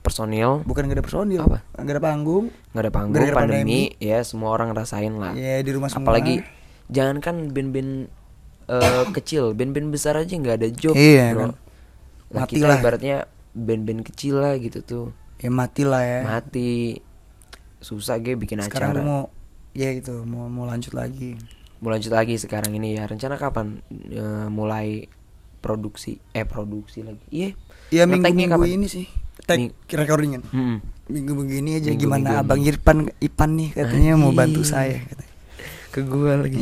personil. 0.03 0.66
Bukan 0.66 0.84
nggak 0.84 0.98
ada 0.98 1.05
personil. 1.05 1.40
Apa? 1.40 1.62
nggak 1.78 1.94
ada 1.96 2.03
panggung. 2.03 2.44
Nggak 2.74 2.82
ada 2.82 2.92
panggung 2.92 3.14
Gara-gara 3.16 3.38
pandemi, 3.38 3.94
ya 3.96 4.18
semua 4.22 4.50
orang 4.50 4.74
ngerasain 4.74 5.14
lah. 5.14 5.32
Ya 5.32 5.62
di 5.62 5.70
rumah 5.70 5.88
semua. 5.88 6.11
Apalagi 6.11 6.42
jangankan 6.90 7.48
band-band 7.48 8.11
eh, 8.66 9.05
kecil 9.14 9.55
band-band 9.55 9.88
besar 9.88 10.18
aja 10.18 10.28
nggak 10.28 10.57
ada 10.61 10.68
job 10.68 10.92
Iya, 10.92 11.32
bro. 11.32 11.40
kan. 11.40 11.50
Nah, 12.32 12.40
Mati 12.42 12.53
kita 12.57 12.66
lah. 12.66 12.78
ibaratnya 12.78 13.16
band-band 13.53 14.03
kecil 14.03 14.34
lah 14.38 14.59
gitu 14.59 14.82
tuh. 14.82 15.07
Ya 15.38 15.48
mati 15.48 15.82
lah 15.82 16.03
ya. 16.03 16.20
Mati. 16.22 16.98
Susah 17.78 18.18
gue 18.18 18.34
bikin 18.34 18.62
sekarang 18.62 18.94
acara 18.94 19.03
gue 19.03 19.05
mau 19.05 19.22
ya 19.72 19.88
gitu 19.90 20.22
mau 20.22 20.46
mau 20.46 20.66
lanjut 20.66 20.92
lagi. 20.92 21.34
Mau 21.78 21.90
lanjut 21.90 22.11
lagi 22.11 22.38
sekarang 22.38 22.74
ini 22.74 22.94
ya. 22.94 23.07
Rencana 23.07 23.34
kapan 23.36 23.82
eh, 23.90 24.46
mulai 24.46 25.07
produksi? 25.59 26.18
Eh 26.30 26.42
produksi 26.42 27.03
lagi. 27.03 27.22
Iya. 27.28 27.48
Ya 27.92 28.03
Ngeteknya 28.07 28.46
minggu 28.48 28.57
minggu 28.57 28.62
kapan? 28.64 28.76
ini 28.78 28.86
sih 28.88 29.07
Ming- 29.42 29.74
recordingan 29.88 30.42
Mm-mm. 30.46 30.78
minggu 31.06 31.32
begini 31.34 31.76
aja 31.76 31.88
Minggu-minggu 31.88 32.00
gimana 32.00 32.28
ini. 32.30 32.40
abang 32.40 32.60
Irfan 32.60 32.98
Ipan 33.18 33.50
nih 33.54 33.68
katanya 33.72 34.12
mau 34.14 34.30
bantu 34.30 34.62
saya 34.62 35.02
katanya. 35.02 35.32
ke 35.88 36.00
gua 36.02 36.32
lagi 36.38 36.56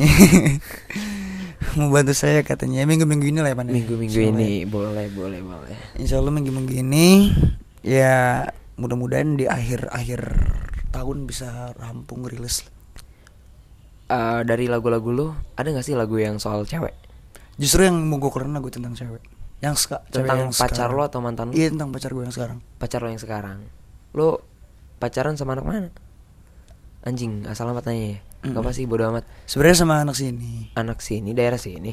mau 1.76 1.88
bantu 1.88 2.12
saya 2.12 2.40
katanya 2.40 2.82
minggu 2.82 3.04
minggu 3.04 3.26
ini 3.26 3.38
lah 3.38 3.50
ya 3.50 3.56
Pan 3.56 3.66
ya? 3.66 3.78
Insya 3.78 3.94
Allah 4.24 4.34
ini 4.34 4.50
boleh 4.64 5.06
boleh 5.08 5.40
boleh 5.40 5.68
ya. 5.68 5.78
Insya 5.96 6.16
Allah 6.18 6.32
minggu 6.32 6.50
minggu 6.50 6.72
ini 6.74 7.06
ya 7.80 8.48
mudah-mudahan 8.74 9.34
di 9.34 9.44
akhir 9.44 9.86
akhir 9.88 10.20
tahun 10.90 11.24
bisa 11.24 11.48
rampung 11.76 12.24
rilis 12.24 12.66
Eh, 14.06 14.40
dari 14.42 14.66
lagu-lagu 14.66 15.06
lu 15.08 15.26
ada 15.54 15.70
gak 15.70 15.86
sih 15.86 15.94
lagu 15.94 16.18
yang 16.18 16.34
soal 16.36 16.66
cewek 16.66 16.90
justru 17.54 17.86
yang 17.86 17.94
mau 18.00 18.18
gue 18.18 18.26
keluarin 18.26 18.50
lagu 18.50 18.66
tentang 18.66 18.90
cewek 18.90 19.22
yang 19.60 19.76
seka, 19.76 20.00
cewek 20.08 20.24
tentang 20.24 20.38
yang 20.40 20.52
pacar 20.52 20.88
sekarang. 20.88 20.96
lo 20.96 21.02
atau 21.04 21.20
mantan 21.20 21.46
lo? 21.48 21.52
Iya 21.52 21.68
tentang 21.68 21.90
pacar 21.92 22.10
gue 22.10 22.24
yang 22.24 22.32
sekarang. 22.32 22.58
Pacar 22.80 23.00
lo 23.04 23.08
yang 23.12 23.20
sekarang. 23.20 23.58
Lo 24.16 24.28
pacaran 24.96 25.36
sama 25.36 25.52
anak 25.52 25.66
mana? 25.68 25.88
Anjing 27.00 27.44
asal 27.44 27.68
amat 27.68 27.84
tanya 27.84 28.16
ya. 28.16 28.18
Mm. 28.40 28.56
Gak 28.56 28.60
apa 28.64 28.70
sih 28.72 28.84
bodo 28.84 29.04
amat. 29.08 29.24
Sebenarnya 29.44 29.76
sama 29.78 30.00
anak 30.00 30.16
sini. 30.16 30.72
Anak 30.72 31.00
sini 31.00 31.32
daerah 31.32 31.60
sini. 31.60 31.92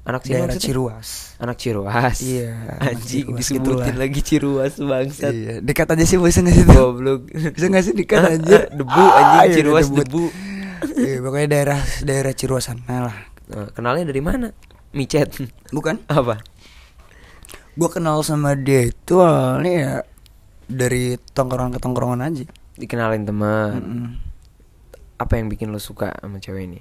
Anak 0.00 0.22
sini 0.22 0.38
daerah? 0.38 0.54
Ciruas. 0.56 1.34
Anak 1.38 1.56
Ciruas. 1.58 2.18
Iya, 2.22 2.50
anjing 2.88 3.26
Ciruas 3.26 3.38
disebutin 3.38 3.74
gitulah. 3.74 3.98
lagi 3.98 4.20
Ciruas 4.22 4.74
bangsat. 4.78 5.32
Iya 5.34 5.54
dekat 5.60 5.86
aja 5.90 6.04
sih 6.06 6.16
bisa 6.16 6.40
nggak 6.42 6.56
sih 6.56 6.66
goblok. 6.66 7.20
Bisa 7.58 7.66
nggak 7.68 7.84
sih 7.84 7.94
dekat 7.94 8.22
aja 8.22 8.58
debu 8.70 9.02
anjing 9.02 9.38
Ah, 9.38 9.44
iya, 9.46 9.54
Ciruas 9.54 9.86
debut. 9.90 10.06
debu. 10.06 10.24
Iya 10.94 11.16
pokoknya 11.20 11.48
daerah 11.50 11.80
daerah 12.00 12.32
Ciruas 12.32 12.64
sana 12.70 13.10
lah. 13.10 13.16
Nah, 13.50 13.66
kenalnya 13.74 14.06
dari 14.06 14.22
mana? 14.22 14.54
Micet. 14.94 15.30
Bukan. 15.74 16.06
Apa 16.06 16.38
gue 17.72 17.88
kenal 17.88 18.20
sama 18.20 18.54
dia 18.54 18.86
itu 18.86 19.14
awalnya 19.16 19.72
ya 19.72 19.92
dari 20.66 21.02
tongkrongan 21.28 21.72
ke 21.72 21.80
tongkrongan 21.80 22.20
aja 22.22 22.46
dikenalin 22.74 23.22
teman 23.22 23.72
Mm-mm. 23.74 24.08
apa 25.16 25.32
yang 25.34 25.46
bikin 25.46 25.68
lo 25.68 25.78
suka 25.78 26.14
sama 26.14 26.38
cewek 26.38 26.64
ini 26.64 26.80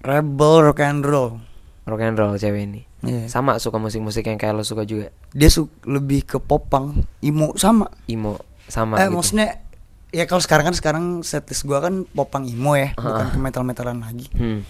rebel 0.00 0.62
rock 0.62 0.80
and 0.80 1.02
roll 1.02 1.40
rock 1.82 2.00
and 2.00 2.14
roll 2.14 2.34
cewek 2.34 2.64
ini 2.64 2.82
Iya. 2.98 3.28
sama 3.28 3.56
suka 3.56 3.76
musik-musik 3.76 4.24
yang 4.24 4.34
kayak 4.34 4.52
lo 4.52 4.62
suka 4.62 4.82
juga 4.82 5.12
dia 5.30 5.46
su 5.46 5.68
lebih 5.84 6.26
ke 6.26 6.38
popang 6.38 6.90
imo 7.20 7.54
sama 7.54 7.86
imo 8.06 8.40
sama 8.66 8.96
eh 8.96 9.06
gitu. 9.06 9.14
maksudnya 9.14 9.62
ya 10.10 10.24
kalau 10.24 10.40
sekarang 10.40 10.64
kan 10.64 10.74
sekarang 10.74 11.04
setlist 11.20 11.62
gue 11.62 11.76
kan 11.76 12.02
popang 12.08 12.44
imo 12.44 12.74
ya 12.74 12.94
bukan 12.94 13.22
Ah. 13.22 13.30
ke 13.30 13.38
metal 13.38 13.62
metalan 13.62 14.00
lagi 14.00 14.26
Hmm. 14.32 14.66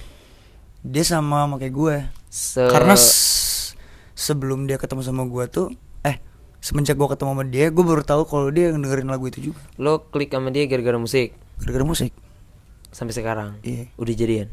dia 0.82 1.00
sama 1.00 1.42
sama 1.42 1.56
kayak 1.56 1.72
gue 1.72 1.96
Se 2.28 2.60
karena 2.62 2.92
sebelum 4.16 4.64
dia 4.64 4.80
ketemu 4.80 5.04
sama 5.04 5.28
gue 5.28 5.44
tuh 5.46 5.66
eh 6.02 6.16
semenjak 6.58 6.96
gue 6.96 7.04
ketemu 7.06 7.30
sama 7.36 7.44
dia 7.44 7.68
gue 7.68 7.84
baru 7.84 8.00
tahu 8.00 8.24
kalau 8.24 8.48
dia 8.48 8.72
dengerin 8.72 9.06
lagu 9.06 9.28
itu 9.28 9.52
juga. 9.52 9.60
Lo 9.76 10.08
klik 10.08 10.32
sama 10.32 10.48
dia 10.48 10.64
gara-gara 10.64 10.96
musik? 10.96 11.36
Gara-gara 11.60 11.84
musik? 11.84 12.10
Sampai 12.90 13.12
sekarang? 13.12 13.60
Iya. 13.60 13.92
udah 13.94 14.14
jadian? 14.16 14.48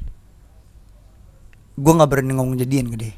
Gue 1.73 1.91
nggak 1.95 2.09
berani 2.11 2.35
ngomong 2.35 2.59
jadian 2.59 2.91
ke 2.91 2.97
dia. 2.99 3.15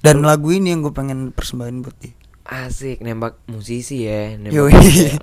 Dan 0.00 0.24
lagu 0.24 0.50
ini 0.50 0.72
yang 0.72 0.80
gue 0.80 0.90
pengen 0.90 1.30
persembahin 1.30 1.84
buat 1.84 1.94
dia. 2.00 2.14
Asik 2.46 3.02
nembak 3.02 3.42
musisi 3.50 4.06
ya 4.06 4.38
nembak 4.38 4.70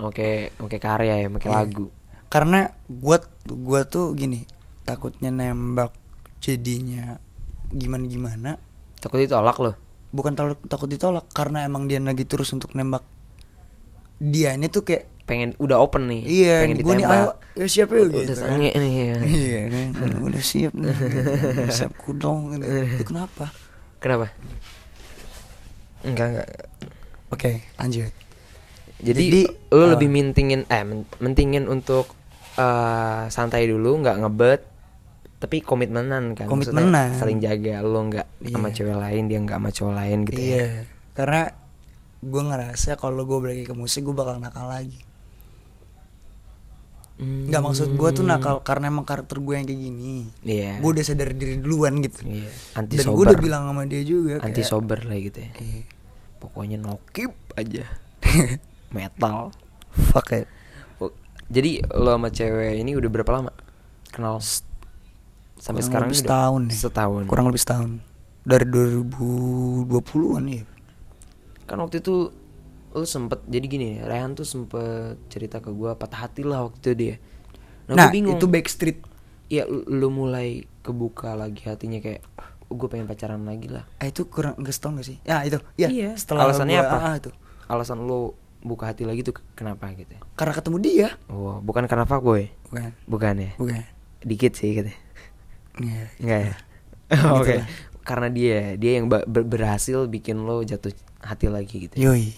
oke 0.03 0.29
oke 0.59 0.77
karya 0.77 1.23
ya 1.23 1.27
pakai 1.31 1.49
Iya. 1.49 1.57
lagu. 1.57 1.85
Karena 2.27 2.67
gue 2.85 3.17
gua 3.47 3.81
tuh 3.87 4.11
gini 4.13 4.43
takutnya 4.83 5.31
nembak 5.31 5.95
jadinya 6.43 7.15
gimana 7.71 8.03
gimana 8.03 8.51
takut 8.99 9.23
ditolak 9.23 9.55
lo 9.63 9.71
bukan 10.13 10.37
takut 10.37 10.59
takut 10.69 10.85
ditolak 10.85 11.25
karena 11.33 11.65
emang 11.65 11.89
dia 11.89 11.97
lagi 11.97 12.23
terus 12.23 12.53
untuk 12.53 12.77
nembak 12.77 13.01
dia 14.21 14.53
ini 14.53 14.69
tuh 14.69 14.85
kayak 14.85 15.09
pengen 15.25 15.57
udah 15.57 15.81
open 15.81 16.05
nih 16.05 16.21
iya 16.21 16.55
pengen 16.63 16.77
gue 16.85 16.93
nih 17.01 17.07
ayo 17.09 17.29
ya 17.57 17.65
siap 17.65 17.89
ya 17.89 18.01
udah 18.05 18.21
gitu 18.21 18.33
kan. 18.37 18.45
sange 18.53 18.69
nih 18.77 18.91
ya. 18.93 19.17
iya 19.25 19.61
kan 19.73 20.11
udah 20.21 20.43
siap 20.43 20.73
nih 20.77 20.93
siap 21.73 21.93
kudong 21.97 22.53
gitu. 22.55 22.65
itu 23.01 23.03
kenapa 23.09 23.49
kenapa 23.97 24.29
enggak 26.05 26.27
enggak 26.29 26.49
oke 27.33 27.51
lanjut 27.81 28.11
jadi, 29.03 29.19
Jadi, 29.19 29.41
lo 29.75 29.83
apa? 29.83 29.91
lebih 29.99 30.09
mentingin 30.15 30.63
eh 30.71 30.83
men- 30.87 31.09
mentingin 31.19 31.67
untuk 31.67 32.07
eh, 32.55 33.23
santai 33.27 33.67
dulu 33.67 33.99
nggak 33.99 34.15
ngebet 34.23 34.61
tapi 35.43 35.59
komitmenan 35.59 36.39
kan 36.39 36.47
Maksudnya 36.47 36.71
Komitmenan. 36.87 37.19
saling 37.19 37.43
jaga 37.43 37.83
lo 37.83 37.99
nggak 38.07 38.27
sama 38.47 38.71
Iya. 38.71 38.75
cewek 38.79 38.95
lain 38.95 39.23
dia 39.27 39.39
nggak 39.43 39.59
sama 39.59 39.69
cowok 39.75 39.93
lain 39.93 40.17
gitu 40.23 40.39
ya. 40.39 40.47
Iya 40.47 40.67
karena 41.13 41.41
gue 42.23 42.41
ngerasa 42.41 42.95
kalau 42.95 43.27
gue 43.27 43.37
balik 43.37 43.67
ke 43.67 43.75
musik 43.75 44.07
gue 44.07 44.15
bakal 44.15 44.39
nakal 44.39 44.71
lagi. 44.71 45.03
Nggak 47.19 47.61
maksud 47.61 47.93
gue 47.93 48.09
tuh 48.09 48.25
nakal 48.25 48.65
karena 48.65 48.89
emang 48.89 49.05
karakter 49.05 49.37
gue 49.37 49.53
yang 49.53 49.67
kayak 49.67 49.81
gini. 49.83 50.15
Hmm. 50.25 50.47
iya. 50.47 50.71
Gue 50.79 50.89
udah 50.95 51.03
sadar 51.03 51.29
diri 51.35 51.59
duluan 51.59 51.99
gitu. 51.99 52.23
Iya 52.23 52.49
anti 52.73 52.97
dan 52.97 53.05
gue 53.11 53.23
udah 53.27 53.37
bilang 53.37 53.63
sama 53.67 53.83
dia 53.83 54.01
juga 54.01 54.41
anti 54.41 54.63
kayak, 54.63 54.71
sober 54.71 54.99
lah 55.03 55.17
gitu 55.19 55.39
ya. 55.43 55.51
Iya. 55.59 55.81
pokoknya 56.39 56.77
nokip 56.79 57.31
aja. 57.53 57.83
Metal. 58.95 59.51
Fuck 60.09 60.33
it. 60.33 60.47
Jadi 61.47 61.83
lo 61.93 62.15
sama 62.15 62.31
cewek 62.31 62.79
ini 62.79 62.95
udah 62.95 63.09
berapa 63.11 63.31
lama? 63.31 63.51
Kenal 64.09 64.41
sampai 65.63 65.79
Kurang 65.79 65.87
sekarang 65.87 66.07
lebih 66.09 66.19
setahun 66.19 66.61
deh. 66.65 66.75
setahun. 66.77 67.21
Kurang 67.23 67.45
lebih 67.47 67.61
setahun. 67.61 67.89
Dari 68.43 68.65
2020-an 68.67 70.43
ya. 70.45 70.63
Kan 71.63 71.79
waktu 71.79 71.97
itu 71.97 72.35
lu 72.93 73.07
sempet 73.07 73.41
jadi 73.47 73.65
gini 73.65 73.89
Rehan 73.99 74.35
tuh 74.35 74.43
sempet 74.43 75.17
cerita 75.25 75.57
ke 75.57 75.71
gua 75.71 75.95
patah 75.95 76.27
hati 76.27 76.43
lah 76.43 76.61
waktu 76.61 76.77
itu 76.77 76.91
dia. 76.93 77.15
Nah, 77.85 77.95
nah, 77.97 78.09
bingung. 78.11 78.35
itu 78.35 78.45
backstreet. 78.45 78.99
Ya 79.47 79.63
lu, 79.67 80.07
mulai 80.09 80.65
kebuka 80.81 81.33
lagi 81.33 81.63
hatinya 81.63 81.99
kayak 81.99 82.23
gue 82.65 82.87
pengen 82.89 83.05
pacaran 83.05 83.43
lagi 83.43 83.69
lah. 83.69 83.85
Ah 83.97 84.07
itu 84.07 84.25
kurang 84.25 84.57
setahun 84.59 84.97
gak 84.97 85.07
sih? 85.07 85.17
Ya 85.21 85.45
itu 85.45 85.61
ya 85.75 85.87
Iya. 85.87 86.11
setelah 86.17 86.47
Alasannya 86.47 86.75
gua- 86.75 86.89
apa? 86.89 86.97
ah, 86.99 87.15
itu. 87.15 87.31
Alasan 87.65 88.01
lu 88.01 88.33
buka 88.59 88.87
hati 88.87 89.03
lagi 89.03 89.21
tuh 89.21 89.35
kenapa 89.53 89.91
gitu 89.91 90.09
ya? 90.09 90.21
karena 90.33 90.53
ketemu 90.53 90.77
dia. 90.79 91.07
Oh 91.27 91.59
bukan 91.59 91.85
karena 91.85 92.03
fuckboy? 92.03 92.49
Bukan. 92.65 92.91
Bukan 93.05 93.33
ya? 93.37 93.51
Bukan. 93.55 93.83
Dikit 94.21 94.53
sih 94.53 94.73
gitu 94.73 94.89
Iya. 95.75 96.03
enggak 96.17 96.39
ya? 96.39 96.55
Gitu 97.09 97.27
oke. 97.37 97.55
Karena 98.03 98.27
dia 98.27 98.57
dia 98.75 98.91
yang 98.97 99.07
ber- 99.07 99.25
berhasil 99.25 100.05
bikin 100.05 100.37
lo 100.39 100.61
jatuh 100.61 100.91
hati 101.19 101.47
lagi 101.47 101.87
gitu 101.87 101.95
ya? 101.95 102.11
yoi. 102.11 102.35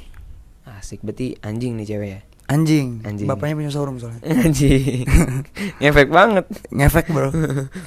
Asik. 0.67 1.01
Berarti 1.01 1.37
anjing 1.39 1.73
nih 1.75 1.87
cewek 1.87 2.09
ya? 2.09 2.21
Anjing. 2.45 3.01
Anjing. 3.01 3.25
bapaknya 3.25 3.55
punya 3.55 3.71
showroom 3.71 3.97
soalnya. 3.97 4.21
Anjing. 4.45 5.05
Ngefek 5.81 6.09
banget. 6.09 6.45
Ngefek 6.69 7.05
bro. 7.09 7.33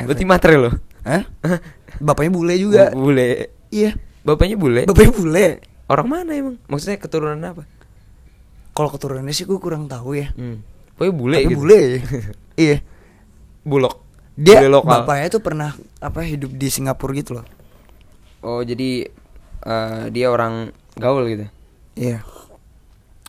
Berarti 0.00 0.24
matre 0.24 0.54
lo? 0.56 0.70
Hah? 1.02 1.22
bapaknya 1.98 2.30
bule 2.30 2.54
juga. 2.54 2.90
Bu- 2.90 3.08
bule. 3.08 3.54
Iya. 3.68 3.94
Bapaknya 4.20 4.56
bule? 4.56 4.82
Bapaknya 4.84 5.12
bule. 5.12 5.46
Orang 5.86 6.06
mana 6.06 6.34
emang? 6.34 6.56
Maksudnya 6.66 6.98
keturunan 6.98 7.38
apa? 7.40 7.62
Kalau 8.70 8.90
keturunannya 8.90 9.30
sih 9.30 9.42
gue 9.42 9.56
kurang 9.56 9.86
tahu 9.86 10.14
ya. 10.14 10.30
Hmm. 10.32 10.62
pokoknya 10.94 11.14
bule 11.14 11.36
Tapi 11.36 11.46
gitu. 11.48 11.58
bule 11.58 11.80
iya. 12.56 12.76
Bulog 13.62 13.94
dia 14.38 14.62
Bule 14.62 14.70
lokal. 14.70 15.02
bapaknya 15.02 15.26
tuh 15.28 15.42
pernah 15.42 15.70
apa 15.98 16.22
hidup 16.22 16.54
di 16.54 16.70
Singapura 16.70 17.10
gitu 17.12 17.34
loh. 17.34 17.46
Oh 18.40 18.62
jadi 18.62 19.10
eh, 19.60 20.02
dia 20.08 20.30
orang 20.30 20.70
gaul 20.94 21.26
gitu? 21.26 21.50
Iya. 21.92 22.22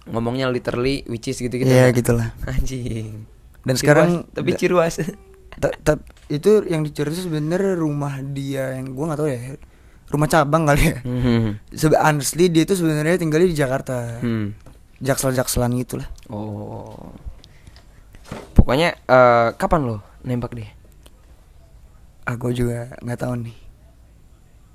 Ngomongnya 0.06 0.48
literally 0.48 1.02
which 1.06 1.26
is 1.26 1.38
gitu 1.38 1.50
gitu 1.52 1.66
iya 1.66 1.90
gitulah. 1.90 2.30
Anjing. 2.46 3.26
Dan 3.60 3.74
Ciruas, 3.74 3.82
sekarang 3.82 4.10
tapi 4.30 4.54
ciruas. 4.54 5.02
Ta- 5.58 5.74
ta- 5.76 6.02
itu 6.30 6.62
yang 6.64 6.86
dicuri 6.86 7.10
itu 7.10 7.26
sebenarnya 7.26 7.74
rumah 7.74 8.22
dia 8.22 8.78
yang 8.78 8.94
gua 8.94 9.10
nggak 9.10 9.20
tahu 9.20 9.30
ya. 9.30 9.40
Rumah 10.10 10.28
cabang 10.28 10.64
kali 10.66 10.84
ya. 10.84 10.98
Hmm. 11.02 11.58
Sebe 11.70 11.98
honestly 11.98 12.50
dia 12.50 12.64
itu 12.64 12.74
sebenarnya 12.74 13.18
tinggalnya 13.18 13.50
di 13.50 13.58
Jakarta. 13.58 14.22
Hmm. 14.22 14.54
jaksel-jakselan 15.00 15.72
gitu 15.80 15.96
lah. 15.96 16.12
Oh. 16.28 17.16
Pokoknya 18.54 18.94
eh, 19.00 19.50
kapan 19.56 19.82
lo 19.86 19.98
nembak 20.22 20.54
dia? 20.54 20.70
Aku 22.30 22.54
juga 22.54 22.94
nggak 23.02 23.20
tahu 23.20 23.34
nih 23.42 23.58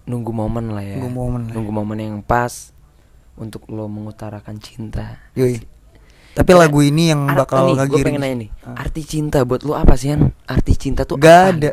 Nunggu 0.04 0.36
momen 0.36 0.76
lah 0.76 0.84
ya. 0.84 1.00
Nunggu 1.00 1.16
momen 1.16 1.40
lah. 1.48 1.52
Nunggu 1.56 1.72
momen 1.72 1.96
yang 1.96 2.20
pas 2.20 2.76
untuk 3.34 3.64
lo 3.66 3.88
mengutarakan 3.88 4.60
cinta. 4.60 5.16
Yoi. 5.32 5.64
tapi 6.34 6.50
Karena 6.50 6.60
lagu 6.60 6.78
ini 6.82 7.08
yang 7.08 7.24
bakal 7.24 7.72
nih, 7.72 7.88
gue 7.88 7.98
pengen 8.04 8.20
nanya 8.20 8.36
nih. 8.36 8.50
Ah. 8.68 8.84
Arti 8.84 9.00
cinta 9.00 9.46
buat 9.46 9.62
lo 9.62 9.72
apa 9.72 9.96
sih, 9.96 10.12
Han? 10.12 10.28
Arti 10.44 10.76
cinta 10.76 11.08
tuh 11.08 11.16
Gak 11.16 11.24
apa? 11.24 11.50
ada 11.56 11.72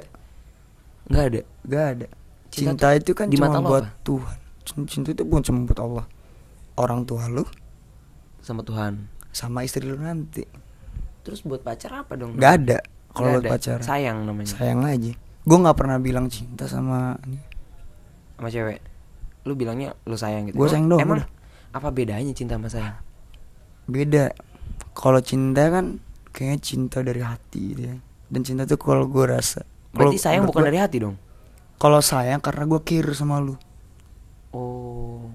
Nggak 1.10 1.26
ada. 1.28 1.42
Gak 1.62 1.86
ada 1.92 2.08
Cinta 2.48 2.72
cinta, 2.72 2.88
itu 2.94 3.12
kan 3.12 3.28
di 3.28 3.36
cuma 3.36 3.52
lo 3.52 3.60
buat 3.62 3.84
apa? 3.84 4.00
Tuhan 4.02 4.38
Cin- 4.64 4.88
cinta 4.88 5.10
itu 5.12 5.24
bukan 5.24 5.44
cuma 5.44 5.60
buat 5.66 5.80
Allah 5.82 6.06
orang 6.78 7.04
tua 7.04 7.28
lu 7.28 7.44
Sama 8.40 8.62
Tuhan. 8.62 9.12
sama 9.30 9.62
istri 9.62 9.84
lu 9.84 9.96
nanti 9.96 10.48
Terus 11.22 11.44
buat 11.44 11.62
pacar 11.62 11.92
apa 12.00 12.16
dong? 12.16 12.36
Gak 12.36 12.54
ada 12.64 12.80
kalau 13.12 13.38
buat 13.38 13.44
ada. 13.44 13.50
pacaran 13.52 13.84
Sayang 13.84 14.18
namanya. 14.24 14.48
sayang 14.48 14.88
aja 14.88 15.12
gue 15.42 15.58
nggak 15.58 15.74
pernah 15.76 15.98
bilang 15.98 16.28
cinta 16.28 16.66
sama 16.66 17.18
Sama 18.34 18.48
cewek. 18.48 18.80
Lu 19.44 19.54
bilangnya 19.54 19.94
lu 20.04 20.14
sayang 20.14 20.46
gitu. 20.46 20.56
Emang- 20.56 20.68
sayang 20.68 20.88
doang, 20.88 21.00
Emang 21.00 21.18
udah. 21.20 21.28
apa 21.72 21.88
bedanya 21.90 22.32
cinta 22.32 22.56
sama 22.56 22.68
sayang? 22.68 22.98
beda 23.84 24.32
kalau 24.94 25.20
cinta 25.20 25.68
kan 25.68 26.00
kayaknya 26.30 26.60
cinta 26.60 27.02
dari 27.02 27.20
hati 27.20 27.60
gitu 27.72 27.82
ya 27.84 27.98
dan 28.30 28.42
cinta 28.42 28.64
tuh 28.64 28.78
kalau 28.78 29.04
gue 29.06 29.26
rasa 29.26 29.66
Berarti 29.92 30.16
Kalau 30.16 30.24
sayang 30.24 30.44
bukan 30.46 30.58
gua- 30.58 30.68
dari 30.70 30.80
hati 30.80 30.98
dong. 30.98 31.16
kalau 31.76 32.00
sayang 32.00 32.40
karena 32.40 32.64
gue 32.66 32.80
care 32.80 33.12
sama 33.12 33.38
lu 33.38 33.58
Oh. 34.50 35.28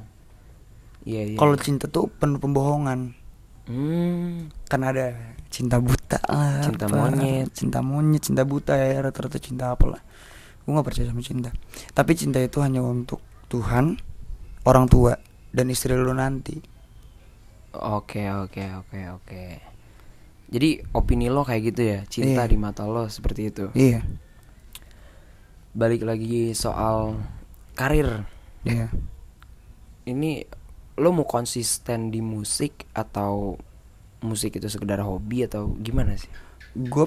Iya, 1.03 1.27
iya. 1.27 1.37
kalau 1.37 1.53
cinta 1.57 1.85
tuh 1.87 2.09
penuh 2.11 2.37
pembohongan 2.37 3.13
Hmm. 3.65 4.49
kan 4.65 4.81
ada 4.81 5.36
cinta 5.49 5.79
buta 5.79 6.19
lah 6.27 6.63
Cinta 6.65 6.87
apa, 6.87 6.97
monyet. 7.09 7.49
cinta 7.55 7.79
monyet 7.81 8.23
cinta 8.23 8.43
buta 8.43 8.75
ya 8.75 9.01
rata-rata 9.01 9.39
cinta 9.39 9.73
apa 9.73 9.85
lah 9.97 10.03
gue 10.63 10.71
nggak 10.71 10.87
percaya 10.87 11.07
sama 11.09 11.23
cinta 11.23 11.51
tapi 11.95 12.13
cinta 12.15 12.39
itu 12.39 12.59
hanya 12.61 12.83
untuk 12.83 13.23
Tuhan 13.47 13.95
orang 14.67 14.87
tua 14.87 15.15
dan 15.51 15.71
istri 15.71 15.95
lu 15.95 16.11
nanti 16.13 16.59
Oke, 17.77 18.25
oke, 18.33 18.65
oke, 18.73 19.01
oke. 19.13 19.43
Jadi 20.49 20.81
opini 20.97 21.29
lo 21.29 21.45
kayak 21.45 21.61
gitu 21.61 21.83
ya, 21.85 22.01
cinta 22.09 22.49
Iya. 22.49 22.49
di 22.49 22.57
mata 22.57 22.89
lo 22.89 23.05
seperti 23.05 23.53
itu. 23.53 23.69
iya 23.77 24.01
Balik 25.77 26.09
lagi 26.09 26.57
soal 26.57 27.21
karir. 27.77 28.25
iya 28.65 28.89
Ini 30.09 30.41
lo 30.97 31.11
mau 31.13 31.29
konsisten 31.29 32.09
di 32.09 32.25
musik 32.25 32.89
atau 32.97 33.61
musik 34.21 34.57
itu 34.57 34.67
sekedar 34.67 35.01
hobi 35.01 35.45
atau 35.45 35.77
gimana 35.77 36.15
sih? 36.15 36.29
gue 36.75 37.05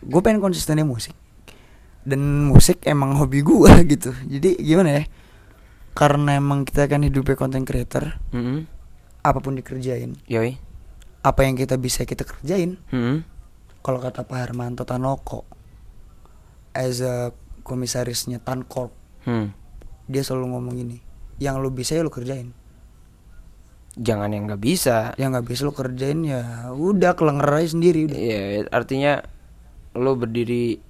gue 0.00 0.20
pengen 0.20 0.40
konsisten 0.40 0.74
di 0.74 0.84
musik 0.84 1.12
dan 2.02 2.18
musik 2.48 2.80
emang 2.82 3.14
hobi 3.14 3.40
gue 3.40 3.70
gitu 3.92 4.10
jadi 4.22 4.56
gimana 4.56 4.90
ya 4.90 5.04
karena 5.92 6.34
emang 6.34 6.64
kita 6.64 6.86
kan 6.86 7.00
hidupnya 7.00 7.36
content 7.36 7.62
creator 7.62 8.16
Hmm. 8.30 8.64
apa 9.20 9.38
pun 9.38 9.54
dikerjain 9.54 10.16
Yoi. 10.26 10.56
apa 11.20 11.40
yang 11.44 11.54
kita 11.54 11.76
bisa 11.76 12.02
kita 12.02 12.24
kerjain 12.24 12.80
Hmm. 12.88 13.22
kalau 13.80 14.00
kata 14.00 14.24
Pak 14.24 14.38
Hermanto 14.40 14.82
Tanoko 14.82 15.44
as 16.72 16.98
a 16.98 17.30
komisarisnya 17.60 18.40
Tancorp 18.40 18.90
Hmm. 19.22 19.52
dia 20.04 20.24
selalu 20.24 20.46
ngomong 20.50 20.74
gini 20.74 20.98
yang 21.36 21.60
lu 21.60 21.68
bisa 21.68 21.94
ya 21.94 22.02
lu 22.02 22.10
kerjain 22.10 22.50
Jangan 23.94 24.28
yang 24.28 24.44
nggak 24.46 24.62
bisa. 24.62 25.12
yang 25.14 25.32
nggak 25.32 25.46
bisa 25.46 25.62
lu 25.62 25.72
kerjain 25.72 26.22
ya 26.22 26.70
udah 26.70 27.12
kelenger 27.12 27.44
aja 27.54 27.68
sendiri 27.70 28.08
udah 28.08 28.16
Iya, 28.16 28.40
artinya 28.68 29.20
lo 29.92 30.16
berdiri 30.16 30.80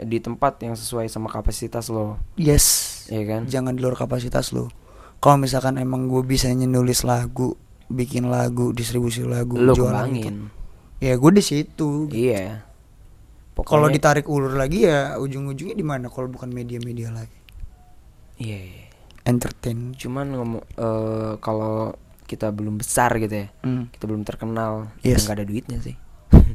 di 0.00 0.18
tempat 0.18 0.56
yang 0.60 0.72
sesuai 0.72 1.04
sama 1.06 1.28
kapasitas 1.28 1.92
lo, 1.92 2.16
yes 2.34 3.04
ya 3.06 3.20
kan? 3.22 3.44
jangan 3.44 3.76
di 3.76 3.84
luar 3.84 3.92
kapasitas 3.94 4.48
lu 4.48 4.72
kalau 5.18 5.36
misalkan 5.36 5.76
emang 5.76 6.08
gue 6.08 6.24
bisa 6.24 6.48
nulis 6.48 7.04
lagu 7.04 7.52
bikin 7.86 8.24
lagu 8.24 8.72
distribusi 8.72 9.20
lagu 9.20 9.60
Lo 9.60 9.76
jualan 9.76 10.08
kembangin. 10.08 10.48
itu, 10.96 11.04
ya 11.04 11.12
gue 11.14 11.30
di 11.30 11.44
situ 11.44 12.08
Iya. 12.08 12.64
kalau 13.58 13.84
Pokoknya- 13.84 13.92
ditarik 13.92 14.24
ulur 14.24 14.56
lagi 14.56 14.88
ya 14.88 15.20
ujung-ujungnya 15.20 15.76
di 15.76 15.84
mana 15.84 16.08
kalau 16.08 16.26
bukan 16.26 16.48
media-media 16.48 17.12
lagi 17.12 17.36
Iya, 18.40 18.56
iya. 18.56 18.84
entertain 19.22 19.92
Cuman 19.92 20.32
ngomong 20.32 20.64
eh, 20.64 21.32
kalau 21.36 21.92
kita 22.30 22.48
belum 22.48 22.78
besar 22.78 23.10
gitu 23.16 23.34
ya, 23.34 23.46
Hmm. 23.60 23.90
kita 23.90 24.04
belum 24.04 24.22
terkenal, 24.22 24.94
Yes. 25.00 25.26
nggak 25.26 25.34
ada 25.34 25.44
duitnya 25.44 25.78
sih. 25.80 25.98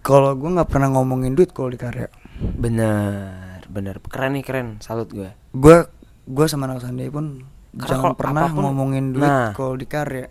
kalau 0.00 0.32
gue 0.32 0.50
nggak 0.50 0.66
pernah 0.66 0.88
ngomongin 0.90 1.32
duit 1.32 1.50
kalau 1.50 1.68
di 1.68 1.76
karya 1.76 2.08
Bener, 2.34 3.62
bener. 3.68 4.02
Keren 4.02 4.34
nih 4.34 4.42
keren, 4.42 4.68
salut 4.78 5.06
gue. 5.08 5.30
gue 5.50 5.76
gue 6.24 6.46
sama 6.46 6.66
anak 6.66 6.80
sandi 6.80 7.06
pun 7.06 7.44
Karena 7.70 7.88
jangan 7.90 8.12
pernah 8.14 8.42
apapun- 8.46 8.64
ngomongin 8.66 9.04
duit 9.12 9.22
Nah. 9.22 9.52
kalau 9.52 9.74
di 9.74 9.84
karya 9.84 10.26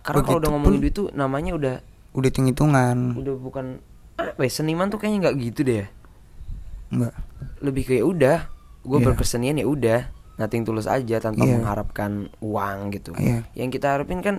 Karena 0.00 0.22
kalau 0.22 0.38
udah 0.38 0.50
ngomongin 0.50 0.80
duit 0.80 0.94
tuh 0.94 1.08
namanya 1.12 1.52
udah 1.52 1.74
udah 2.10 2.26
hitung 2.26 2.46
hitungan 2.46 3.14
udah 3.14 3.34
bukan 3.36 3.66
apa 4.16 4.40
ya, 4.40 4.50
seniman 4.50 4.88
tuh 4.88 4.96
kayaknya 4.96 5.18
nggak 5.22 5.36
gitu 5.42 5.60
deh. 5.62 5.76
ya. 5.76 5.86
enggak 6.90 7.14
Lebih 7.60 7.82
kayak 7.86 8.04
udah, 8.04 8.36
gue 8.82 8.98
Iya. 8.98 9.06
berkesenian 9.06 9.56
ya 9.56 9.66
udah, 9.66 10.00
nothing 10.40 10.64
tulus 10.64 10.88
aja 10.88 11.20
tanpa 11.20 11.44
Iya. 11.44 11.60
mengharapkan 11.60 12.10
uang 12.40 12.78
gitu. 12.90 13.12
Iya. 13.14 13.44
Yang 13.52 13.70
kita 13.76 13.86
harapin 13.92 14.18
kan 14.18 14.36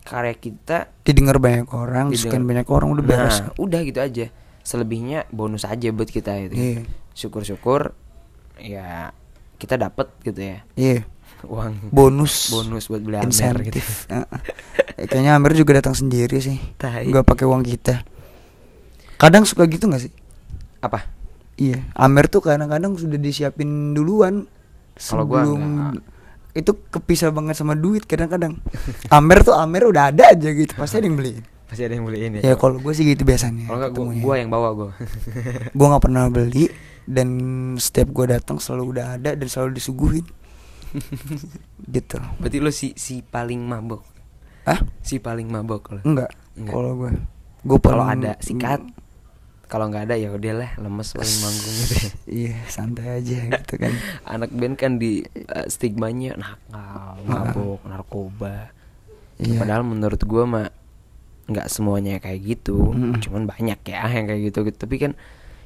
karya 0.00 0.32
kita 0.32 0.88
didengar 1.02 1.36
banyak 1.36 1.66
orang 1.68 2.08
Didengar. 2.08 2.22
sekian 2.22 2.44
banyak 2.44 2.66
orang 2.66 2.88
udah 2.90 3.04
beres 3.04 3.36
Nah, 3.40 3.50
udah 3.58 3.80
gitu 3.82 3.98
aja. 3.98 4.26
Selebihnya 4.62 5.26
bonus 5.28 5.64
aja 5.64 5.90
buat 5.90 6.06
kita 6.06 6.32
itu. 6.40 6.54
Iya. 6.54 6.80
Syukur-syukur 7.12 7.92
ya 8.56 9.10
kita 9.54 9.74
dapat 9.74 10.06
gitu 10.20 10.38
ya 10.38 10.62
iya 10.74 11.02
uang 11.46 11.90
bonus 11.90 12.46
bonus 12.48 12.86
buat 12.86 12.98
beli 13.00 13.18
Amer 13.18 13.54
gitu. 13.64 13.78
Ya, 14.98 15.06
kayaknya 15.06 15.32
Amer 15.32 15.54
juga 15.54 15.78
datang 15.78 15.94
sendiri 15.94 16.38
sih 16.38 16.58
Tai. 16.74 17.06
nggak 17.06 17.22
pakai 17.22 17.46
uang 17.46 17.62
kita 17.62 18.02
kadang 19.14 19.42
suka 19.42 19.66
gitu 19.66 19.86
nggak 19.86 20.02
sih 20.02 20.12
Apa? 20.78 21.06
iya 21.54 21.86
Amer 21.94 22.26
tuh 22.26 22.38
kadang-kadang 22.40 22.94
sudah 22.94 23.14
disiapin 23.14 23.94
duluan 23.94 24.50
Kalau 25.00 25.24
gua 25.24 25.40
sebelum 25.40 25.62
nggak. 25.62 25.92
itu 26.54 26.70
kepisah 26.90 27.30
banget 27.30 27.54
sama 27.54 27.72
duit 27.72 28.02
kadang-kadang 28.02 28.58
Amer 29.14 29.38
tuh 29.40 29.54
Amer 29.54 29.86
udah 29.86 30.10
ada 30.10 30.28
aja 30.28 30.50
gitu 30.50 30.74
pasti 30.74 30.98
ada 30.98 31.06
yang 31.06 31.14
beli 31.14 31.38
Pasti 31.64 31.82
ada 31.82 31.92
yang 31.92 32.02
beliin 32.02 32.32
ya. 32.34 32.42
ya 32.42 32.54
kalau 32.54 32.76
gue 32.76 32.90
sih 32.90 33.04
gitu 33.04 33.22
biasanya 33.22 33.68
Kalau 33.68 33.76
enggak 33.78 33.92
gua, 33.92 34.04
gua 34.16 34.34
yang 34.36 34.48
bawa 34.48 34.68
gua. 34.72 34.90
gue 35.76 35.86
nggak 35.86 36.00
pernah 36.02 36.24
beli 36.26 36.64
dan 37.04 37.28
setiap 37.76 38.08
gue 38.10 38.26
datang 38.30 38.56
selalu 38.56 38.84
udah 38.90 39.06
ada 39.14 39.30
dan 39.32 39.46
selalu 39.46 39.76
disuguhin 39.76 40.24
gitu 41.90 42.16
Berarti 42.36 42.58
lu 42.58 42.70
si 42.70 42.92
si 42.94 43.20
paling 43.20 43.60
mabok. 43.60 44.00
ah 44.64 44.80
Si 45.00 45.16
paling 45.18 45.46
mabok 45.46 45.82
lo. 45.90 46.00
enggak 46.02 46.32
Enggak. 46.54 46.72
kalau 46.72 46.92
gue 46.96 47.10
gue 47.60 47.78
Kalau 47.78 48.06
ada 48.06 48.32
sikat. 48.38 48.80
Kalau 49.68 49.84
nggak 49.86 50.08
ada 50.08 50.16
ya 50.16 50.32
udahlah 50.32 50.80
lemes 50.80 51.12
paling 51.12 51.38
manggung 51.38 51.74
gitu. 51.78 51.94
ya. 51.94 52.10
iya 52.40 52.56
santai 52.66 53.20
aja 53.20 53.36
gitu 53.52 53.74
kan 53.76 53.92
Anak 54.34 54.50
band 54.50 54.74
kan 54.74 54.96
di 54.96 55.20
eh, 55.28 55.66
stigmanya 55.68 56.34
nakal, 56.34 57.20
mabok, 57.22 57.84
narkoba. 57.84 58.72
Iya. 59.36 59.60
Padahal 59.60 59.84
menurut 59.84 60.18
gua 60.24 60.44
mah 60.44 60.66
nggak 61.48 61.68
semuanya 61.68 62.16
kayak 62.18 62.40
gitu, 62.44 62.92
Mm. 62.92 63.20
cuman 63.20 63.44
banyak 63.44 63.80
ya 63.84 64.04
yang 64.08 64.26
kayak 64.26 64.42
gitu. 64.48 64.58
Tapi 64.68 64.96
kan 64.98 65.12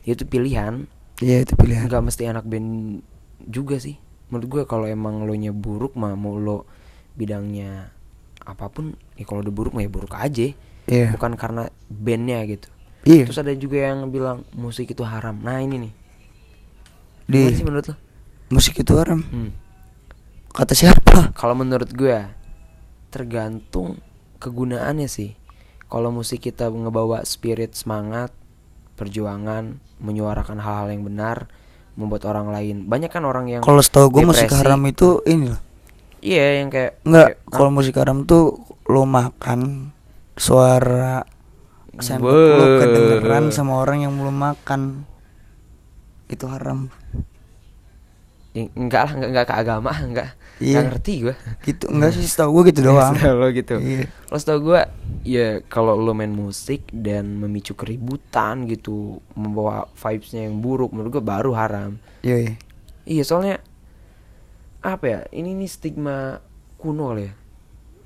itu 0.03 0.23
pilihan, 0.23 0.91
iya 1.19 1.43
itu 1.43 1.55
pilihan 1.55 1.87
nggak 1.87 2.03
mesti 2.03 2.27
anak 2.27 2.43
band 2.45 3.01
juga 3.43 3.79
sih. 3.79 3.97
Menurut 4.29 4.47
gua 4.51 4.63
kalau 4.67 4.87
emang 4.87 5.23
lo 5.23 5.35
nya 5.35 5.51
buruk 5.51 5.95
mah 5.95 6.15
mau 6.15 6.35
lo 6.35 6.67
bidangnya 7.15 7.91
apa 8.43 8.67
pun, 8.67 8.99
ya 9.15 9.23
kalau 9.23 9.41
udah 9.41 9.55
buruk 9.55 9.73
mah 9.73 9.83
ya 9.83 9.91
buruk 9.91 10.15
aja. 10.15 10.51
iya 10.85 11.15
Bukan 11.15 11.39
karena 11.39 11.71
bandnya 11.87 12.43
gitu. 12.45 12.67
Iya 13.03 13.25
Terus 13.27 13.39
ada 13.39 13.53
juga 13.53 13.79
yang 13.83 14.07
bilang 14.09 14.47
musik 14.53 14.91
itu 14.91 15.03
haram. 15.03 15.35
Nah 15.37 15.59
ini 15.59 15.89
nih, 15.89 15.93
di 17.27 17.39
gimana 17.41 17.57
sih 17.57 17.67
menurut 17.67 17.87
lo? 17.91 17.97
musik 18.49 18.75
itu 18.77 18.93
haram 18.95 19.25
Hmm. 19.25 19.51
kata 20.53 20.77
siapa 20.77 21.33
Kalau 21.33 21.57
menurut 21.57 21.89
gue 21.91 22.19
tergantung 23.09 24.01
kegunaannya 24.37 25.07
sih. 25.07 25.37
Kalau 25.87 26.09
musik 26.09 26.41
kita 26.43 26.69
ngebawa 26.69 27.21
spirit 27.23 27.77
semangat, 27.77 28.33
perjuangan, 28.97 29.77
menyuarakan 30.01 30.57
hal-hal 30.57 30.89
yang 30.89 31.05
benar, 31.05 31.53
membuat 31.95 32.25
orang 32.25 32.49
lain. 32.49 32.89
Banyak 32.89 33.13
kan 33.13 33.25
orang 33.25 33.49
yang 33.49 33.61
kalau 33.61 33.81
setahu 33.81 34.09
gue 34.09 34.25
musik 34.25 34.49
haram 34.49 34.81
itu 34.85 35.21
ini 35.25 35.53
loh 35.53 35.61
Iya, 36.23 36.63
yang 36.63 36.71
kayak 36.71 37.03
enggak 37.03 37.29
kalau 37.51 37.69
musik 37.69 37.99
haram 37.99 38.23
tuh 38.23 38.55
lo 38.87 39.03
makan 39.03 39.91
suara 40.39 41.27
sendok 42.01 42.33
lo 42.33 42.65
kedengeran 42.81 43.53
sama 43.53 43.77
orang 43.77 44.09
yang 44.09 44.15
belum 44.17 44.33
makan. 44.33 45.05
Itu 46.31 46.49
haram. 46.49 46.89
Enggak 48.53 49.09
lah 49.09 49.13
enggak, 49.17 49.29
enggak 49.33 49.47
ke 49.49 49.55
agama 49.57 49.91
enggak. 50.09 50.31
Iya. 50.63 50.79
enggak 50.79 50.85
ngerti 50.95 51.15
gue 51.27 51.35
gitu 51.67 51.85
enggak 51.91 52.11
sih 52.15 52.29
setahu 52.29 52.61
gue 52.61 52.71
gitu 52.71 52.81
doang. 52.93 53.17
lo 53.17 53.49
gitu. 53.51 53.81
Iya. 53.81 54.07
lo 54.29 54.37
tau 54.37 54.61
gue 54.61 54.81
ya 55.25 55.65
kalau 55.67 55.97
lo 55.97 56.13
main 56.13 56.31
musik 56.31 56.85
dan 56.93 57.41
memicu 57.41 57.73
keributan 57.73 58.69
gitu 58.69 59.19
membawa 59.33 59.89
vibesnya 59.97 60.45
yang 60.47 60.61
buruk 60.61 60.93
menurut 60.93 61.19
gue 61.19 61.25
baru 61.25 61.57
haram. 61.57 61.97
Iya 62.21 62.37
iya. 62.49 62.53
iya 63.09 63.23
soalnya 63.25 63.57
apa 64.85 65.05
ya 65.09 65.21
ini 65.33 65.57
nih 65.57 65.71
stigma 65.73 66.39
kuno 66.77 67.17
kali 67.17 67.25
ya? 67.27 67.33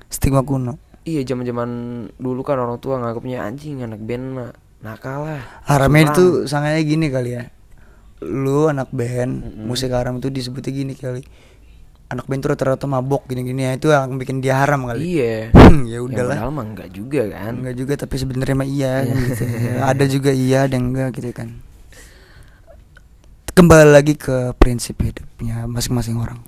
Stigma 0.07 0.47
kuno 0.47 0.79
iya 1.07 1.23
zaman 1.23 1.47
zaman 1.47 1.71
dulu 2.19 2.43
kan 2.43 2.59
orang 2.59 2.77
tua 2.77 2.99
nganggapnya 2.99 3.47
anjing 3.47 3.79
anak 3.81 4.03
band 4.03 4.25
mah 4.35 4.51
nakal 4.83 5.23
lah. 5.25 5.43
Haramnya 5.65 6.11
curang." 6.11 6.15
itu 6.15 6.25
sangatnya 6.45 6.83
gini 6.83 7.07
kali 7.09 7.31
ya. 7.39 7.43
Lu 8.21 8.67
anak 8.67 8.91
band 8.91 9.33
Mm-mm. 9.45 9.65
musik 9.65 9.95
haram 9.95 10.19
itu 10.19 10.29
disebutnya 10.29 10.73
gini 10.75 10.95
kali. 10.99 11.23
Anak 12.07 12.27
band 12.27 12.39
tuh 12.39 12.55
rata-rata 12.55 12.87
mabok 12.87 13.27
gini-gini 13.27 13.67
ya. 13.67 13.73
Itu 13.75 13.91
yang 13.91 14.15
bikin 14.15 14.39
dia 14.39 14.63
haram 14.63 14.87
kali. 14.87 15.03
Iya. 15.03 15.51
Ya 15.55 15.97
ya 15.97 15.99
udahlah. 16.03 16.39
padahal 16.39 16.51
mah 16.51 16.65
enggak 16.67 16.89
juga 16.91 17.23
kan. 17.31 17.53
Enggak 17.63 17.77
juga 17.77 17.93
tapi 17.99 18.15
sebenarnya 18.17 18.57
mah 18.59 18.69
iya 18.69 18.93
Iya. 19.03 19.15
gitu. 19.15 19.43
ada 19.95 20.05
juga 20.07 20.31
iya 20.31 20.59
ada 20.67 20.75
yang 20.75 20.91
enggak 20.91 21.09
gitu 21.19 21.31
kan. 21.31 21.49
Kembali 23.57 23.89
lagi 23.89 24.15
ke 24.15 24.53
prinsip 24.61 25.01
hidupnya 25.01 25.65
masing-masing 25.65 26.21
orang. 26.21 26.45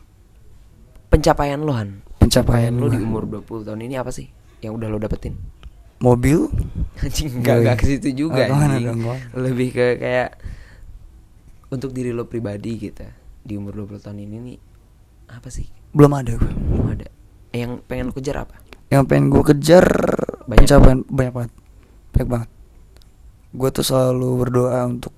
Pencapaian 1.08 1.56
lo 1.58 1.72
Han. 1.72 2.04
Pencapaian 2.20 2.74
lo 2.76 2.92
di 2.92 3.00
umur 3.00 3.24
20 3.24 3.64
tahun 3.64 3.80
ini 3.80 3.96
apa 3.96 4.12
sih 4.12 4.28
yang 4.60 4.74
udah 4.74 4.88
lo 4.88 4.98
dapetin? 4.98 5.34
Mobil? 5.98 6.46
Anjing 7.02 7.42
enggak 7.42 7.78
ke 7.78 7.84
situ 7.88 8.26
juga 8.26 8.46
Oh, 8.46 8.58
anjing. 8.58 9.02
lebih 9.34 9.68
ke 9.72 9.98
kayak 9.98 10.38
untuk 11.68 11.90
diri 11.90 12.10
lo 12.10 12.24
pribadi 12.24 12.78
gitu 12.80 13.04
di 13.42 13.54
umur 13.54 13.74
20 13.76 14.00
tahun 14.00 14.18
ini 14.20 14.36
nih 14.38 14.58
apa 15.28 15.48
sih? 15.48 15.68
Belum 15.90 16.12
ada 16.12 16.32
gue 16.32 16.48
belum 16.48 16.88
ada. 16.90 17.08
Eh, 17.50 17.60
yang 17.60 17.80
pengen 17.82 18.08
lo 18.08 18.14
kejar 18.14 18.40
apa? 18.40 18.56
Yang 18.88 19.04
pengen 19.04 19.26
gue 19.28 19.42
kejar 19.44 19.86
Banyak. 20.44 20.64
pencapaian 20.64 21.00
banyak 21.04 21.32
banget. 21.34 21.52
Banyak 22.10 22.28
banget. 22.28 22.50
Gue 23.50 23.68
tuh 23.68 23.84
selalu 23.84 24.28
berdoa 24.38 24.80
untuk 24.86 25.12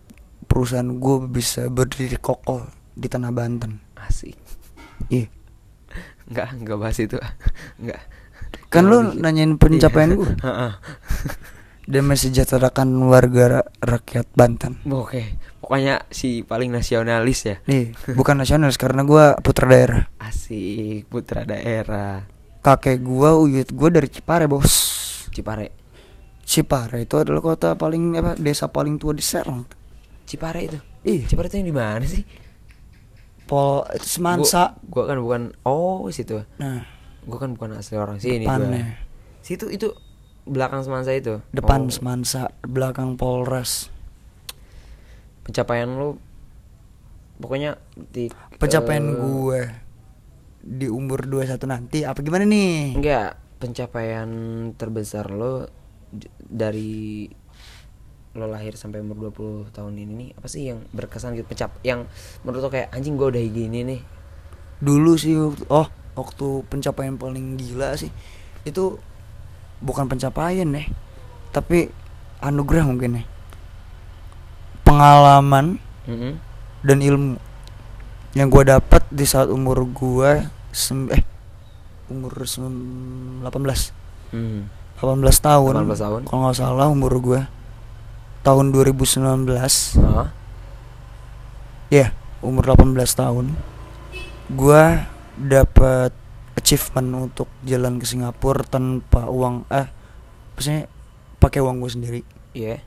perusahaan 0.45 0.87
gue 0.89 1.17
bisa 1.29 1.67
berdiri 1.67 2.17
kokoh 2.17 2.67
di 2.91 3.07
tanah 3.07 3.31
Banten. 3.31 3.79
Asik. 3.95 4.35
Iya. 5.07 5.31
Enggak 6.31 6.49
enggak 6.57 6.79
bahas 6.79 6.99
itu. 6.99 7.19
Enggak 7.81 8.01
kan 8.71 8.87
lu 8.87 8.99
dikit. 9.05 9.19
nanyain 9.19 9.53
pencapaian 9.55 10.09
Iya. 10.09 10.17
gue 10.17 10.31
Heeh. 10.41 10.73
dan 11.85 12.03
mensejahterakan 12.07 12.89
warga 13.05 13.45
ra- 13.51 13.71
rakyat 13.77 14.31
Banten. 14.31 14.79
Oke. 14.87 15.37
Pokoknya 15.59 16.07
si 16.07 16.41
paling 16.41 16.71
nasionalis 16.71 17.41
ya. 17.45 17.57
Nih 17.67 17.91
bukan 18.11 18.39
nasionalis 18.39 18.79
karena 18.79 19.03
gue 19.03 19.25
putra 19.41 19.67
daerah. 19.67 20.07
Asik 20.17 21.07
putra 21.07 21.43
daerah. 21.43 22.25
Kakek 22.61 23.01
gue 23.01 23.31
uyut 23.37 23.69
gue 23.69 23.89
dari 23.91 24.07
Cipare 24.07 24.47
bos. 24.47 24.71
Cipare? 25.31 25.75
Cipare 26.43 27.03
itu 27.03 27.15
adalah 27.17 27.39
kota 27.41 27.75
paling 27.75 28.15
apa 28.17 28.35
desa 28.35 28.67
paling 28.67 28.95
tua 28.95 29.11
di 29.11 29.23
Serang. 29.23 29.67
Cipare 30.25 30.61
itu? 30.63 30.79
Ih 31.03 31.25
Cipare 31.25 31.47
itu 31.47 31.59
yang 31.59 31.67
di 31.67 31.75
mana 31.75 32.05
sih? 32.05 32.23
Pol 33.47 33.83
Semansa. 33.99 34.79
Gua, 34.81 35.03
gua 35.03 35.05
kan 35.09 35.19
bukan 35.19 35.43
oh 35.65 36.07
situ. 36.09 36.39
Nah 36.57 36.87
gua 37.29 37.39
kan 37.43 37.51
bukan 37.57 37.77
asli 37.77 37.97
orang 38.01 38.17
sini 38.17 38.45
depannya 38.47 38.97
gua. 38.97 39.45
situ 39.45 39.67
itu 39.69 39.93
belakang 40.49 40.83
semansa 40.83 41.13
itu? 41.13 41.39
Depan 41.53 41.87
Oh, 41.87 41.93
Semansa 41.93 42.51
belakang 42.65 43.15
Polres. 43.15 43.93
Pencapaian 45.45 45.89
lu 45.89 46.17
pokoknya 47.41 47.81
di 47.97 48.29
pencapaian 48.61 49.01
eh, 49.01 49.17
gue 49.17 49.61
di 50.61 50.87
umur 50.93 51.25
21 51.25 51.57
nanti 51.65 52.05
apa 52.05 52.21
gimana 52.21 52.45
nih? 52.45 52.99
Enggak 52.99 53.41
pencapaian 53.61 54.29
terbesar 54.77 55.33
lo 55.33 55.69
dari 56.37 57.29
lo 58.31 58.47
lahir 58.47 58.79
sampai 58.79 59.03
umur 59.03 59.33
20 59.35 59.75
tahun 59.75 59.95
ini 59.99 60.13
nih 60.15 60.31
apa 60.39 60.47
sih 60.47 60.69
yang 60.69 60.85
berkesan 60.93 61.35
gitu? 61.39 61.49
Pencap 61.49 61.81
yang 61.87 62.05
menurut 62.45 62.69
lo 62.69 62.71
kayak 62.71 62.93
anjing 62.93 63.17
gua 63.17 63.33
udah 63.33 63.41
gini 63.41 63.81
nih. 63.87 64.01
Dulu 64.81 65.13
sih 65.17 65.35
oh 65.41 65.87
waktu 66.21 66.47
pencapaian 66.67 67.17
paling 67.17 67.57
gila 67.57 67.97
sih 67.97 68.13
itu 68.63 69.01
bukan 69.81 70.05
pencapaian 70.05 70.69
deh 70.69 70.85
tapi 71.51 71.89
anugerah 72.39 72.85
mungkin 72.85 73.11
ya 73.17 73.25
pengalaman 74.83 75.81
Mm-mm. 76.05 76.37
dan 76.83 76.99
ilmu 77.01 77.37
yang 78.33 78.47
gue 78.47 78.63
dapat 78.65 79.03
di 79.09 79.25
saat 79.25 79.49
umur 79.49 79.83
gue 79.87 80.31
sem- 80.71 81.11
eh 81.11 81.25
umur 82.07 82.45
sem- 82.45 83.43
18 83.43 83.97
Hmm. 84.31 84.71
18 84.97 85.27
tahun 85.43 85.75
18 85.83 85.99
tahun. 85.99 86.21
kalau 86.23 86.41
nggak 86.45 86.55
salah 86.55 86.87
umur 86.87 87.19
gue 87.19 87.41
tahun 88.41 88.71
2019 88.71 89.43
Hah? 89.99 90.31
ya 91.91 92.15
umur 92.39 92.63
18 92.69 92.95
tahun 93.11 93.51
gue 94.49 94.83
dapat 95.43 96.13
achievement 96.53 97.09
untuk 97.25 97.49
jalan 97.63 97.97
ke 97.97 98.05
Singapura 98.05 98.61
tanpa 98.63 99.25
uang 99.27 99.65
eh 99.69 99.89
maksudnya 100.53 100.85
pakai 101.37 101.59
uang 101.59 101.79
gue 101.79 101.91
sendiri 101.91 102.21
Iya. 102.53 102.83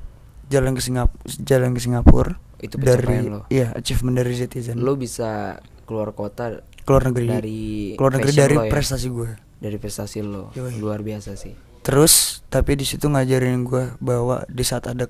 jalan 0.45 0.74
ke 0.74 0.82
Singapura 0.82 1.18
jalan 1.39 1.72
ke 1.72 1.80
Singapura 1.80 2.34
Itu 2.60 2.78
dari 2.78 3.26
lo. 3.26 3.43
iya 3.47 3.74
achievement 3.74 4.16
dari 4.16 4.34
Citizen 4.34 4.78
Lo 4.78 4.93
bisa 4.93 5.58
keluar 5.84 6.12
kota 6.12 6.62
keluar 6.84 7.04
negeri 7.06 7.28
dari 7.28 7.62
keluar 7.95 8.14
negeri 8.14 8.32
dari 8.32 8.56
ya? 8.58 8.70
prestasi 8.70 9.08
gue 9.10 9.32
dari 9.58 9.78
prestasi 9.78 10.20
lo. 10.20 10.51
Yoi. 10.51 10.76
Luar 10.76 10.99
biasa 10.99 11.34
sih. 11.34 11.56
terus 11.82 12.39
tapi 12.47 12.76
di 12.76 12.84
situ 12.84 13.06
ngajarin 13.06 13.64
gue 13.64 13.95
bahwa 13.97 14.43
di 14.45 14.62
saat 14.62 14.86
ada 14.86 15.08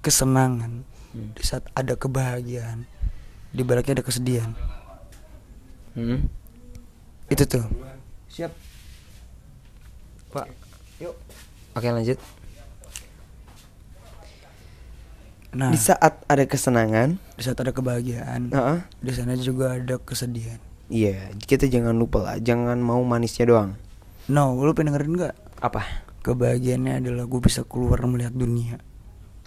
kesenangan 0.00 0.84
Hmm. 1.08 1.32
di 1.32 1.40
saat 1.40 1.64
ada 1.72 1.96
kebahagiaan 1.96 2.84
di 3.48 3.62
baliknya 3.62 3.96
ada 3.96 4.04
kesedihan 4.04 4.52
Hmm. 5.92 6.28
Itu 7.32 7.44
tuh. 7.46 7.64
Siap. 8.30 8.52
Pak 10.32 10.46
yuk. 11.00 11.14
Oke 11.76 11.88
lanjut. 11.92 12.18
nah. 15.56 15.72
Di 15.72 15.80
saat 15.80 16.20
ada 16.28 16.44
kesenangan, 16.44 17.16
di 17.36 17.42
saat 17.42 17.56
ada 17.60 17.72
kebahagiaan. 17.72 18.52
Heeh. 18.52 18.78
di 19.00 19.12
sana 19.12 19.32
juga 19.40 19.80
ada 19.80 19.96
kesedihan. 19.96 20.60
Iya, 20.86 21.34
kita 21.34 21.66
jangan 21.66 21.96
lupa 21.96 22.22
lah, 22.22 22.36
jangan 22.38 22.78
mau 22.78 23.00
manisnya 23.02 23.48
doang. 23.48 23.74
no 24.30 24.54
lu 24.58 24.74
pengen 24.76 24.94
dengerin 24.94 25.12
nggak? 25.18 25.34
Apa? 25.64 26.06
kebahagiaannya 26.26 27.06
adalah 27.06 27.30
gue 27.30 27.38
bisa 27.38 27.62
keluar 27.62 28.02
melihat 28.02 28.34
dunia. 28.34 28.82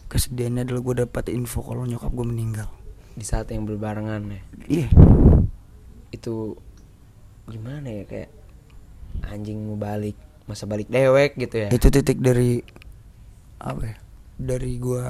Kesedihannya 0.07 0.63
adalah 0.63 0.80
gue 0.80 0.95
dapat 1.03 1.27
info 1.36 1.59
kalau 1.59 1.84
nyokap 1.84 2.07
gue 2.15 2.23
meninggal. 2.23 2.71
Di 3.19 3.27
saat 3.27 3.51
yang 3.51 3.67
berbarengan 3.67 4.32
ya. 4.32 4.41
iya. 4.71 4.88
Itu 6.15 6.55
gimana 7.49 7.87
ya 7.91 8.03
kayak 8.03 8.29
anjing 9.25 9.59
mau 9.59 9.75
balik, 9.75 10.15
masa 10.45 10.63
balik 10.63 10.87
dewek 10.87 11.35
gitu 11.35 11.55
ya. 11.57 11.69
itu 11.69 11.87
titik 11.89 12.17
dari 12.17 12.61
apa 13.57 13.81
ya 13.83 13.95
dari 14.37 14.77
gue 14.77 15.03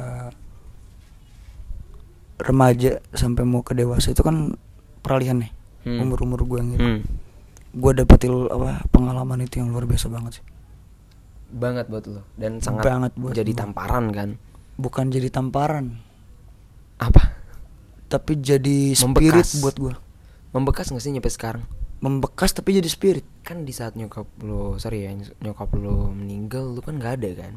remaja 2.39 3.03
sampai 3.11 3.43
mau 3.43 3.61
ke 3.61 3.73
dewasa 3.73 4.09
itu 4.09 4.21
kan 4.21 4.55
peralihan 4.99 5.39
nih 5.39 5.51
Hmm. 5.79 6.01
umur 6.01 6.19
umur 6.21 6.41
gue 6.43 6.57
yang 6.57 6.69
gitu 6.73 6.83
Hmm. 6.83 6.99
gue 7.71 7.91
dapet 7.93 8.19
il- 8.25 8.49
apa 8.49 8.83
pengalaman 8.89 9.39
itu 9.39 9.59
yang 9.59 9.69
luar 9.69 9.85
biasa 9.85 10.07
banget 10.07 10.39
sih 10.39 10.45
Banget 11.49 11.87
buat 11.87 12.05
lo 12.05 12.21
dan 12.35 12.59
sangat 12.59 12.83
Banget 12.83 13.11
buat 13.15 13.33
jadi 13.33 13.47
gua. 13.49 13.59
tamparan 13.59 14.05
kan. 14.09 14.29
bukan 14.75 15.05
jadi 15.07 15.27
tamparan 15.29 15.97
Apa? 16.97 17.31
tapi 18.07 18.37
jadi 18.37 18.91
spirit 18.91 19.39
Membekas. 19.39 19.49
buat 19.57 19.75
gue 19.77 19.93
Membekas 20.49 20.89
gak 20.89 20.99
sih 20.99 21.09
nyampe 21.09 21.29
sekarang? 21.29 21.63
Membekas 22.00 22.52
tapi 22.52 22.76
jadi 22.76 22.88
spirit. 22.88 23.26
Kan 23.43 23.64
di 23.64 23.72
saat 23.72 23.93
nyokap 23.93 24.26
lo, 24.41 24.80
sorry 24.80 25.04
ya, 25.04 25.12
nyokap 25.39 25.72
lo 25.76 26.12
meninggal, 26.12 26.72
lu 26.72 26.80
kan 26.80 26.95
gak 26.95 27.20
ada 27.20 27.30
kan? 27.36 27.54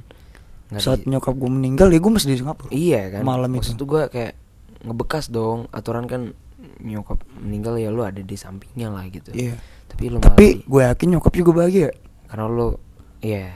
Nggak 0.72 0.82
saat 0.82 1.00
di- 1.04 1.12
nyokap 1.12 1.34
gue 1.36 1.50
meninggal 1.52 1.88
ya 1.92 2.00
gue 2.00 2.12
masih 2.12 2.28
di 2.32 2.38
Singapura. 2.40 2.70
Iya 2.72 3.02
kan? 3.12 3.22
Malam 3.22 3.54
Maksud 3.54 3.76
itu 3.76 3.84
gue 3.84 4.02
kayak 4.08 4.34
Ngebekas 4.82 5.30
dong 5.30 5.70
Aturan 5.70 6.08
kan 6.08 6.34
Nyokap 6.82 7.22
meninggal 7.38 7.78
ya 7.78 7.92
lu 7.92 8.02
ada 8.02 8.18
di 8.18 8.34
sampingnya 8.34 8.90
lah 8.90 9.06
gitu. 9.06 9.30
Iya. 9.30 9.54
Tapi 9.86 10.10
lu 10.10 10.18
malah 10.18 10.32
tapi 10.32 10.64
gue 10.64 10.82
yakin 10.82 11.08
nyokap 11.12 11.32
juga 11.36 11.50
bahagia. 11.54 11.90
Karena 12.26 12.48
lu 12.48 12.74
Iya. 13.20 13.52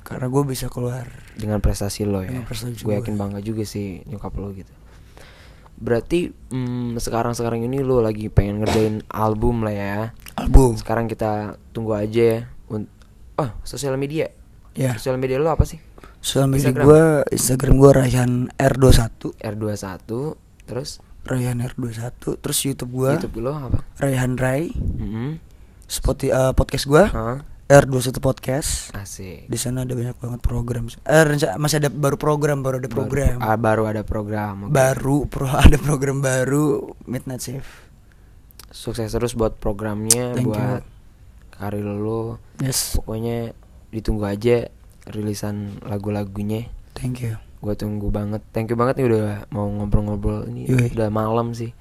Karena 0.00 0.30
gue 0.30 0.42
bisa 0.46 0.70
keluar. 0.70 1.04
Dengan 1.34 1.58
prestasi 1.58 2.06
lo 2.06 2.22
ya. 2.22 2.32
Gue. 2.32 2.94
yakin 2.96 3.18
bangga 3.18 3.42
juga 3.42 3.66
sih 3.66 4.00
Nyokap 4.06 4.32
lo 4.38 4.54
gitu 4.54 4.70
Berarti 5.74 6.30
mm, 6.30 6.96
Sekarang-sekarang 6.98 7.66
ini 7.66 7.82
lu 7.82 7.98
lagi 7.98 8.30
pengen 8.30 8.62
ngerjain 8.62 9.02
album 9.10 9.66
lah 9.66 9.74
ya. 9.74 9.96
Album? 10.38 10.78
Sekarang 10.78 11.06
kita 11.06 11.58
tunggu 11.74 11.94
aja 11.94 12.22
ya 12.22 12.38
Oh 13.34 13.50
sosial 13.66 13.98
media? 13.98 14.30
Ya. 14.78 14.94
Sosial 14.94 15.18
media 15.18 15.42
lu 15.42 15.50
apa 15.50 15.66
sih? 15.66 15.82
sosial 16.24 16.48
media 16.48 16.72
Instagram. 16.72 16.84
gue 16.88 17.02
Instagram 17.36 17.74
gue 17.76 17.90
Rayhan 17.92 18.32
R21 18.56 19.36
R21 19.44 20.08
Terus? 20.64 20.90
Raihan 21.24 21.58
R21 21.60 22.36
terus 22.40 22.58
YouTube 22.64 22.92
gua 22.92 23.16
YouTube 23.16 23.40
lo 23.40 23.52
apa? 23.56 23.80
Raihan 23.96 24.36
Rai 24.36 24.68
Mm-mm. 24.76 25.40
Spotify 25.84 26.52
podcast 26.52 26.84
gua. 26.84 27.04
Hah? 27.08 27.38
R21 27.64 28.20
podcast. 28.20 28.92
Asik. 28.92 29.48
Di 29.48 29.56
sana 29.56 29.88
ada 29.88 29.96
banyak 29.96 30.20
banget 30.20 30.40
program 30.44 30.84
eh 31.08 31.24
masih 31.56 31.80
ada 31.80 31.88
baru 31.88 32.20
program 32.20 32.60
baru 32.60 32.76
ada 32.76 32.92
program. 32.92 33.40
baru, 33.40 33.48
ah, 33.48 33.56
baru 33.56 33.82
ada 33.88 34.02
program 34.04 34.68
oke. 34.68 34.72
baru 34.76 35.16
pro 35.24 35.48
ada 35.64 35.80
program 35.80 36.20
baru 36.20 36.92
Midnight 37.08 37.40
Safe 37.40 37.88
sukses 38.68 39.08
terus 39.08 39.32
buat 39.32 39.56
programnya 39.56 40.36
Thank 40.36 40.44
you. 40.44 40.52
buat 40.52 40.84
karir 41.56 41.88
lo 41.88 42.36
yes. 42.60 43.00
Pokoknya 43.00 43.56
ditunggu 43.88 44.28
aja 44.28 44.68
rilisan 45.08 45.80
lagu-lagunya. 45.88 46.68
Thank 46.92 47.24
you. 47.24 47.40
Gue 47.64 47.72
tunggu 47.80 48.12
banget. 48.12 48.44
Thank 48.52 48.72
you 48.72 48.76
banget 48.76 49.00
nih 49.00 49.08
udah 49.08 49.48
mau 49.48 49.64
ngobrol-ngobrol. 49.72 50.52
Ini 50.52 50.68
Yoi. 50.68 50.88
udah 50.92 51.08
malam 51.08 51.56
sih 51.56 51.72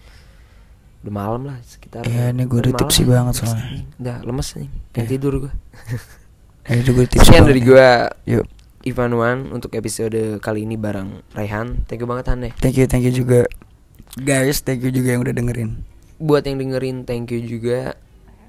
udah 1.04 1.14
malam 1.14 1.42
lah 1.44 1.60
sekitar 1.62 2.04
Ya, 2.04 2.32
ini 2.32 2.44
gua 2.44 2.64
udah 2.64 2.74
malam. 2.74 2.90
banget 3.06 3.34
soalnya. 3.38 3.66
udah 3.98 4.18
lemes 4.24 4.50
nih 4.54 4.70
pengen 4.90 5.04
Iya. 5.04 5.12
tidur 5.12 5.34
gue 5.38 5.54
itu 6.66 6.92
gue 6.92 7.06
tips 7.06 7.24
sekian 7.24 7.44
dari 7.44 7.60
gue 7.60 7.88
yuk. 8.26 8.46
Ivan 8.84 9.12
Wan 9.14 9.40
untuk 9.50 9.72
episode 9.74 10.16
kali 10.40 10.64
ini 10.64 10.76
bareng 10.76 11.24
Raihan 11.32 11.84
thank 11.86 12.00
you 12.00 12.08
banget 12.08 12.28
Han 12.28 12.40
deh 12.42 12.54
thank 12.58 12.76
you 12.76 12.84
thank 12.84 13.04
you 13.04 13.12
juga. 13.12 13.48
Guys 14.14 14.60
thank 14.60 14.80
you 14.80 14.90
juga 14.90 15.12
yang 15.12 15.22
udah 15.22 15.32
dengerin. 15.32 15.84
Buat 16.18 16.46
yang 16.46 16.56
dengerin 16.58 17.04
thank 17.04 17.28
you 17.28 17.40
juga. 17.42 17.96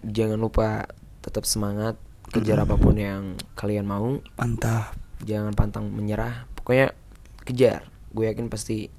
Jangan 0.02 0.36
lupa 0.36 0.86
tetap 1.20 1.42
semangat 1.42 1.96
kejar 2.28 2.60
apa 2.60 2.74
pun 2.74 2.94
yang 2.94 3.22
kalian 3.54 3.82
mau. 3.82 4.18
Mantap 4.34 4.94
jangan 5.22 5.50
pantang 5.50 5.88
menyerah. 5.88 6.50
Pokoknya 6.52 6.92
kejar. 7.40 7.86
Gue 8.10 8.26
yakin 8.26 8.46
pasti 8.46 8.90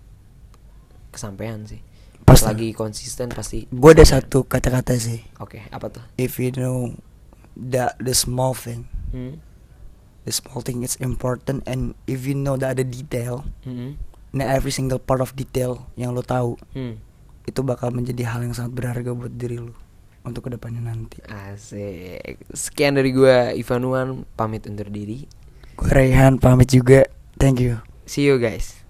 kesampaian 1.10 1.64
sih 1.64 1.80
Pas 2.26 2.42
lagi 2.42 2.74
konsisten 2.74 3.30
pasti. 3.30 3.70
Gue 3.70 3.94
ada 3.94 4.04
satu 4.04 4.44
kata-kata 4.44 4.98
sih. 4.98 5.22
Oke 5.38 5.62
apa 5.70 5.88
tuh? 5.88 6.04
If 6.18 6.42
you 6.42 6.50
know 6.52 6.98
that 7.56 7.96
the 8.02 8.12
small 8.12 8.52
thing. 8.52 8.90
Hmm? 9.14 9.40
the 10.26 10.34
small 10.34 10.66
thing 10.66 10.82
is 10.82 10.98
important 10.98 11.62
and 11.70 11.94
if 12.10 12.26
you 12.26 12.34
know 12.34 12.58
that 12.58 12.74
ada 12.76 12.82
detail 12.82 13.46
Hmm? 13.62 13.94
nah 14.34 14.50
every 14.50 14.74
single 14.74 14.98
part 14.98 15.22
of 15.22 15.38
detail 15.38 15.86
yang 15.94 16.18
lo 16.18 16.26
tahu 16.26 16.58
Hmm. 16.74 16.98
itu 17.46 17.62
bakal 17.62 17.94
menjadi 17.94 18.34
hal 18.34 18.42
yang 18.42 18.58
sangat 18.58 18.74
berharga 18.74 19.14
buat 19.14 19.30
diri 19.32 19.62
lo 19.62 19.78
untuk 20.26 20.50
ke 20.50 20.58
depannya 20.58 20.82
nanti. 20.82 21.22
Asik. 21.30 22.42
Sekian 22.50 22.98
dari 22.98 23.14
gue 23.14 23.54
Ivan 23.54 23.86
Wan 23.86 24.10
pamit 24.34 24.66
undur 24.66 24.90
diri. 24.90 25.30
Gue 25.78 25.86
Raihan 25.94 26.42
pamit 26.42 26.74
juga. 26.74 27.06
Thank 27.38 27.62
you. 27.62 27.78
See 28.10 28.26
you 28.26 28.42
guys 28.42 28.82